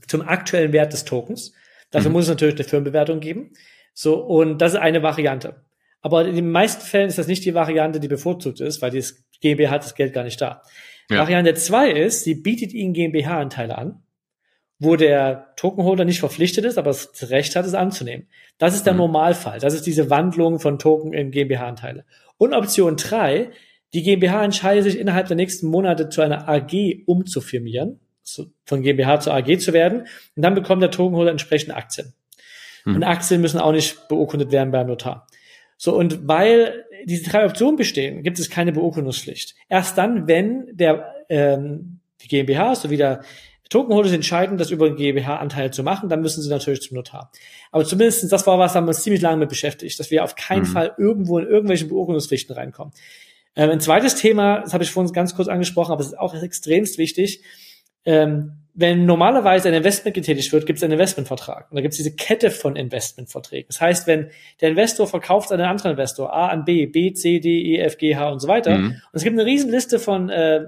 zum 0.07 0.21
aktuellen 0.21 0.75
Wert 0.75 0.93
des 0.93 1.07
Tokens. 1.07 1.55
Dafür 1.91 2.11
mhm. 2.11 2.15
muss 2.15 2.25
es 2.25 2.31
natürlich 2.31 2.57
eine 2.57 2.65
Firmenbewertung 2.65 3.21
geben. 3.21 3.53
So, 3.95 4.21
und 4.21 4.59
das 4.59 4.75
ist 4.75 4.79
eine 4.79 5.03
Variante. 5.03 5.65
Aber 6.01 6.27
in 6.27 6.37
den 6.37 6.51
meisten 6.51 6.83
Fällen 6.83 7.09
ist 7.09 7.19
das 7.19 7.27
nicht 7.27 7.45
die 7.45 7.55
Variante, 7.55 8.01
die 8.01 8.09
bevorzugt 8.09 8.61
ist, 8.61 8.81
weil 8.83 8.91
die 8.91 9.05
GmbH 9.41 9.71
hat 9.71 9.85
das 9.85 9.95
Geld 9.95 10.13
gar 10.13 10.25
nicht 10.25 10.41
da. 10.41 10.63
Ja. 11.11 11.19
Variante 11.19 11.55
zwei 11.55 11.91
ist, 11.91 12.25
sie 12.25 12.35
bietet 12.35 12.73
ihnen 12.73 12.93
GmbH-Anteile 12.93 13.77
an 13.77 14.03
wo 14.79 14.97
der 14.97 15.55
Tokenholder 15.57 16.05
nicht 16.05 16.21
verpflichtet 16.21 16.65
ist, 16.65 16.79
aber 16.79 16.91
das 16.91 17.31
Recht 17.31 17.57
hat, 17.57 17.67
es 17.67 17.75
anzunehmen. 17.75 18.29
Das 18.59 18.75
ist 18.75 18.87
der 18.87 18.93
mhm. 18.93 19.01
Normalfall. 19.01 19.59
Das 19.59 19.75
ist 19.75 19.87
diese 19.87 20.09
Wandlung 20.09 20.61
von 20.61 20.79
Token 20.79 21.13
in 21.13 21.31
GmbH-Anteile. 21.31 22.05
Und 22.37 22.55
Option 22.55 22.97
drei: 22.97 23.51
die 23.93 24.03
GmbH 24.03 24.45
entscheidet 24.45 24.85
sich 24.85 24.99
innerhalb 24.99 25.27
der 25.27 25.37
nächsten 25.37 25.67
Monate 25.67 26.09
zu 26.09 26.21
einer 26.21 26.49
AG 26.49 27.03
umzufirmieren, 27.07 28.01
von 28.65 28.83
GmbH 28.83 29.21
zu 29.21 29.33
AG 29.33 29.59
zu 29.59 29.73
werden, 29.73 30.01
und 30.37 30.43
dann 30.43 30.55
bekommt 30.55 30.83
der 30.83 30.91
Tokenholder 30.91 31.31
entsprechende 31.31 31.77
Aktien. 31.77 32.15
Mhm. 32.85 32.97
Und 32.97 33.05
Aktien 33.05 33.41
müssen 33.41 33.61
auch 33.61 33.73
nicht 33.73 34.09
beurkundet 34.09 34.53
werden 34.53 34.71
beim 34.71 34.87
Notar. 34.87 35.27
So, 35.77 35.97
und 35.97 36.27
weil 36.27 36.85
diese 37.05 37.31
drei 37.31 37.45
Optionen 37.47 37.77
bestehen, 37.77 38.23
gibt 38.23 38.39
es 38.39 38.51
keine 38.51 38.73
Beurkundungspflicht. 38.73 39.55
Erst 39.69 39.97
dann, 39.97 40.27
wenn 40.27 40.77
der 40.77 41.15
ähm, 41.29 42.01
die 42.21 42.29
GmbH 42.29 42.75
sowie 42.75 42.97
der 42.97 43.23
Tokenholder 43.71 44.13
entscheiden, 44.13 44.57
das 44.57 44.71
über 44.71 44.95
GmbH-Anteil 44.95 45.73
zu 45.73 45.83
machen, 45.83 46.09
dann 46.09 46.23
müssen 46.23 46.43
sie 46.43 46.49
natürlich 46.49 46.81
zum 46.81 46.97
Notar. 46.97 47.31
Aber 47.71 47.85
zumindest 47.85 48.33
das 48.33 48.47
war 48.47 48.59
was, 48.59 48.73
da 48.73 48.79
haben 48.79 48.87
wir 48.87 48.91
uns 48.91 49.03
ziemlich 49.03 49.21
lange 49.21 49.37
mit 49.37 49.51
beschäftigt, 49.51 50.01
dass 50.01 50.11
wir 50.11 50.25
auf 50.25 50.35
keinen 50.37 50.63
mhm. 50.63 50.67
Fall 50.67 50.95
irgendwo 50.97 51.39
in 51.39 51.47
irgendwelche 51.47 51.85
Beurkundungspflichten 51.85 52.57
reinkommen. 52.57 52.95
Ähm, 53.55 53.71
ein 53.71 53.81
zweites 53.81 54.15
Thema, 54.15 54.61
das 54.61 54.73
habe 54.73 54.85
ich 54.85 54.91
vorhin 54.91 55.13
ganz 55.13 55.35
kurz 55.35 55.49
angesprochen, 55.49 55.93
aber 55.93 56.01
es 56.01 56.09
ist 56.09 56.19
auch 56.19 56.35
extremst 56.35 56.97
wichtig. 56.97 57.43
Ähm, 58.09 58.53
wenn 58.73 59.05
normalerweise 59.05 59.69
ein 59.69 59.75
Investment 59.75 60.15
getätigt 60.15 60.51
wird, 60.53 60.65
gibt 60.65 60.79
es 60.79 60.83
einen 60.83 60.93
Investmentvertrag. 60.93 61.71
Und 61.71 61.77
da 61.77 61.83
gibt 61.83 61.93
es 61.93 61.99
diese 61.99 62.15
Kette 62.15 62.51
von 62.51 62.75
Investmentverträgen. 62.75 63.67
Das 63.67 63.81
heißt, 63.81 64.07
wenn 64.07 64.31
der 64.61 64.71
Investor 64.71 65.07
verkauft 65.07 65.53
an 65.53 65.61
einen 65.61 65.69
anderen 65.69 65.91
Investor, 65.91 66.33
A 66.33 66.47
an 66.47 66.65
B, 66.65 66.87
B, 66.87 67.13
C, 67.13 67.39
D, 67.39 67.75
E, 67.75 67.79
F, 67.81 67.99
G, 67.99 68.17
H 68.17 68.31
und 68.31 68.39
so 68.41 68.49
weiter. 68.49 68.79
Mhm. 68.79 68.87
Und 68.87 69.13
es 69.13 69.25
gibt 69.25 69.35
eine 69.35 69.45
Riesenliste 69.45 69.99
von 69.99 70.31
äh, 70.31 70.65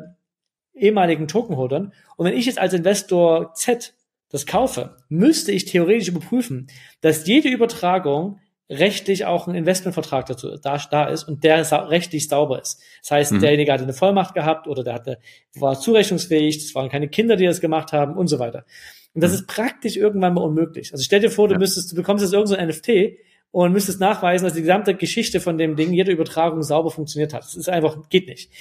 ehemaligen 0.75 1.29
Tokenholdern. 1.29 1.95
Und 2.17 2.27
wenn 2.27 2.37
ich 2.37 2.45
jetzt 2.45 2.59
als 2.59 2.75
Investor 2.75 3.55
Z 3.55 3.95
das 4.29 4.45
kaufe, 4.45 4.97
müsste 5.09 5.53
ich 5.53 5.65
theoretisch 5.65 6.09
überprüfen, 6.09 6.67
dass 7.01 7.27
jede 7.27 7.49
Übertragung 7.49 8.39
rechtlich 8.71 9.25
auch 9.25 9.49
ein 9.49 9.57
Investmentvertrag 9.57 10.27
dazu 10.27 10.57
da, 10.57 10.81
da 10.91 11.05
ist 11.07 11.25
und 11.25 11.43
der 11.43 11.71
rechtlich 11.91 12.29
sauber 12.29 12.63
ist. 12.63 12.81
Das 13.03 13.11
heißt, 13.11 13.33
mhm. 13.33 13.41
derjenige 13.41 13.73
hatte 13.73 13.83
eine 13.83 13.93
Vollmacht 13.93 14.35
gehabt 14.35 14.69
oder 14.69 14.85
der 14.85 14.95
hatte, 14.95 15.19
war 15.57 15.79
zurechnungsfähig, 15.79 16.59
das 16.59 16.75
waren 16.75 16.89
keine 16.89 17.09
Kinder, 17.09 17.37
die 17.37 17.47
das 17.47 17.61
gemacht 17.61 17.93
haben 17.93 18.17
und 18.17 18.29
so 18.29 18.39
weiter. 18.39 18.65
Und 19.13 19.23
das 19.23 19.33
mhm. 19.33 19.39
ist 19.39 19.47
praktisch 19.49 19.97
irgendwann 19.97 20.35
mal 20.35 20.43
unmöglich. 20.43 20.93
Also 20.93 21.03
stell 21.03 21.21
dir 21.21 21.31
vor, 21.31 21.49
du 21.49 21.55
ja. 21.55 21.59
müsstest, 21.59 21.91
du 21.91 21.97
bekommst 21.97 22.23
jetzt 22.23 22.33
irgendein 22.33 22.71
so 22.71 22.79
NFT 22.79 23.19
und 23.51 23.73
müsstest 23.73 24.01
nachweisen, 24.01 24.45
dass 24.45 24.55
die 24.55 24.61
gesamte 24.61 24.95
Geschichte 24.95 25.41
von 25.41 25.59
dem 25.59 25.75
Ding, 25.75 25.93
jede 25.93 26.13
Übertragung 26.13 26.63
sauber 26.63 26.91
funktioniert 26.91 27.35
hat. 27.35 27.43
Das 27.43 27.57
ist 27.57 27.69
einfach, 27.69 28.09
geht 28.09 28.29
nicht. 28.29 28.53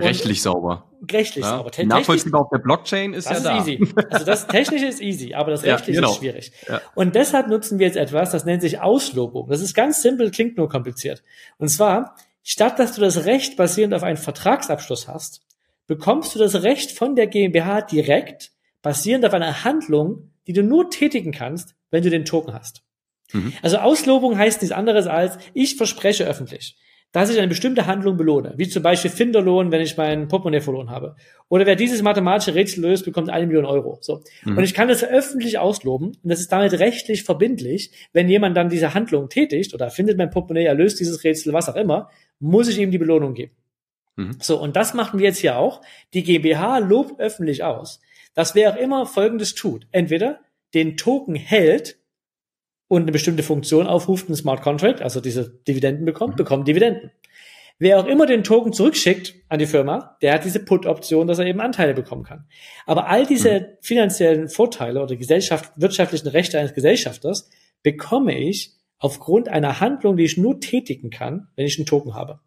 Rechtlich 0.00 0.42
sauber. 0.42 0.90
Rechtlich 1.10 1.44
ja? 1.44 1.56
sauber. 1.56 1.70
Nachvollziehbar 1.84 2.42
auf 2.42 2.50
der 2.50 2.58
Blockchain 2.58 3.14
ist 3.14 3.30
das 3.30 3.44
ja 3.44 3.58
ist 3.58 3.66
da. 3.66 3.72
easy. 3.72 3.94
Also 4.10 4.26
das 4.26 4.46
Technische 4.46 4.86
ist 4.86 5.00
easy, 5.00 5.34
aber 5.34 5.50
das 5.50 5.62
Rechtliche 5.62 5.96
ja, 5.96 6.00
genau. 6.00 6.12
ist 6.12 6.18
schwierig. 6.18 6.52
Ja. 6.68 6.80
Und 6.94 7.14
deshalb 7.14 7.48
nutzen 7.48 7.78
wir 7.78 7.86
jetzt 7.86 7.96
etwas, 7.96 8.30
das 8.30 8.44
nennt 8.44 8.62
sich 8.62 8.80
Auslobung. 8.80 9.48
Das 9.48 9.60
ist 9.60 9.74
ganz 9.74 10.02
simpel, 10.02 10.30
klingt 10.30 10.56
nur 10.56 10.68
kompliziert. 10.68 11.22
Und 11.58 11.68
zwar, 11.68 12.16
statt 12.42 12.78
dass 12.78 12.94
du 12.94 13.00
das 13.00 13.24
Recht 13.24 13.56
basierend 13.56 13.94
auf 13.94 14.02
einen 14.02 14.18
Vertragsabschluss 14.18 15.08
hast, 15.08 15.42
bekommst 15.86 16.34
du 16.34 16.38
das 16.38 16.62
Recht 16.62 16.92
von 16.92 17.16
der 17.16 17.26
GmbH 17.26 17.82
direkt 17.82 18.52
basierend 18.82 19.24
auf 19.26 19.34
einer 19.34 19.64
Handlung, 19.64 20.30
die 20.46 20.52
du 20.52 20.62
nur 20.62 20.90
tätigen 20.90 21.32
kannst, 21.32 21.74
wenn 21.90 22.02
du 22.02 22.10
den 22.10 22.24
Token 22.24 22.54
hast. 22.54 22.82
Mhm. 23.32 23.52
Also 23.62 23.78
Auslobung 23.78 24.36
heißt 24.36 24.62
nichts 24.62 24.74
anderes 24.74 25.06
als, 25.06 25.38
ich 25.54 25.76
verspreche 25.76 26.24
öffentlich 26.24 26.76
dass 27.12 27.30
ich 27.30 27.38
eine 27.38 27.48
bestimmte 27.48 27.86
Handlung 27.86 28.16
belohne, 28.16 28.54
wie 28.56 28.68
zum 28.68 28.82
Beispiel 28.82 29.10
Finderlohn, 29.10 29.72
wenn 29.72 29.80
ich 29.80 29.96
mein 29.96 30.28
Portemonnaie 30.28 30.60
verloren 30.60 30.90
habe. 30.90 31.16
Oder 31.48 31.66
wer 31.66 31.74
dieses 31.74 32.02
mathematische 32.02 32.54
Rätsel 32.54 32.82
löst, 32.82 33.04
bekommt 33.04 33.30
eine 33.30 33.46
Million 33.46 33.64
Euro. 33.64 33.98
So. 34.00 34.22
Mhm. 34.44 34.58
Und 34.58 34.64
ich 34.64 34.74
kann 34.74 34.88
das 34.88 35.02
öffentlich 35.02 35.58
ausloben 35.58 36.08
und 36.22 36.28
das 36.30 36.40
ist 36.40 36.52
damit 36.52 36.72
rechtlich 36.78 37.24
verbindlich. 37.24 37.90
Wenn 38.12 38.28
jemand 38.28 38.56
dann 38.56 38.68
diese 38.68 38.94
Handlung 38.94 39.28
tätigt 39.28 39.74
oder 39.74 39.90
findet 39.90 40.18
mein 40.18 40.30
Portemonnaie, 40.30 40.66
er 40.66 40.74
löst 40.74 41.00
dieses 41.00 41.24
Rätsel, 41.24 41.52
was 41.52 41.68
auch 41.68 41.76
immer, 41.76 42.10
muss 42.38 42.68
ich 42.68 42.78
ihm 42.78 42.92
die 42.92 42.98
Belohnung 42.98 43.34
geben. 43.34 43.52
Mhm. 44.16 44.36
So, 44.40 44.60
und 44.60 44.76
das 44.76 44.94
machen 44.94 45.18
wir 45.18 45.26
jetzt 45.26 45.38
hier 45.38 45.56
auch. 45.56 45.80
Die 46.14 46.22
GmbH 46.22 46.78
lobt 46.78 47.18
öffentlich 47.20 47.64
aus, 47.64 48.00
dass 48.34 48.54
wer 48.54 48.74
auch 48.74 48.76
immer 48.76 49.06
Folgendes 49.06 49.54
tut. 49.54 49.86
Entweder 49.90 50.40
den 50.74 50.96
Token 50.96 51.34
hält 51.34 51.99
und 52.90 53.02
eine 53.02 53.12
bestimmte 53.12 53.44
Funktion 53.44 53.86
aufruft, 53.86 54.28
ein 54.28 54.34
Smart 54.34 54.62
Contract, 54.62 55.00
also 55.00 55.20
diese 55.20 55.48
Dividenden 55.48 56.04
bekommt, 56.04 56.34
mhm. 56.34 56.38
bekommt 56.38 56.66
Dividenden. 56.66 57.12
Wer 57.78 58.00
auch 58.00 58.06
immer 58.06 58.26
den 58.26 58.42
Token 58.42 58.72
zurückschickt 58.72 59.36
an 59.48 59.60
die 59.60 59.66
Firma, 59.66 60.16
der 60.22 60.34
hat 60.34 60.44
diese 60.44 60.58
Put-Option, 60.58 61.28
dass 61.28 61.38
er 61.38 61.46
eben 61.46 61.60
Anteile 61.60 61.94
bekommen 61.94 62.24
kann. 62.24 62.46
Aber 62.86 63.06
all 63.06 63.26
diese 63.26 63.60
mhm. 63.60 63.64
finanziellen 63.80 64.48
Vorteile 64.48 65.00
oder 65.00 65.14
Gesellschaft, 65.14 65.70
wirtschaftlichen 65.76 66.26
Rechte 66.26 66.58
eines 66.58 66.74
Gesellschafters 66.74 67.48
bekomme 67.84 68.36
ich 68.36 68.72
aufgrund 68.98 69.48
einer 69.48 69.78
Handlung, 69.78 70.16
die 70.16 70.24
ich 70.24 70.36
nur 70.36 70.60
tätigen 70.60 71.10
kann, 71.10 71.46
wenn 71.54 71.66
ich 71.66 71.78
einen 71.78 71.86
Token 71.86 72.14
habe. 72.14 72.40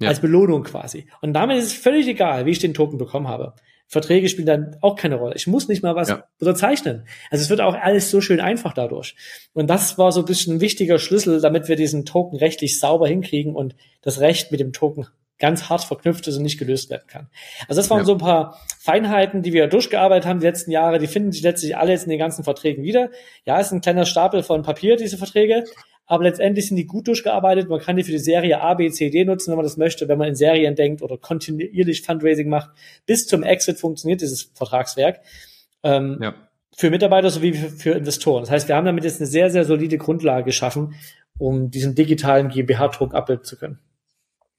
Ja. 0.00 0.08
Als 0.08 0.20
Belohnung 0.20 0.64
quasi. 0.64 1.06
Und 1.20 1.32
damit 1.32 1.58
ist 1.58 1.66
es 1.66 1.74
völlig 1.74 2.08
egal, 2.08 2.44
wie 2.44 2.50
ich 2.50 2.58
den 2.58 2.74
Token 2.74 2.98
bekommen 2.98 3.28
habe. 3.28 3.54
Verträge 3.88 4.28
spielen 4.28 4.46
dann 4.46 4.76
auch 4.80 4.96
keine 4.96 5.16
Rolle. 5.16 5.34
Ich 5.36 5.46
muss 5.46 5.68
nicht 5.68 5.82
mal 5.82 5.94
was 5.94 6.08
ja. 6.08 6.24
unterzeichnen. 6.40 7.06
Also 7.30 7.42
es 7.42 7.50
wird 7.50 7.60
auch 7.60 7.74
alles 7.74 8.10
so 8.10 8.20
schön 8.20 8.40
einfach 8.40 8.72
dadurch. 8.72 9.14
Und 9.52 9.68
das 9.68 9.96
war 9.96 10.10
so 10.10 10.20
ein 10.20 10.26
bisschen 10.26 10.56
ein 10.56 10.60
wichtiger 10.60 10.98
Schlüssel, 10.98 11.40
damit 11.40 11.68
wir 11.68 11.76
diesen 11.76 12.04
Token 12.04 12.36
rechtlich 12.38 12.80
sauber 12.80 13.06
hinkriegen 13.06 13.54
und 13.54 13.76
das 14.02 14.20
Recht 14.20 14.50
mit 14.50 14.60
dem 14.60 14.72
Token 14.72 15.06
ganz 15.38 15.68
hart 15.68 15.84
verknüpft 15.84 16.26
ist 16.26 16.36
und 16.36 16.42
nicht 16.42 16.58
gelöst 16.58 16.90
werden 16.90 17.06
kann. 17.06 17.28
Also 17.68 17.80
das 17.80 17.90
waren 17.90 17.98
ja. 17.98 18.04
so 18.04 18.12
ein 18.12 18.18
paar 18.18 18.58
Feinheiten, 18.80 19.42
die 19.42 19.52
wir 19.52 19.66
durchgearbeitet 19.66 20.26
haben 20.26 20.40
die 20.40 20.46
letzten 20.46 20.70
Jahre, 20.70 20.98
die 20.98 21.06
finden 21.06 21.30
sich 21.30 21.42
letztlich 21.42 21.76
alle 21.76 21.92
jetzt 21.92 22.04
in 22.04 22.10
den 22.10 22.18
ganzen 22.18 22.42
Verträgen 22.42 22.82
wieder. 22.82 23.10
Ja, 23.44 23.60
es 23.60 23.66
ist 23.66 23.72
ein 23.72 23.82
kleiner 23.82 24.06
Stapel 24.06 24.42
von 24.42 24.62
Papier, 24.62 24.96
diese 24.96 25.18
Verträge, 25.18 25.64
aber 26.06 26.24
letztendlich 26.24 26.68
sind 26.68 26.76
die 26.76 26.86
gut 26.86 27.08
durchgearbeitet. 27.08 27.68
Man 27.68 27.80
kann 27.80 27.96
die 27.96 28.04
für 28.04 28.12
die 28.12 28.18
Serie 28.18 28.60
A, 28.60 28.74
B, 28.74 28.90
C, 28.90 29.10
D 29.10 29.24
nutzen, 29.24 29.50
wenn 29.50 29.56
man 29.56 29.64
das 29.64 29.76
möchte, 29.76 30.08
wenn 30.08 30.18
man 30.18 30.28
in 30.28 30.34
Serien 30.36 30.76
denkt 30.76 31.02
oder 31.02 31.18
kontinuierlich 31.18 32.02
Fundraising 32.02 32.48
macht. 32.48 32.70
Bis 33.06 33.26
zum 33.26 33.42
Exit 33.42 33.78
funktioniert 33.78 34.20
dieses 34.20 34.50
Vertragswerk. 34.54 35.20
Ähm, 35.82 36.18
ja. 36.22 36.34
Für 36.76 36.90
Mitarbeiter 36.90 37.30
sowie 37.30 37.54
für, 37.54 37.70
für 37.70 37.90
Investoren. 37.92 38.42
Das 38.42 38.50
heißt, 38.50 38.68
wir 38.68 38.76
haben 38.76 38.86
damit 38.86 39.04
jetzt 39.04 39.20
eine 39.20 39.26
sehr, 39.26 39.50
sehr 39.50 39.64
solide 39.64 39.98
Grundlage 39.98 40.44
geschaffen, 40.44 40.94
um 41.38 41.70
diesen 41.70 41.94
digitalen 41.94 42.48
GmbH-Druck 42.48 43.14
abbilden 43.14 43.44
zu 43.44 43.56
können. 43.56 43.78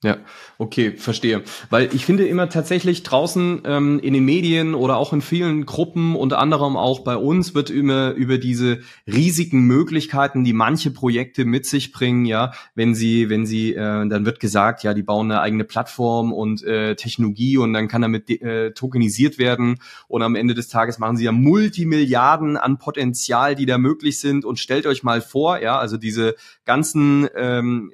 Ja, 0.04 0.18
okay, 0.58 0.92
verstehe. 0.96 1.42
Weil 1.70 1.92
ich 1.92 2.06
finde 2.06 2.24
immer 2.24 2.48
tatsächlich 2.48 3.02
draußen 3.02 3.62
ähm, 3.64 3.98
in 3.98 4.14
den 4.14 4.24
Medien 4.24 4.76
oder 4.76 4.96
auch 4.96 5.12
in 5.12 5.20
vielen 5.20 5.66
Gruppen, 5.66 6.14
unter 6.14 6.38
anderem 6.38 6.76
auch 6.76 7.00
bei 7.00 7.16
uns, 7.16 7.56
wird 7.56 7.68
immer 7.68 8.12
über 8.12 8.38
diese 8.38 8.78
riesigen 9.08 9.62
Möglichkeiten, 9.62 10.44
die 10.44 10.52
manche 10.52 10.92
Projekte 10.92 11.44
mit 11.44 11.66
sich 11.66 11.90
bringen, 11.90 12.26
ja, 12.26 12.52
wenn 12.76 12.94
sie, 12.94 13.28
wenn 13.28 13.44
sie, 13.44 13.74
äh, 13.74 14.08
dann 14.08 14.24
wird 14.24 14.38
gesagt, 14.38 14.84
ja, 14.84 14.94
die 14.94 15.02
bauen 15.02 15.32
eine 15.32 15.40
eigene 15.40 15.64
Plattform 15.64 16.32
und 16.32 16.62
äh, 16.62 16.94
Technologie 16.94 17.58
und 17.58 17.72
dann 17.72 17.88
kann 17.88 18.02
damit 18.02 18.30
äh, 18.30 18.70
tokenisiert 18.74 19.36
werden 19.36 19.80
und 20.06 20.22
am 20.22 20.36
Ende 20.36 20.54
des 20.54 20.68
Tages 20.68 21.00
machen 21.00 21.16
sie 21.16 21.24
ja 21.24 21.32
Multimilliarden 21.32 22.56
an 22.56 22.78
Potenzial, 22.78 23.56
die 23.56 23.66
da 23.66 23.78
möglich 23.78 24.20
sind 24.20 24.44
und 24.44 24.60
stellt 24.60 24.86
euch 24.86 25.02
mal 25.02 25.20
vor, 25.20 25.60
ja, 25.60 25.76
also 25.76 25.96
diese 25.96 26.36
ganzen 26.64 27.26
ähm, 27.34 27.90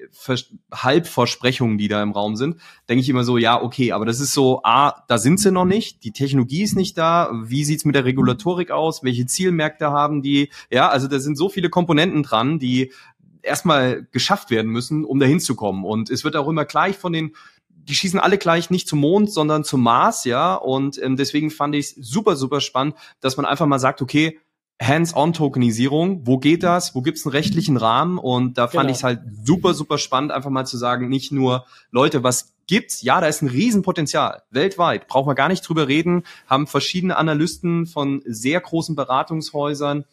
Halbversprechungen, 0.70 1.78
die 1.78 1.93
da 1.94 2.02
im 2.02 2.12
Raum 2.12 2.36
sind, 2.36 2.56
denke 2.88 3.02
ich 3.02 3.08
immer 3.08 3.24
so, 3.24 3.38
ja, 3.38 3.60
okay, 3.60 3.92
aber 3.92 4.04
das 4.04 4.20
ist 4.20 4.32
so, 4.32 4.60
A, 4.62 5.04
da 5.08 5.18
sind 5.18 5.40
sie 5.40 5.50
noch 5.50 5.64
nicht, 5.64 6.04
die 6.04 6.12
Technologie 6.12 6.62
ist 6.62 6.76
nicht 6.76 6.98
da, 6.98 7.30
wie 7.44 7.64
sieht's 7.64 7.84
mit 7.84 7.94
der 7.94 8.04
Regulatorik 8.04 8.70
aus, 8.70 9.02
welche 9.02 9.26
Zielmärkte 9.26 9.90
haben 9.90 10.22
die, 10.22 10.50
ja, 10.70 10.88
also 10.88 11.08
da 11.08 11.18
sind 11.18 11.36
so 11.36 11.48
viele 11.48 11.70
Komponenten 11.70 12.22
dran, 12.22 12.58
die 12.58 12.92
erstmal 13.42 14.06
geschafft 14.10 14.50
werden 14.50 14.70
müssen, 14.70 15.04
um 15.04 15.18
dahin 15.18 15.40
zu 15.40 15.54
kommen. 15.54 15.84
Und 15.84 16.10
es 16.10 16.24
wird 16.24 16.36
auch 16.36 16.48
immer 16.48 16.64
gleich 16.64 16.96
von 16.96 17.12
den 17.12 17.34
die 17.88 17.94
schießen 17.94 18.18
alle 18.18 18.38
gleich 18.38 18.70
nicht 18.70 18.88
zum 18.88 19.00
Mond, 19.00 19.30
sondern 19.30 19.64
zum 19.64 19.82
Mars, 19.82 20.24
ja. 20.24 20.54
Und 20.54 21.00
ähm, 21.02 21.16
deswegen 21.16 21.50
fand 21.50 21.74
ich 21.74 21.86
es 21.86 21.94
super, 21.96 22.36
super 22.36 22.60
spannend, 22.60 22.94
dass 23.20 23.36
man 23.36 23.46
einfach 23.46 23.66
mal 23.66 23.78
sagt, 23.78 24.00
okay, 24.00 24.40
Hands-on-Tokenisierung, 24.82 26.26
wo 26.26 26.38
geht 26.38 26.62
das, 26.62 26.94
wo 26.94 27.02
gibt 27.02 27.18
es 27.18 27.26
einen 27.26 27.32
rechtlichen 27.32 27.76
Rahmen? 27.76 28.18
Und 28.18 28.58
da 28.58 28.66
fand 28.66 28.82
genau. 28.82 28.90
ich 28.90 28.96
es 28.98 29.04
halt 29.04 29.20
super, 29.44 29.72
super 29.74 29.98
spannend, 29.98 30.32
einfach 30.32 30.50
mal 30.50 30.66
zu 30.66 30.76
sagen, 30.76 31.08
nicht 31.08 31.32
nur, 31.32 31.64
Leute, 31.90 32.22
was 32.22 32.54
gibt's? 32.66 33.02
Ja, 33.02 33.20
da 33.20 33.28
ist 33.28 33.42
ein 33.42 33.48
Riesenpotenzial, 33.48 34.42
weltweit, 34.50 35.06
brauchen 35.06 35.28
wir 35.28 35.34
gar 35.34 35.48
nicht 35.48 35.62
drüber 35.62 35.86
reden, 35.86 36.24
haben 36.46 36.66
verschiedene 36.66 37.16
Analysten 37.16 37.86
von 37.86 38.22
sehr 38.24 38.60
großen 38.60 38.96
Beratungshäusern 38.96 40.04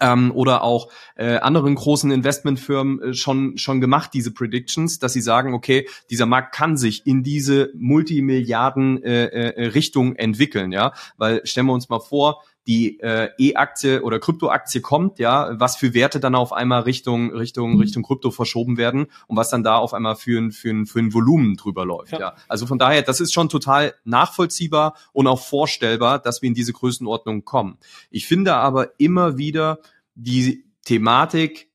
ähm, 0.00 0.32
oder 0.34 0.62
auch 0.62 0.88
äh, 1.14 1.36
anderen 1.36 1.74
großen 1.74 2.10
Investmentfirmen 2.10 3.02
äh, 3.02 3.14
schon 3.14 3.56
schon 3.56 3.80
gemacht 3.80 4.10
diese 4.14 4.32
Predictions, 4.32 4.98
dass 4.98 5.12
sie 5.12 5.20
sagen, 5.20 5.54
okay, 5.54 5.88
dieser 6.10 6.26
Markt 6.26 6.54
kann 6.54 6.76
sich 6.76 7.06
in 7.06 7.22
diese 7.22 7.70
Multimilliarden 7.76 9.02
äh, 9.02 9.26
äh, 9.26 9.66
Richtung 9.68 10.16
entwickeln, 10.16 10.72
ja, 10.72 10.92
weil 11.16 11.46
stellen 11.46 11.66
wir 11.66 11.72
uns 11.72 11.88
mal 11.88 12.00
vor, 12.00 12.42
die 12.66 12.98
äh, 13.00 13.30
E-Aktie 13.38 14.02
oder 14.02 14.18
Kryptoaktie 14.18 14.80
kommt, 14.80 15.18
ja, 15.18 15.58
was 15.58 15.76
für 15.76 15.94
Werte 15.94 16.18
dann 16.18 16.34
auf 16.34 16.52
einmal 16.52 16.82
Richtung 16.82 17.32
Richtung 17.32 17.74
mhm. 17.74 17.80
Richtung 17.80 18.02
Krypto 18.02 18.30
verschoben 18.30 18.76
werden 18.76 19.06
und 19.28 19.36
was 19.36 19.50
dann 19.50 19.62
da 19.62 19.76
auf 19.76 19.94
einmal 19.94 20.16
für 20.16 20.40
ein 20.40 20.50
für 20.50 20.70
ein, 20.70 20.86
für 20.86 20.98
ein 20.98 21.14
Volumen 21.14 21.56
drüber 21.56 21.84
läuft, 21.84 22.12
ja. 22.12 22.20
ja. 22.20 22.36
Also 22.48 22.66
von 22.66 22.78
daher, 22.78 23.02
das 23.02 23.20
ist 23.20 23.32
schon 23.32 23.48
total 23.48 23.94
nachvollziehbar 24.04 24.96
und 25.12 25.26
auch 25.26 25.40
vorstellbar, 25.40 26.18
dass 26.18 26.42
wir 26.42 26.48
in 26.48 26.54
diese 26.54 26.72
Größenordnung 26.72 27.44
kommen. 27.44 27.78
Ich 28.10 28.26
finde 28.26 28.54
aber 28.54 28.98
immer 28.98 29.38
wieder 29.38 29.78
die 30.14 30.64
Thematik 30.84 31.70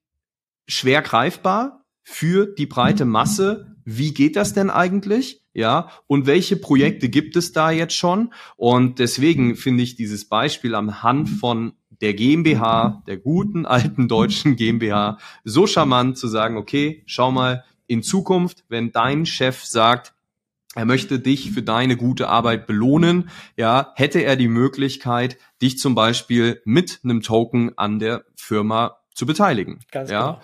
schwer 0.68 1.02
greifbar 1.02 1.86
für 2.04 2.48
die 2.48 2.66
breite 2.66 3.06
mhm. 3.06 3.12
Masse. 3.12 3.76
Wie 3.86 4.14
geht 4.14 4.36
das 4.36 4.54
denn 4.54 4.70
eigentlich? 4.70 5.41
Ja, 5.54 5.90
und 6.08 6.28
welche 6.28 6.56
Projekte 6.56 7.10
gibt 7.10 7.36
es 7.36 7.52
da 7.52 7.72
jetzt 7.72 7.96
schon? 7.96 8.34
Und 8.56 9.00
deswegen 9.00 9.56
finde 9.56 9.84
ich 9.84 9.96
dieses 9.96 10.28
Beispiel 10.28 10.76
am 10.76 11.04
Hand 11.04 11.30
von 11.30 11.74
der 12.02 12.14
GmbH, 12.14 13.04
der 13.08 13.18
guten 13.18 13.66
alten 13.66 14.08
deutschen 14.08 14.56
GmbH, 14.56 15.18
so 15.44 15.68
charmant 15.68 16.18
zu 16.18 16.28
sagen, 16.28 16.58
okay, 16.58 17.04
schau 17.06 17.32
mal, 17.32 17.64
in 17.88 18.04
Zukunft, 18.04 18.64
wenn 18.70 18.94
dein 18.94 19.26
Chef 19.26 19.66
sagt, 19.66 20.14
er 20.76 20.86
möchte 20.86 21.20
dich 21.20 21.52
für 21.52 21.62
deine 21.62 21.98
gute 21.98 22.30
Arbeit 22.30 22.66
belohnen, 22.66 23.30
ja, 23.58 23.92
hätte 23.96 24.24
er 24.24 24.38
die 24.38 24.48
Möglichkeit, 24.48 25.38
dich 25.62 25.78
zum 25.78 25.94
Beispiel 25.94 26.62
mit 26.64 27.02
einem 27.04 27.22
Token 27.22 27.78
an 27.78 28.00
der 28.00 28.24
Firma 28.36 29.00
zu 29.14 29.26
beteiligen. 29.26 29.80
Ganz 29.92 30.10
ja. 30.10 30.40
Genau. 30.40 30.42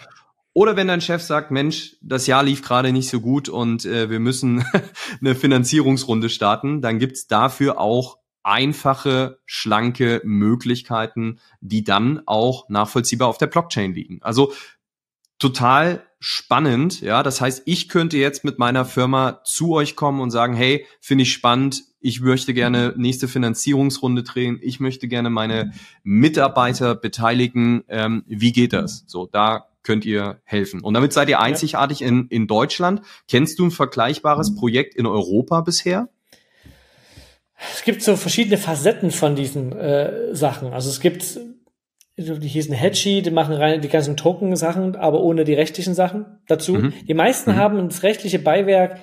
Oder 0.57 0.75
wenn 0.75 0.87
dein 0.87 1.01
Chef 1.01 1.21
sagt, 1.21 1.51
Mensch, 1.51 1.97
das 2.01 2.25
Jahr 2.25 2.41
lief 2.41 2.63
gerade 2.63 2.91
nicht 2.91 3.09
so 3.09 3.21
gut 3.21 3.47
und 3.47 3.85
äh, 3.85 4.09
wir 4.09 4.19
müssen 4.19 4.65
eine 5.21 5.35
Finanzierungsrunde 5.35 6.29
starten, 6.29 6.81
dann 6.81 6.97
gibt's 6.97 7.27
dafür 7.27 7.79
auch 7.79 8.17
einfache, 8.41 9.37
schlanke 9.45 10.19
Möglichkeiten, 10.23 11.37
die 11.61 11.83
dann 11.83 12.23
auch 12.25 12.69
nachvollziehbar 12.69 13.27
auf 13.27 13.37
der 13.37 13.45
Blockchain 13.45 13.93
liegen. 13.93 14.17
Also 14.23 14.51
total 15.37 16.03
spannend, 16.19 17.01
ja. 17.01 17.21
Das 17.21 17.39
heißt, 17.39 17.61
ich 17.65 17.87
könnte 17.87 18.17
jetzt 18.17 18.43
mit 18.43 18.57
meiner 18.57 18.83
Firma 18.83 19.41
zu 19.43 19.73
euch 19.73 19.95
kommen 19.95 20.21
und 20.21 20.31
sagen, 20.31 20.55
hey, 20.55 20.87
finde 20.99 21.21
ich 21.21 21.33
spannend, 21.33 21.83
ich 21.99 22.21
möchte 22.21 22.55
gerne 22.55 22.95
nächste 22.97 23.27
Finanzierungsrunde 23.27 24.23
drehen, 24.23 24.57
ich 24.63 24.79
möchte 24.79 25.07
gerne 25.07 25.29
meine 25.29 25.71
Mitarbeiter 26.01 26.95
beteiligen. 26.95 27.83
Ähm, 27.89 28.23
wie 28.25 28.53
geht 28.53 28.73
das? 28.73 29.03
So, 29.05 29.27
da 29.27 29.67
könnt 29.87 30.05
ihr 30.05 30.41
helfen. 30.43 30.81
Und 30.81 30.93
damit 30.95 31.13
seid 31.13 31.29
ihr 31.29 31.39
einzigartig 31.39 32.01
ja. 32.01 32.09
in, 32.09 32.27
in 32.27 32.45
Deutschland. 32.45 33.01
Kennst 33.29 33.57
du 33.57 33.65
ein 33.65 33.71
vergleichbares 33.71 34.53
Projekt 34.53 34.95
in 34.95 35.05
Europa 35.05 35.61
bisher? 35.61 36.09
Es 37.73 37.83
gibt 37.83 38.03
so 38.03 38.17
verschiedene 38.17 38.57
Facetten 38.57 39.11
von 39.11 39.37
diesen 39.37 39.71
äh, 39.71 40.35
Sachen. 40.35 40.73
Also 40.73 40.89
es 40.89 40.99
gibt, 40.99 41.39
die 42.17 42.47
hießen 42.47 42.73
Hedgy, 42.73 43.21
die 43.21 43.31
machen 43.31 43.55
rein 43.55 43.79
die 43.79 43.87
ganzen 43.87 44.17
Token-Sachen, 44.17 44.97
aber 44.97 45.21
ohne 45.21 45.45
die 45.45 45.53
rechtlichen 45.53 45.93
Sachen 45.95 46.25
dazu. 46.47 46.73
Mhm. 46.73 46.93
Die 47.07 47.13
meisten 47.13 47.51
mhm. 47.51 47.55
haben 47.55 47.87
das 47.87 48.03
rechtliche 48.03 48.39
Beiwerk, 48.39 48.99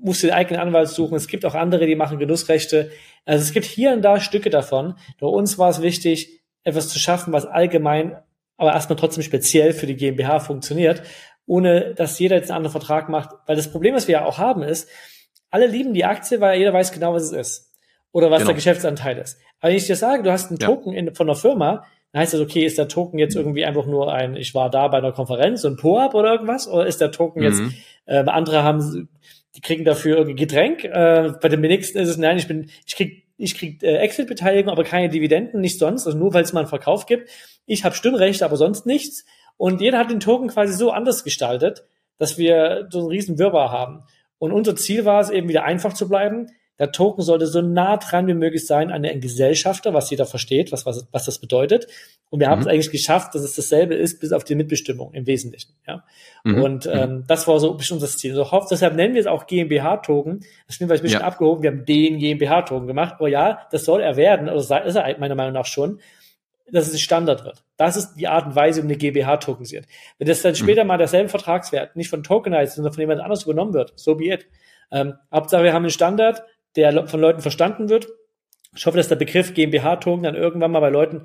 musst 0.00 0.24
du 0.24 0.26
den 0.26 0.34
eigenen 0.34 0.60
Anwalt 0.60 0.88
suchen. 0.88 1.14
Es 1.14 1.28
gibt 1.28 1.44
auch 1.44 1.54
andere, 1.54 1.86
die 1.86 1.94
machen 1.94 2.18
Genussrechte. 2.18 2.90
Also 3.24 3.44
es 3.44 3.52
gibt 3.52 3.64
hier 3.64 3.92
und 3.92 4.02
da 4.02 4.18
Stücke 4.18 4.50
davon. 4.50 4.94
Bei 5.20 5.28
uns 5.28 5.56
war 5.56 5.70
es 5.70 5.82
wichtig, 5.82 6.42
etwas 6.64 6.88
zu 6.88 6.98
schaffen, 6.98 7.32
was 7.32 7.46
allgemein 7.46 8.16
aber 8.56 8.72
erstmal 8.72 8.96
trotzdem 8.96 9.22
speziell 9.22 9.72
für 9.72 9.86
die 9.86 9.96
GmbH 9.96 10.40
funktioniert, 10.40 11.02
ohne 11.46 11.94
dass 11.94 12.18
jeder 12.18 12.36
jetzt 12.36 12.50
einen 12.50 12.58
anderen 12.58 12.72
Vertrag 12.72 13.08
macht. 13.08 13.30
Weil 13.46 13.56
das 13.56 13.70
Problem, 13.70 13.94
was 13.94 14.08
wir 14.08 14.14
ja 14.14 14.24
auch 14.24 14.38
haben, 14.38 14.62
ist, 14.62 14.88
alle 15.50 15.66
lieben 15.66 15.94
die 15.94 16.04
Aktie, 16.04 16.40
weil 16.40 16.58
jeder 16.58 16.72
weiß 16.72 16.92
genau, 16.92 17.14
was 17.14 17.24
es 17.24 17.32
ist. 17.32 17.72
Oder 18.12 18.30
was 18.30 18.38
genau. 18.38 18.48
der 18.48 18.54
Geschäftsanteil 18.56 19.18
ist. 19.18 19.38
Aber 19.60 19.70
wenn 19.70 19.76
ich 19.76 19.86
dir 19.86 19.96
sage, 19.96 20.22
du 20.22 20.32
hast 20.32 20.50
einen 20.50 20.58
ja. 20.58 20.66
Token 20.66 20.92
in, 20.92 21.14
von 21.14 21.28
einer 21.28 21.36
Firma, 21.36 21.84
dann 22.12 22.22
heißt 22.22 22.34
das, 22.34 22.40
okay, 22.40 22.64
ist 22.64 22.78
der 22.78 22.88
Token 22.88 23.18
jetzt 23.18 23.36
irgendwie 23.36 23.64
einfach 23.64 23.86
nur 23.86 24.12
ein, 24.12 24.36
ich 24.36 24.54
war 24.54 24.70
da 24.70 24.88
bei 24.88 24.98
einer 24.98 25.12
Konferenz, 25.12 25.62
so 25.62 25.68
ein 25.68 25.76
Po-Up 25.76 26.14
oder 26.14 26.32
irgendwas? 26.32 26.66
Oder 26.66 26.86
ist 26.86 27.00
der 27.00 27.10
Token 27.10 27.42
mhm. 27.42 27.48
jetzt, 27.48 27.62
äh, 28.06 28.24
andere 28.24 28.62
haben, 28.62 29.08
die 29.54 29.60
kriegen 29.60 29.84
dafür 29.84 30.16
irgendwie 30.16 30.36
Getränk, 30.36 30.84
äh, 30.84 31.32
bei 31.40 31.48
dem 31.48 31.60
nächsten 31.60 31.98
ist 31.98 32.08
es, 32.08 32.16
nein, 32.16 32.38
ich 32.38 32.48
bin, 32.48 32.70
ich 32.86 32.96
krieg 32.96 33.25
ich 33.36 33.56
krieg 33.56 33.82
äh, 33.82 33.96
Exit-Beteiligung, 33.98 34.70
aber 34.70 34.84
keine 34.84 35.08
Dividenden, 35.08 35.60
nicht 35.60 35.78
sonst, 35.78 36.06
also 36.06 36.16
nur 36.16 36.34
weil 36.34 36.42
es 36.42 36.52
mal 36.52 36.60
einen 36.60 36.68
Verkauf 36.68 37.06
gibt. 37.06 37.30
Ich 37.66 37.84
habe 37.84 37.94
Stimmrecht, 37.94 38.42
aber 38.42 38.56
sonst 38.56 38.86
nichts. 38.86 39.24
Und 39.56 39.80
jeder 39.80 39.98
hat 39.98 40.10
den 40.10 40.20
Token 40.20 40.48
quasi 40.48 40.72
so 40.72 40.90
anders 40.90 41.24
gestaltet, 41.24 41.84
dass 42.18 42.38
wir 42.38 42.88
so 42.90 43.00
einen 43.00 43.08
riesen 43.08 43.38
Wirrwarr 43.38 43.70
haben. 43.70 44.04
Und 44.38 44.52
unser 44.52 44.76
Ziel 44.76 45.04
war 45.04 45.20
es 45.20 45.30
eben 45.30 45.48
wieder 45.48 45.64
einfach 45.64 45.92
zu 45.92 46.08
bleiben, 46.08 46.48
der 46.78 46.92
Token 46.92 47.22
sollte 47.22 47.46
so 47.46 47.62
nah 47.62 47.96
dran 47.96 48.26
wie 48.26 48.34
möglich 48.34 48.66
sein 48.66 48.90
an 48.90 49.02
den 49.02 49.20
Gesellschafter, 49.20 49.94
was 49.94 50.10
jeder 50.10 50.26
versteht, 50.26 50.72
was, 50.72 50.84
was, 50.84 51.06
was 51.10 51.24
das 51.24 51.38
bedeutet. 51.38 51.86
Und 52.28 52.40
wir 52.40 52.48
haben 52.48 52.60
mhm. 52.60 52.66
es 52.66 52.72
eigentlich 52.72 52.90
geschafft, 52.90 53.34
dass 53.34 53.42
es 53.42 53.54
dasselbe 53.54 53.94
ist, 53.94 54.20
bis 54.20 54.32
auf 54.32 54.44
die 54.44 54.54
Mitbestimmung 54.54 55.14
im 55.14 55.26
Wesentlichen. 55.26 55.72
Ja? 55.86 56.04
Mhm. 56.44 56.62
Und 56.62 56.86
ähm, 56.86 57.10
mhm. 57.10 57.24
das 57.26 57.48
war 57.48 57.58
so 57.60 57.74
bestimmt 57.74 58.02
das 58.02 58.18
Ziel. 58.18 58.34
So, 58.34 58.50
hoff, 58.50 58.66
deshalb 58.68 58.94
nennen 58.94 59.14
wir 59.14 59.20
es 59.20 59.26
auch 59.26 59.46
GmbH-Token. 59.46 60.44
Das 60.66 60.76
stimmt, 60.76 60.90
weil 60.90 60.96
ich 60.96 61.02
ein 61.02 61.04
bisschen 61.04 61.20
ja. 61.20 61.26
abgehoben. 61.26 61.62
Wir 61.62 61.70
haben 61.70 61.84
den 61.86 62.18
GmbH-Token 62.18 62.86
gemacht. 62.86 63.14
Aber 63.18 63.28
ja, 63.28 63.66
das 63.70 63.84
soll 63.84 64.02
er 64.02 64.16
werden, 64.16 64.48
oder 64.48 64.84
ist 64.84 64.96
er 64.96 65.18
meiner 65.18 65.34
Meinung 65.34 65.54
nach 65.54 65.66
schon, 65.66 66.00
dass 66.70 66.88
es 66.88 67.00
Standard 67.00 67.44
wird. 67.44 67.62
Das 67.76 67.96
ist 67.96 68.14
die 68.14 68.28
Art 68.28 68.46
und 68.46 68.56
Weise, 68.56 68.80
um 68.80 68.86
eine 68.86 68.96
GmbH 68.96 69.36
tokenisiert. 69.36 69.86
Wenn 70.18 70.26
das 70.26 70.42
dann 70.42 70.52
mhm. 70.52 70.56
später 70.56 70.84
mal 70.84 70.98
derselbe 70.98 71.28
Vertragswert 71.28 71.96
nicht 71.96 72.10
von 72.10 72.22
Tokenized, 72.22 72.74
sondern 72.74 72.92
von 72.92 73.00
jemand 73.00 73.20
anders 73.20 73.44
übernommen 73.44 73.72
wird, 73.72 73.92
so 73.96 74.16
be 74.16 74.26
it. 74.26 74.46
Ähm, 74.90 75.14
Hauptsache, 75.32 75.64
wir 75.64 75.72
haben 75.72 75.84
einen 75.84 75.90
Standard, 75.90 76.42
der 76.76 77.08
von 77.08 77.20
Leuten 77.20 77.40
verstanden 77.40 77.88
wird. 77.88 78.08
Ich 78.76 78.86
hoffe, 78.86 78.96
dass 78.96 79.08
der 79.08 79.16
Begriff 79.16 79.54
GmbH-Token 79.54 80.22
dann 80.22 80.34
irgendwann 80.34 80.70
mal 80.70 80.80
bei 80.80 80.90
Leuten 80.90 81.22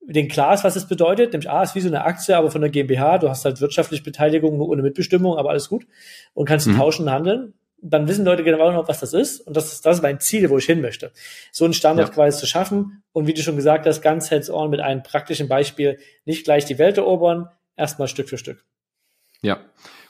den 0.00 0.28
klar 0.28 0.54
ist, 0.54 0.64
was 0.64 0.76
es 0.76 0.88
bedeutet. 0.88 1.32
Nämlich 1.32 1.50
A 1.50 1.62
ist 1.62 1.74
wie 1.74 1.80
so 1.80 1.88
eine 1.88 2.04
Aktie, 2.04 2.36
aber 2.36 2.50
von 2.50 2.60
der 2.60 2.70
GmbH. 2.70 3.18
Du 3.18 3.28
hast 3.28 3.44
halt 3.44 3.60
wirtschaftliche 3.60 4.02
Beteiligung, 4.02 4.56
nur 4.56 4.68
ohne 4.68 4.82
Mitbestimmung, 4.82 5.36
aber 5.36 5.50
alles 5.50 5.68
gut. 5.68 5.86
Und 6.34 6.46
kannst 6.46 6.66
mhm. 6.66 6.76
tauschen 6.76 7.02
und 7.06 7.12
handeln. 7.12 7.54
dann 7.80 8.08
wissen 8.08 8.24
Leute 8.24 8.42
genau 8.42 8.72
noch, 8.72 8.88
was 8.88 9.00
das 9.00 9.12
ist. 9.12 9.40
Und 9.40 9.56
das 9.56 9.72
ist, 9.72 9.86
das 9.86 9.96
ist 9.96 10.02
mein 10.02 10.18
Ziel, 10.18 10.48
wo 10.50 10.58
ich 10.58 10.64
hin 10.64 10.80
möchte. 10.80 11.12
So 11.52 11.64
einen 11.64 11.74
Standard 11.74 12.08
ja. 12.08 12.14
quasi 12.14 12.38
zu 12.38 12.46
schaffen. 12.46 13.02
Und 13.12 13.26
wie 13.26 13.34
du 13.34 13.42
schon 13.42 13.56
gesagt 13.56 13.86
hast, 13.86 14.00
ganz 14.00 14.30
hands-on 14.30 14.70
mit 14.70 14.80
einem 14.80 15.02
praktischen 15.02 15.48
Beispiel 15.48 15.98
nicht 16.24 16.44
gleich 16.44 16.64
die 16.64 16.78
Welt 16.78 16.96
erobern, 16.96 17.48
erstmal 17.76 18.08
Stück 18.08 18.28
für 18.28 18.38
Stück. 18.38 18.64
Ja, 19.42 19.58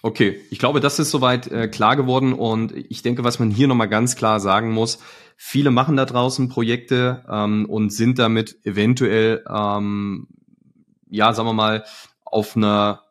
okay. 0.02 0.40
Ich 0.50 0.58
glaube, 0.58 0.80
das 0.80 0.98
ist 0.98 1.10
soweit 1.10 1.46
äh, 1.48 1.68
klar 1.68 1.96
geworden. 1.96 2.32
Und 2.32 2.72
ich 2.74 3.02
denke, 3.02 3.24
was 3.24 3.38
man 3.38 3.50
hier 3.50 3.68
nochmal 3.68 3.88
ganz 3.88 4.16
klar 4.16 4.40
sagen 4.40 4.72
muss, 4.72 4.98
viele 5.36 5.70
machen 5.70 5.96
da 5.96 6.04
draußen 6.04 6.48
Projekte 6.48 7.24
ähm, 7.30 7.66
und 7.66 7.92
sind 7.92 8.18
damit 8.18 8.64
eventuell, 8.64 9.44
ähm, 9.48 10.28
ja, 11.10 11.32
sagen 11.32 11.48
wir 11.48 11.54
mal, 11.54 11.84
auf 12.24 12.56
einer 12.56 13.02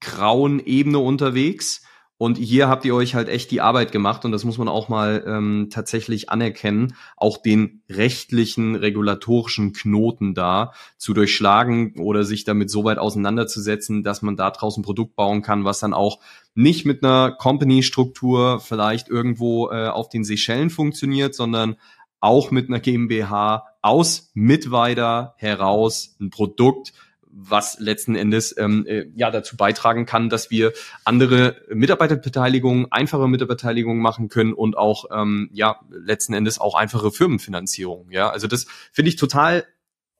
grauen 0.00 0.60
Ebene 0.64 0.98
unterwegs 0.98 1.82
und 2.24 2.38
hier 2.38 2.68
habt 2.68 2.86
ihr 2.86 2.94
euch 2.94 3.14
halt 3.14 3.28
echt 3.28 3.50
die 3.50 3.60
Arbeit 3.60 3.92
gemacht 3.92 4.24
und 4.24 4.32
das 4.32 4.44
muss 4.44 4.56
man 4.56 4.66
auch 4.66 4.88
mal 4.88 5.22
ähm, 5.26 5.68
tatsächlich 5.70 6.30
anerkennen, 6.30 6.94
auch 7.18 7.36
den 7.36 7.82
rechtlichen, 7.90 8.76
regulatorischen 8.76 9.74
Knoten 9.74 10.32
da 10.32 10.72
zu 10.96 11.12
durchschlagen 11.12 12.00
oder 12.00 12.24
sich 12.24 12.44
damit 12.44 12.70
so 12.70 12.82
weit 12.82 12.96
auseinanderzusetzen, 12.96 14.02
dass 14.02 14.22
man 14.22 14.36
da 14.36 14.50
draußen 14.50 14.80
ein 14.80 14.86
Produkt 14.86 15.16
bauen 15.16 15.42
kann, 15.42 15.66
was 15.66 15.80
dann 15.80 15.92
auch 15.92 16.18
nicht 16.54 16.86
mit 16.86 17.04
einer 17.04 17.30
Company-Struktur 17.30 18.58
vielleicht 18.58 19.10
irgendwo 19.10 19.68
äh, 19.70 19.88
auf 19.88 20.08
den 20.08 20.24
Seychellen 20.24 20.70
funktioniert, 20.70 21.34
sondern 21.34 21.76
auch 22.20 22.50
mit 22.50 22.70
einer 22.70 22.80
GmbH 22.80 23.66
aus 23.82 24.30
Mitweiter 24.32 25.34
heraus 25.36 26.16
ein 26.22 26.30
Produkt, 26.30 26.94
was 27.36 27.78
letzten 27.80 28.14
Endes 28.14 28.56
ähm, 28.56 28.86
äh, 28.86 29.06
ja 29.16 29.30
dazu 29.30 29.56
beitragen 29.56 30.06
kann, 30.06 30.28
dass 30.28 30.50
wir 30.50 30.72
andere 31.04 31.56
Mitarbeiterbeteiligungen, 31.68 32.90
einfache 32.90 33.28
Mitarbeiterbeteiligungen 33.28 34.00
machen 34.00 34.28
können 34.28 34.52
und 34.52 34.76
auch 34.76 35.06
ähm, 35.10 35.50
ja 35.52 35.80
letzten 35.90 36.34
Endes 36.34 36.60
auch 36.60 36.74
einfache 36.74 37.10
Firmenfinanzierung. 37.10 38.10
Ja, 38.10 38.30
also 38.30 38.46
das 38.46 38.66
finde 38.92 39.08
ich 39.08 39.16
total 39.16 39.66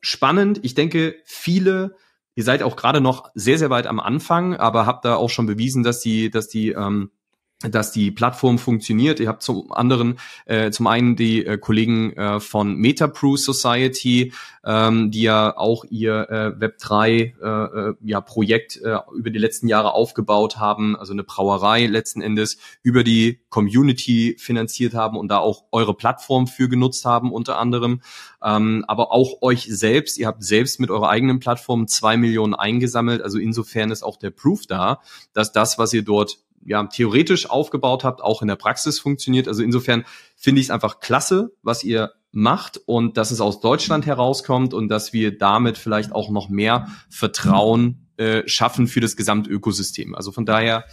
spannend. 0.00 0.60
Ich 0.62 0.74
denke, 0.74 1.16
viele 1.24 1.96
Ihr 2.36 2.44
seid 2.44 2.62
auch 2.62 2.76
gerade 2.76 3.00
noch 3.00 3.30
sehr, 3.34 3.58
sehr 3.58 3.70
weit 3.70 3.86
am 3.86 4.00
Anfang, 4.00 4.56
aber 4.56 4.86
habt 4.86 5.04
da 5.04 5.14
auch 5.14 5.30
schon 5.30 5.46
bewiesen, 5.46 5.84
dass 5.84 6.00
die, 6.00 6.30
dass 6.30 6.48
die 6.48 6.70
ähm, 6.70 7.10
dass 7.70 7.92
die 7.92 8.10
Plattform 8.10 8.58
funktioniert. 8.58 9.20
Ihr 9.20 9.28
habt 9.28 9.42
zum 9.42 9.72
anderen 9.72 10.18
äh, 10.46 10.70
zum 10.70 10.86
einen 10.86 11.16
die 11.16 11.44
äh, 11.44 11.58
Kollegen 11.58 12.12
äh, 12.12 12.40
von 12.40 12.76
MetaPrew 12.76 13.36
Society, 13.36 14.32
ähm, 14.64 15.10
die 15.10 15.22
ja 15.22 15.56
auch 15.56 15.84
ihr 15.88 16.28
äh, 16.30 16.64
Web3 16.64 17.08
äh, 17.10 17.90
äh, 17.90 17.94
ja, 18.02 18.20
Projekt 18.20 18.80
äh, 18.82 18.98
über 19.14 19.30
die 19.30 19.38
letzten 19.38 19.68
Jahre 19.68 19.94
aufgebaut 19.94 20.58
haben, 20.58 20.96
also 20.96 21.12
eine 21.12 21.24
Brauerei 21.24 21.86
letzten 21.86 22.22
Endes 22.22 22.58
über 22.82 23.04
die 23.04 23.40
Community 23.48 24.36
finanziert 24.38 24.94
haben 24.94 25.16
und 25.16 25.28
da 25.28 25.38
auch 25.38 25.64
eure 25.72 25.94
Plattform 25.94 26.46
für 26.46 26.68
genutzt 26.68 27.04
haben 27.04 27.32
unter 27.32 27.58
anderem. 27.58 28.00
Ähm, 28.42 28.84
aber 28.88 29.12
auch 29.12 29.42
euch 29.42 29.66
selbst, 29.68 30.18
ihr 30.18 30.26
habt 30.26 30.44
selbst 30.44 30.80
mit 30.80 30.90
eurer 30.90 31.08
eigenen 31.08 31.40
Plattform 31.40 31.88
zwei 31.88 32.16
Millionen 32.16 32.54
eingesammelt. 32.54 33.22
Also 33.22 33.38
insofern 33.38 33.90
ist 33.90 34.02
auch 34.02 34.16
der 34.16 34.30
Proof 34.30 34.66
da, 34.66 35.00
dass 35.32 35.52
das, 35.52 35.78
was 35.78 35.92
ihr 35.92 36.02
dort 36.02 36.38
ja, 36.64 36.84
theoretisch 36.86 37.48
aufgebaut 37.48 38.04
habt, 38.04 38.22
auch 38.22 38.42
in 38.42 38.48
der 38.48 38.56
Praxis 38.56 38.98
funktioniert. 38.98 39.48
Also 39.48 39.62
insofern 39.62 40.04
finde 40.36 40.60
ich 40.60 40.68
es 40.68 40.70
einfach 40.70 41.00
klasse, 41.00 41.52
was 41.62 41.84
ihr 41.84 42.12
macht 42.32 42.80
und 42.86 43.16
dass 43.16 43.30
es 43.30 43.40
aus 43.40 43.60
Deutschland 43.60 44.06
herauskommt 44.06 44.74
und 44.74 44.88
dass 44.88 45.12
wir 45.12 45.38
damit 45.38 45.78
vielleicht 45.78 46.12
auch 46.12 46.30
noch 46.30 46.48
mehr 46.48 46.88
Vertrauen 47.08 48.08
äh, 48.16 48.42
schaffen 48.46 48.88
für 48.88 49.00
das 49.00 49.16
Gesamtökosystem. 49.16 50.14
Also 50.14 50.32
von 50.32 50.44
daher 50.44 50.84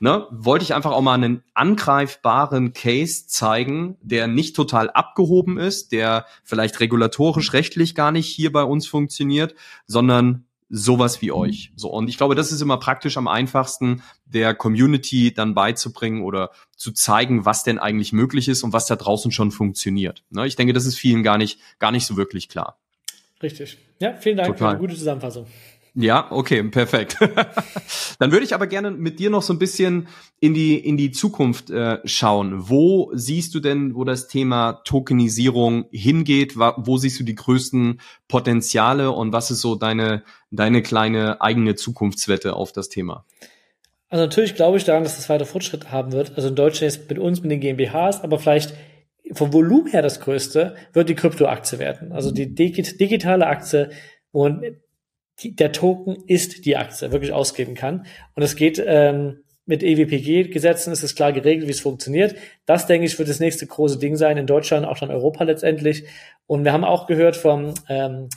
ne, 0.00 0.26
wollte 0.30 0.64
ich 0.64 0.74
einfach 0.74 0.92
auch 0.92 1.02
mal 1.02 1.14
einen 1.14 1.42
angreifbaren 1.54 2.72
Case 2.72 3.26
zeigen, 3.26 3.96
der 4.00 4.26
nicht 4.26 4.54
total 4.56 4.90
abgehoben 4.90 5.58
ist, 5.58 5.92
der 5.92 6.26
vielleicht 6.44 6.80
regulatorisch 6.80 7.52
rechtlich 7.52 7.94
gar 7.94 8.12
nicht 8.12 8.26
hier 8.26 8.52
bei 8.52 8.62
uns 8.62 8.86
funktioniert, 8.86 9.54
sondern 9.86 10.46
sowas 10.68 11.22
wie 11.22 11.32
euch. 11.32 11.72
So 11.76 11.90
und 11.90 12.08
ich 12.08 12.16
glaube, 12.16 12.34
das 12.34 12.52
ist 12.52 12.60
immer 12.60 12.78
praktisch 12.78 13.16
am 13.16 13.28
einfachsten 13.28 14.02
der 14.24 14.54
Community 14.54 15.32
dann 15.32 15.54
beizubringen 15.54 16.22
oder 16.22 16.50
zu 16.76 16.92
zeigen, 16.92 17.44
was 17.44 17.62
denn 17.62 17.78
eigentlich 17.78 18.12
möglich 18.12 18.48
ist 18.48 18.62
und 18.62 18.72
was 18.72 18.86
da 18.86 18.96
draußen 18.96 19.30
schon 19.30 19.50
funktioniert. 19.50 20.24
Ne? 20.30 20.46
Ich 20.46 20.56
denke, 20.56 20.72
das 20.72 20.86
ist 20.86 20.98
vielen 20.98 21.22
gar 21.22 21.38
nicht 21.38 21.60
gar 21.78 21.92
nicht 21.92 22.06
so 22.06 22.16
wirklich 22.16 22.48
klar. 22.48 22.78
Richtig. 23.42 23.78
Ja, 23.98 24.14
vielen 24.14 24.36
Dank 24.36 24.48
Total. 24.48 24.58
für 24.58 24.68
eine 24.70 24.78
gute 24.78 24.94
Zusammenfassung. 24.94 25.46
Ja, 25.98 26.30
okay, 26.30 26.62
perfekt. 26.62 27.16
Dann 28.18 28.30
würde 28.30 28.44
ich 28.44 28.54
aber 28.54 28.66
gerne 28.66 28.90
mit 28.90 29.18
dir 29.18 29.30
noch 29.30 29.40
so 29.40 29.54
ein 29.54 29.58
bisschen 29.58 30.08
in 30.40 30.52
die 30.52 30.78
in 30.78 30.98
die 30.98 31.10
Zukunft 31.10 31.70
äh, 31.70 32.00
schauen. 32.04 32.68
Wo 32.68 33.10
siehst 33.14 33.54
du 33.54 33.60
denn, 33.60 33.94
wo 33.94 34.04
das 34.04 34.28
Thema 34.28 34.82
Tokenisierung 34.84 35.86
hingeht? 35.90 36.58
Wo 36.58 36.98
siehst 36.98 37.18
du 37.18 37.24
die 37.24 37.34
größten 37.34 38.02
Potenziale 38.28 39.10
und 39.10 39.32
was 39.32 39.50
ist 39.50 39.62
so 39.62 39.74
deine 39.74 40.22
deine 40.50 40.82
kleine 40.82 41.40
eigene 41.40 41.76
Zukunftswette 41.76 42.56
auf 42.56 42.72
das 42.72 42.90
Thema? 42.90 43.24
Also 44.10 44.22
natürlich 44.22 44.54
glaube 44.54 44.76
ich 44.76 44.84
daran, 44.84 45.02
dass 45.02 45.16
das 45.16 45.30
weiter 45.30 45.46
Fortschritt 45.46 45.92
haben 45.92 46.12
wird. 46.12 46.36
Also 46.36 46.50
in 46.50 46.56
Deutschland 46.56 46.94
ist 46.94 47.08
mit 47.08 47.18
uns 47.18 47.40
mit 47.40 47.50
den 47.50 47.60
GmbHs, 47.60 48.20
aber 48.20 48.38
vielleicht 48.38 48.74
vom 49.32 49.54
Volumen 49.54 49.86
her 49.86 50.02
das 50.02 50.20
größte 50.20 50.76
wird 50.92 51.08
die 51.08 51.14
Kryptoaktie 51.14 51.78
werden. 51.78 52.12
Also 52.12 52.32
die 52.32 52.54
digitale 52.54 53.46
Aktie, 53.46 53.90
wo 54.32 54.46
die, 55.40 55.54
der 55.54 55.72
Token 55.72 56.16
ist 56.26 56.64
die 56.64 56.76
Aktie, 56.76 57.12
wirklich 57.12 57.32
ausgeben 57.32 57.74
kann. 57.74 58.06
Und 58.34 58.42
es 58.42 58.56
geht 58.56 58.82
ähm, 58.84 59.40
mit 59.66 59.82
EWPG-Gesetzen 59.82 60.92
ist 60.92 61.02
es 61.02 61.14
klar 61.14 61.32
geregelt, 61.32 61.66
wie 61.66 61.72
es 61.72 61.80
funktioniert. 61.80 62.36
Das, 62.66 62.86
denke 62.86 63.06
ich, 63.06 63.18
wird 63.18 63.28
das 63.28 63.40
nächste 63.40 63.66
große 63.66 63.98
Ding 63.98 64.16
sein 64.16 64.36
in 64.36 64.46
Deutschland, 64.46 64.86
auch 64.86 64.98
dann 64.98 65.10
Europa 65.10 65.42
letztendlich. 65.44 66.04
Und 66.46 66.64
wir 66.64 66.72
haben 66.72 66.84
auch 66.84 67.08
gehört 67.08 67.36
vom 67.36 67.74
ähm, 67.88 68.28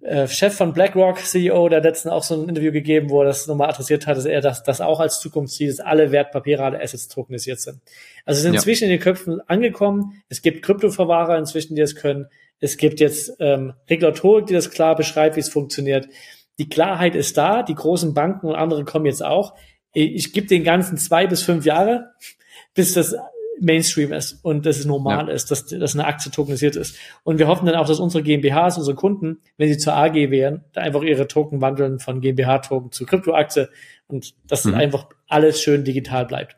äh, 0.00 0.26
Chef 0.28 0.54
von 0.54 0.72
BlackRock, 0.72 1.18
CEO, 1.18 1.68
der 1.68 1.82
letzten 1.82 2.08
auch 2.08 2.22
so 2.22 2.34
ein 2.34 2.48
Interview 2.48 2.72
gegeben, 2.72 3.10
wo 3.10 3.20
er 3.20 3.26
das 3.26 3.46
nochmal 3.46 3.68
adressiert 3.68 4.06
hat, 4.06 4.16
dass 4.16 4.24
er 4.24 4.40
das, 4.40 4.62
das 4.62 4.80
auch 4.80 5.00
als 5.00 5.20
Zukunftsziel 5.20 5.68
ist, 5.68 5.80
alle 5.80 6.10
Wertpapiere, 6.10 6.64
alle 6.64 6.80
Assets 6.80 7.08
tokenisiert 7.08 7.60
sind. 7.60 7.80
Also 8.24 8.40
sind 8.40 8.54
ja. 8.54 8.60
inzwischen 8.60 8.84
in 8.84 8.90
den 8.90 9.00
Köpfen 9.00 9.40
angekommen. 9.48 10.22
Es 10.28 10.40
gibt 10.40 10.62
Kryptoverwahrer 10.62 11.36
inzwischen, 11.36 11.74
die 11.74 11.82
es 11.82 11.96
können. 11.96 12.26
Es 12.60 12.76
gibt 12.76 13.00
jetzt 13.00 13.36
ähm, 13.38 13.74
Regulatorik, 13.88 14.46
die 14.46 14.54
das 14.54 14.70
klar 14.70 14.96
beschreibt, 14.96 15.36
wie 15.36 15.40
es 15.40 15.48
funktioniert. 15.48 16.08
Die 16.58 16.68
Klarheit 16.68 17.14
ist 17.14 17.36
da, 17.36 17.62
die 17.62 17.74
großen 17.74 18.14
Banken 18.14 18.46
und 18.46 18.54
andere 18.54 18.84
kommen 18.84 19.06
jetzt 19.06 19.24
auch. 19.24 19.54
Ich 19.92 20.32
gebe 20.32 20.46
den 20.46 20.64
ganzen 20.64 20.98
zwei 20.98 21.26
bis 21.26 21.42
fünf 21.42 21.64
Jahre, 21.64 22.12
bis 22.74 22.94
das 22.94 23.14
Mainstream 23.60 24.12
ist 24.12 24.44
und 24.44 24.66
dass 24.66 24.78
es 24.78 24.84
normal 24.84 25.28
ja. 25.28 25.32
ist, 25.32 25.50
dass, 25.50 25.66
dass 25.66 25.94
eine 25.94 26.06
Aktie 26.06 26.30
tokenisiert 26.30 26.76
ist. 26.76 26.96
Und 27.24 27.38
wir 27.38 27.48
hoffen 27.48 27.66
dann 27.66 27.74
auch, 27.74 27.86
dass 27.86 28.00
unsere 28.00 28.22
GmbHs, 28.22 28.76
unsere 28.78 28.94
Kunden, 28.94 29.38
wenn 29.56 29.68
sie 29.68 29.78
zur 29.78 29.94
AG 29.94 30.14
wären, 30.14 30.64
da 30.72 30.82
einfach 30.82 31.02
ihre 31.02 31.26
Token 31.26 31.60
wandeln 31.60 31.98
von 31.98 32.20
GmbH-Token 32.20 32.92
zu 32.92 33.06
Kryptoaktie 33.06 33.68
und 34.08 34.34
dass 34.46 34.64
mhm. 34.64 34.74
einfach 34.74 35.08
alles 35.28 35.60
schön 35.60 35.84
digital 35.84 36.26
bleibt. 36.26 36.56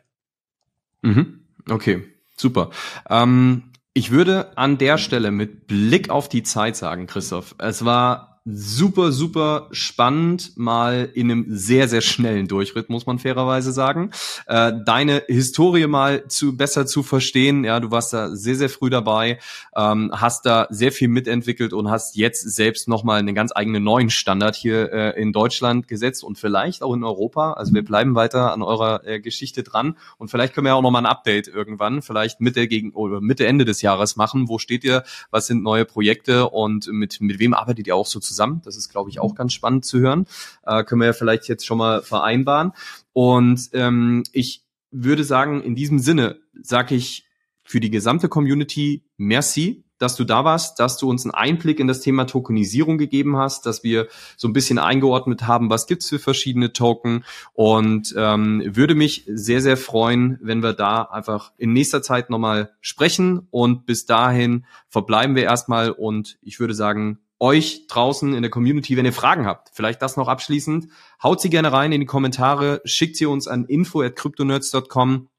Mhm. 1.01 1.45
Okay, 1.69 2.03
super. 2.35 2.71
Ähm, 3.09 3.68
ich 3.99 4.11
würde 4.11 4.57
an 4.57 4.77
der 4.77 4.97
Stelle 4.97 5.29
mit 5.29 5.67
Blick 5.67 6.09
auf 6.09 6.29
die 6.29 6.41
Zeit 6.41 6.77
sagen, 6.77 7.05
Christoph, 7.05 7.53
es 7.57 7.83
war 7.83 8.28
super, 8.45 9.11
super 9.11 9.67
spannend, 9.71 10.57
mal 10.57 11.09
in 11.13 11.29
einem 11.29 11.45
sehr, 11.49 11.87
sehr 11.87 12.01
schnellen 12.01 12.47
Durchritt, 12.47 12.89
muss 12.89 13.05
man 13.05 13.19
fairerweise 13.19 13.71
sagen. 13.71 14.11
Äh, 14.47 14.73
deine 14.85 15.23
Historie 15.27 15.87
mal 15.87 16.27
zu 16.27 16.55
besser 16.55 16.85
zu 16.85 17.03
verstehen. 17.03 17.63
Ja, 17.63 17.79
du 17.79 17.91
warst 17.91 18.13
da 18.13 18.35
sehr, 18.35 18.55
sehr 18.55 18.69
früh 18.69 18.89
dabei, 18.89 19.39
ähm, 19.75 20.11
hast 20.13 20.45
da 20.45 20.67
sehr 20.69 20.91
viel 20.91 21.09
mitentwickelt 21.09 21.73
und 21.73 21.89
hast 21.89 22.15
jetzt 22.15 22.41
selbst 22.41 22.87
nochmal 22.87 23.19
einen 23.19 23.35
ganz 23.35 23.51
eigenen 23.53 23.83
neuen 23.83 24.09
Standard 24.09 24.55
hier 24.55 24.91
äh, 24.91 25.21
in 25.21 25.33
Deutschland 25.33 25.87
gesetzt 25.87 26.23
und 26.23 26.37
vielleicht 26.37 26.81
auch 26.81 26.93
in 26.93 27.03
Europa. 27.03 27.53
Also 27.53 27.73
wir 27.73 27.83
bleiben 27.83 28.15
weiter 28.15 28.53
an 28.53 28.61
eurer 28.61 29.05
äh, 29.05 29.19
Geschichte 29.19 29.63
dran 29.63 29.97
und 30.17 30.31
vielleicht 30.31 30.53
können 30.53 30.65
wir 30.65 30.75
auch 30.75 30.81
nochmal 30.81 31.03
ein 31.03 31.11
Update 31.11 31.47
irgendwann, 31.47 32.01
vielleicht 32.01 32.41
Mitte 32.41 32.67
gegen 32.67 32.91
oder 32.91 33.21
Mitte 33.21 33.45
Ende 33.45 33.65
des 33.65 33.81
Jahres 33.81 34.15
machen. 34.15 34.47
Wo 34.47 34.57
steht 34.57 34.83
ihr? 34.83 35.03
Was 35.29 35.47
sind 35.47 35.61
neue 35.61 35.85
Projekte 35.85 36.49
und 36.49 36.87
mit, 36.87 37.21
mit 37.21 37.39
wem 37.39 37.53
arbeitet 37.53 37.87
ihr 37.87 37.95
auch 37.95 38.05
so 38.05 38.19
zusammen? 38.19 38.28
Zusammen. 38.29 38.61
Das 38.63 38.77
ist, 38.77 38.89
glaube 38.89 39.09
ich, 39.09 39.19
auch 39.19 39.35
ganz 39.35 39.53
spannend 39.53 39.83
zu 39.83 39.99
hören. 39.99 40.25
Äh, 40.63 40.83
können 40.83 41.01
wir 41.01 41.07
ja 41.07 41.13
vielleicht 41.13 41.47
jetzt 41.47 41.65
schon 41.65 41.79
mal 41.79 42.01
vereinbaren. 42.01 42.71
Und 43.11 43.69
ähm, 43.73 44.23
ich 44.31 44.63
würde 44.91 45.23
sagen, 45.23 45.61
in 45.61 45.75
diesem 45.75 45.99
Sinne 45.99 46.39
sage 46.61 46.95
ich 46.95 47.25
für 47.63 47.79
die 47.79 47.91
gesamte 47.91 48.29
Community 48.29 49.03
merci, 49.17 49.83
dass 49.99 50.15
du 50.15 50.23
da 50.23 50.45
warst, 50.45 50.79
dass 50.79 50.97
du 50.97 51.09
uns 51.09 51.25
einen 51.25 51.33
Einblick 51.33 51.79
in 51.79 51.87
das 51.87 51.99
Thema 51.99 52.25
Tokenisierung 52.25 52.97
gegeben 52.97 53.37
hast, 53.37 53.65
dass 53.65 53.83
wir 53.83 54.07
so 54.37 54.47
ein 54.47 54.53
bisschen 54.53 54.79
eingeordnet 54.79 55.45
haben, 55.45 55.69
was 55.69 55.85
gibt's 55.85 56.09
für 56.09 56.19
verschiedene 56.19 56.73
Token 56.73 57.25
und 57.53 58.15
ähm, 58.17 58.63
würde 58.65 58.95
mich 58.95 59.25
sehr, 59.27 59.61
sehr 59.61 59.77
freuen, 59.77 60.39
wenn 60.41 60.63
wir 60.63 60.73
da 60.73 61.03
einfach 61.03 61.51
in 61.57 61.73
nächster 61.73 62.01
Zeit 62.01 62.29
nochmal 62.29 62.71
sprechen 62.81 63.47
und 63.51 63.85
bis 63.85 64.05
dahin 64.05 64.65
verbleiben 64.87 65.35
wir 65.35 65.43
erstmal 65.43 65.91
und 65.91 66.39
ich 66.41 66.59
würde 66.59 66.73
sagen, 66.73 67.19
euch 67.39 67.87
draußen 67.87 68.33
in 68.33 68.41
der 68.41 68.51
Community, 68.51 68.97
wenn 68.97 69.05
ihr 69.05 69.13
Fragen 69.13 69.45
habt, 69.45 69.69
vielleicht 69.73 70.01
das 70.01 70.17
noch 70.17 70.27
abschließend, 70.27 70.87
haut 71.23 71.41
sie 71.41 71.49
gerne 71.49 71.71
rein 71.71 71.91
in 71.91 72.01
die 72.01 72.05
Kommentare, 72.05 72.81
schickt 72.85 73.15
sie 73.15 73.25
uns 73.25 73.47
an 73.47 73.65
info 73.65 74.01
at 74.01 74.15
cryptonerds.com 74.15 75.29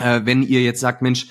äh, 0.00 0.22
wenn 0.24 0.42
ihr 0.42 0.62
jetzt 0.62 0.80
sagt, 0.80 1.02
Mensch, 1.02 1.28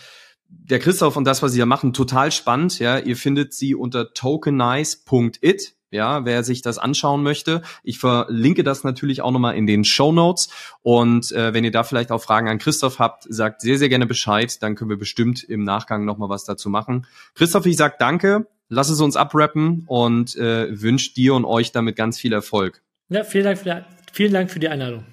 der 0.48 0.80
Christoph 0.80 1.18
und 1.18 1.26
das, 1.26 1.44
was 1.44 1.52
sie 1.52 1.60
da 1.60 1.66
machen, 1.66 1.94
total 1.94 2.32
spannend. 2.32 2.80
Ja, 2.80 2.98
ihr 2.98 3.18
findet 3.18 3.54
sie 3.54 3.76
unter 3.76 4.14
tokenize.it. 4.14 5.76
Ja, 5.92 6.24
wer 6.24 6.44
sich 6.44 6.62
das 6.62 6.78
anschauen 6.78 7.24
möchte, 7.24 7.64
ich 7.82 7.98
verlinke 7.98 8.64
das 8.64 8.84
natürlich 8.84 9.24
auch 9.24 9.32
nochmal 9.32 9.56
in 9.56 9.66
den 9.66 9.84
Show 9.84 10.12
Notes. 10.12 10.50
Und 10.84 11.32
äh, 11.32 11.52
wenn 11.56 11.64
ihr 11.64 11.72
da 11.72 11.84
vielleicht 11.84 12.12
auch 12.12 12.22
Fragen 12.22 12.48
an 12.48 12.60
Christoph 12.60 13.00
habt, 13.00 13.26
sagt 13.28 13.62
sehr, 13.62 13.80
sehr 13.80 13.90
gerne 13.90 14.06
Bescheid. 14.06 14.62
Dann 14.62 14.76
können 14.76 14.92
wir 14.92 15.00
bestimmt 15.00 15.44
im 15.44 15.64
Nachgang 15.64 16.06
nochmal 16.06 16.30
was 16.30 16.46
dazu 16.46 16.70
machen. 16.70 17.08
Christoph, 17.34 17.66
ich 17.66 17.76
sag 17.76 17.98
danke. 17.98 18.46
Lass 18.70 18.90
es 18.90 19.02
uns 19.02 19.16
abrappen 19.16 19.84
und 19.88 20.36
äh, 20.36 20.82
wünsche 20.82 21.14
dir 21.14 21.34
und 21.34 21.46
euch 21.46 21.72
damit 21.72 21.96
ganz 21.96 22.20
viel 22.20 22.34
Erfolg. 22.34 22.82
Ja, 23.10 23.24
vielen 23.24 23.46
Dank 23.46 23.58
für 23.58 23.66
die, 23.66 23.82
vielen 24.14 24.34
Dank 24.34 24.52
für 24.52 24.60
die 24.60 24.70
Einladung. 24.70 25.06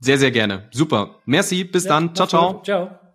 Sehr, 0.00 0.18
sehr 0.18 0.30
gerne. 0.30 0.68
Super. 0.70 1.16
Merci. 1.24 1.64
Bis 1.64 1.84
ja, 1.84 1.90
dann. 1.90 2.14
Ciao, 2.14 2.26
ciao. 2.26 2.62
Ciao. 2.62 3.07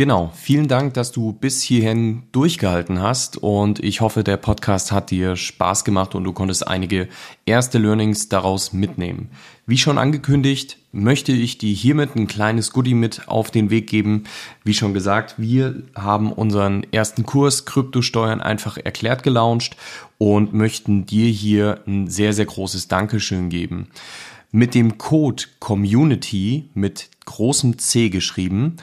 Genau, 0.00 0.32
vielen 0.34 0.66
Dank, 0.66 0.94
dass 0.94 1.12
du 1.12 1.34
bis 1.34 1.60
hierhin 1.60 2.22
durchgehalten 2.32 3.02
hast 3.02 3.36
und 3.36 3.80
ich 3.80 4.00
hoffe, 4.00 4.24
der 4.24 4.38
Podcast 4.38 4.92
hat 4.92 5.10
dir 5.10 5.36
Spaß 5.36 5.84
gemacht 5.84 6.14
und 6.14 6.24
du 6.24 6.32
konntest 6.32 6.66
einige 6.66 7.06
erste 7.44 7.76
Learnings 7.76 8.30
daraus 8.30 8.72
mitnehmen. 8.72 9.28
Wie 9.66 9.76
schon 9.76 9.98
angekündigt, 9.98 10.78
möchte 10.90 11.32
ich 11.32 11.58
dir 11.58 11.74
hiermit 11.74 12.16
ein 12.16 12.28
kleines 12.28 12.72
Goodie 12.72 12.94
mit 12.94 13.28
auf 13.28 13.50
den 13.50 13.68
Weg 13.68 13.88
geben. 13.90 14.24
Wie 14.64 14.72
schon 14.72 14.94
gesagt, 14.94 15.34
wir 15.36 15.82
haben 15.94 16.32
unseren 16.32 16.86
ersten 16.94 17.26
Kurs 17.26 17.66
Kryptosteuern 17.66 18.40
einfach 18.40 18.78
erklärt 18.78 19.22
gelauncht 19.22 19.76
und 20.16 20.54
möchten 20.54 21.04
dir 21.04 21.28
hier 21.28 21.82
ein 21.86 22.08
sehr, 22.08 22.32
sehr 22.32 22.46
großes 22.46 22.88
Dankeschön 22.88 23.50
geben. 23.50 23.88
Mit 24.50 24.74
dem 24.74 24.96
Code 24.96 25.44
Community 25.58 26.70
mit 26.72 27.10
großem 27.26 27.78
C 27.78 28.08
geschrieben 28.08 28.78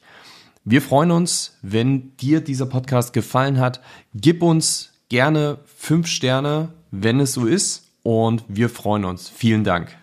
Wir 0.63 0.81
freuen 0.81 1.11
uns, 1.11 1.57
wenn 1.61 2.15
dir 2.15 2.39
dieser 2.39 2.65
Podcast 2.65 3.11
gefallen 3.11 3.59
hat. 3.59 3.81
Gib 4.13 4.41
uns 4.41 4.93
gerne 5.09 5.57
5 5.75 6.07
Sterne, 6.07 6.69
wenn 6.91 7.19
es 7.19 7.33
so 7.33 7.45
ist. 7.45 7.91
Und 8.03 8.45
wir 8.47 8.69
freuen 8.69 9.03
uns. 9.03 9.27
Vielen 9.27 9.65
Dank. 9.65 9.97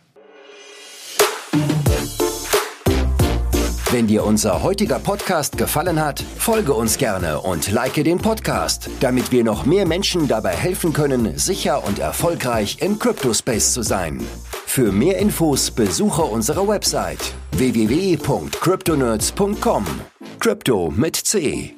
Wenn 3.95 4.09
dir 4.09 4.25
unser 4.25 4.65
heutiger 4.65 4.99
Podcast 4.99 5.57
gefallen 5.57 6.05
hat, 6.05 6.21
folge 6.21 6.75
uns 6.75 6.99
gerne 6.99 7.41
und 7.41 7.71
like 7.71 7.95
den 7.95 8.19
Podcast, 8.19 8.91
damit 8.99 9.31
wir 9.31 9.45
noch 9.45 9.67
mehr 9.67 9.87
Menschen 9.87 10.27
dabei 10.27 10.57
helfen 10.57 10.93
können, 10.93 11.39
sicher 11.39 11.87
und 11.87 12.01
erfolgreich 12.01 12.79
im 12.81 12.99
Cryptospace 12.99 13.73
zu 13.73 13.83
sein. 13.83 14.21
Für 14.67 14.91
mehr 14.91 15.19
Infos 15.19 15.71
besuche 15.71 16.23
unsere 16.23 16.67
Website 16.67 17.21
www.cryptonerds.com. 17.53 19.85
Crypto 20.41 20.93
mit 20.97 21.15
C. 21.15 21.77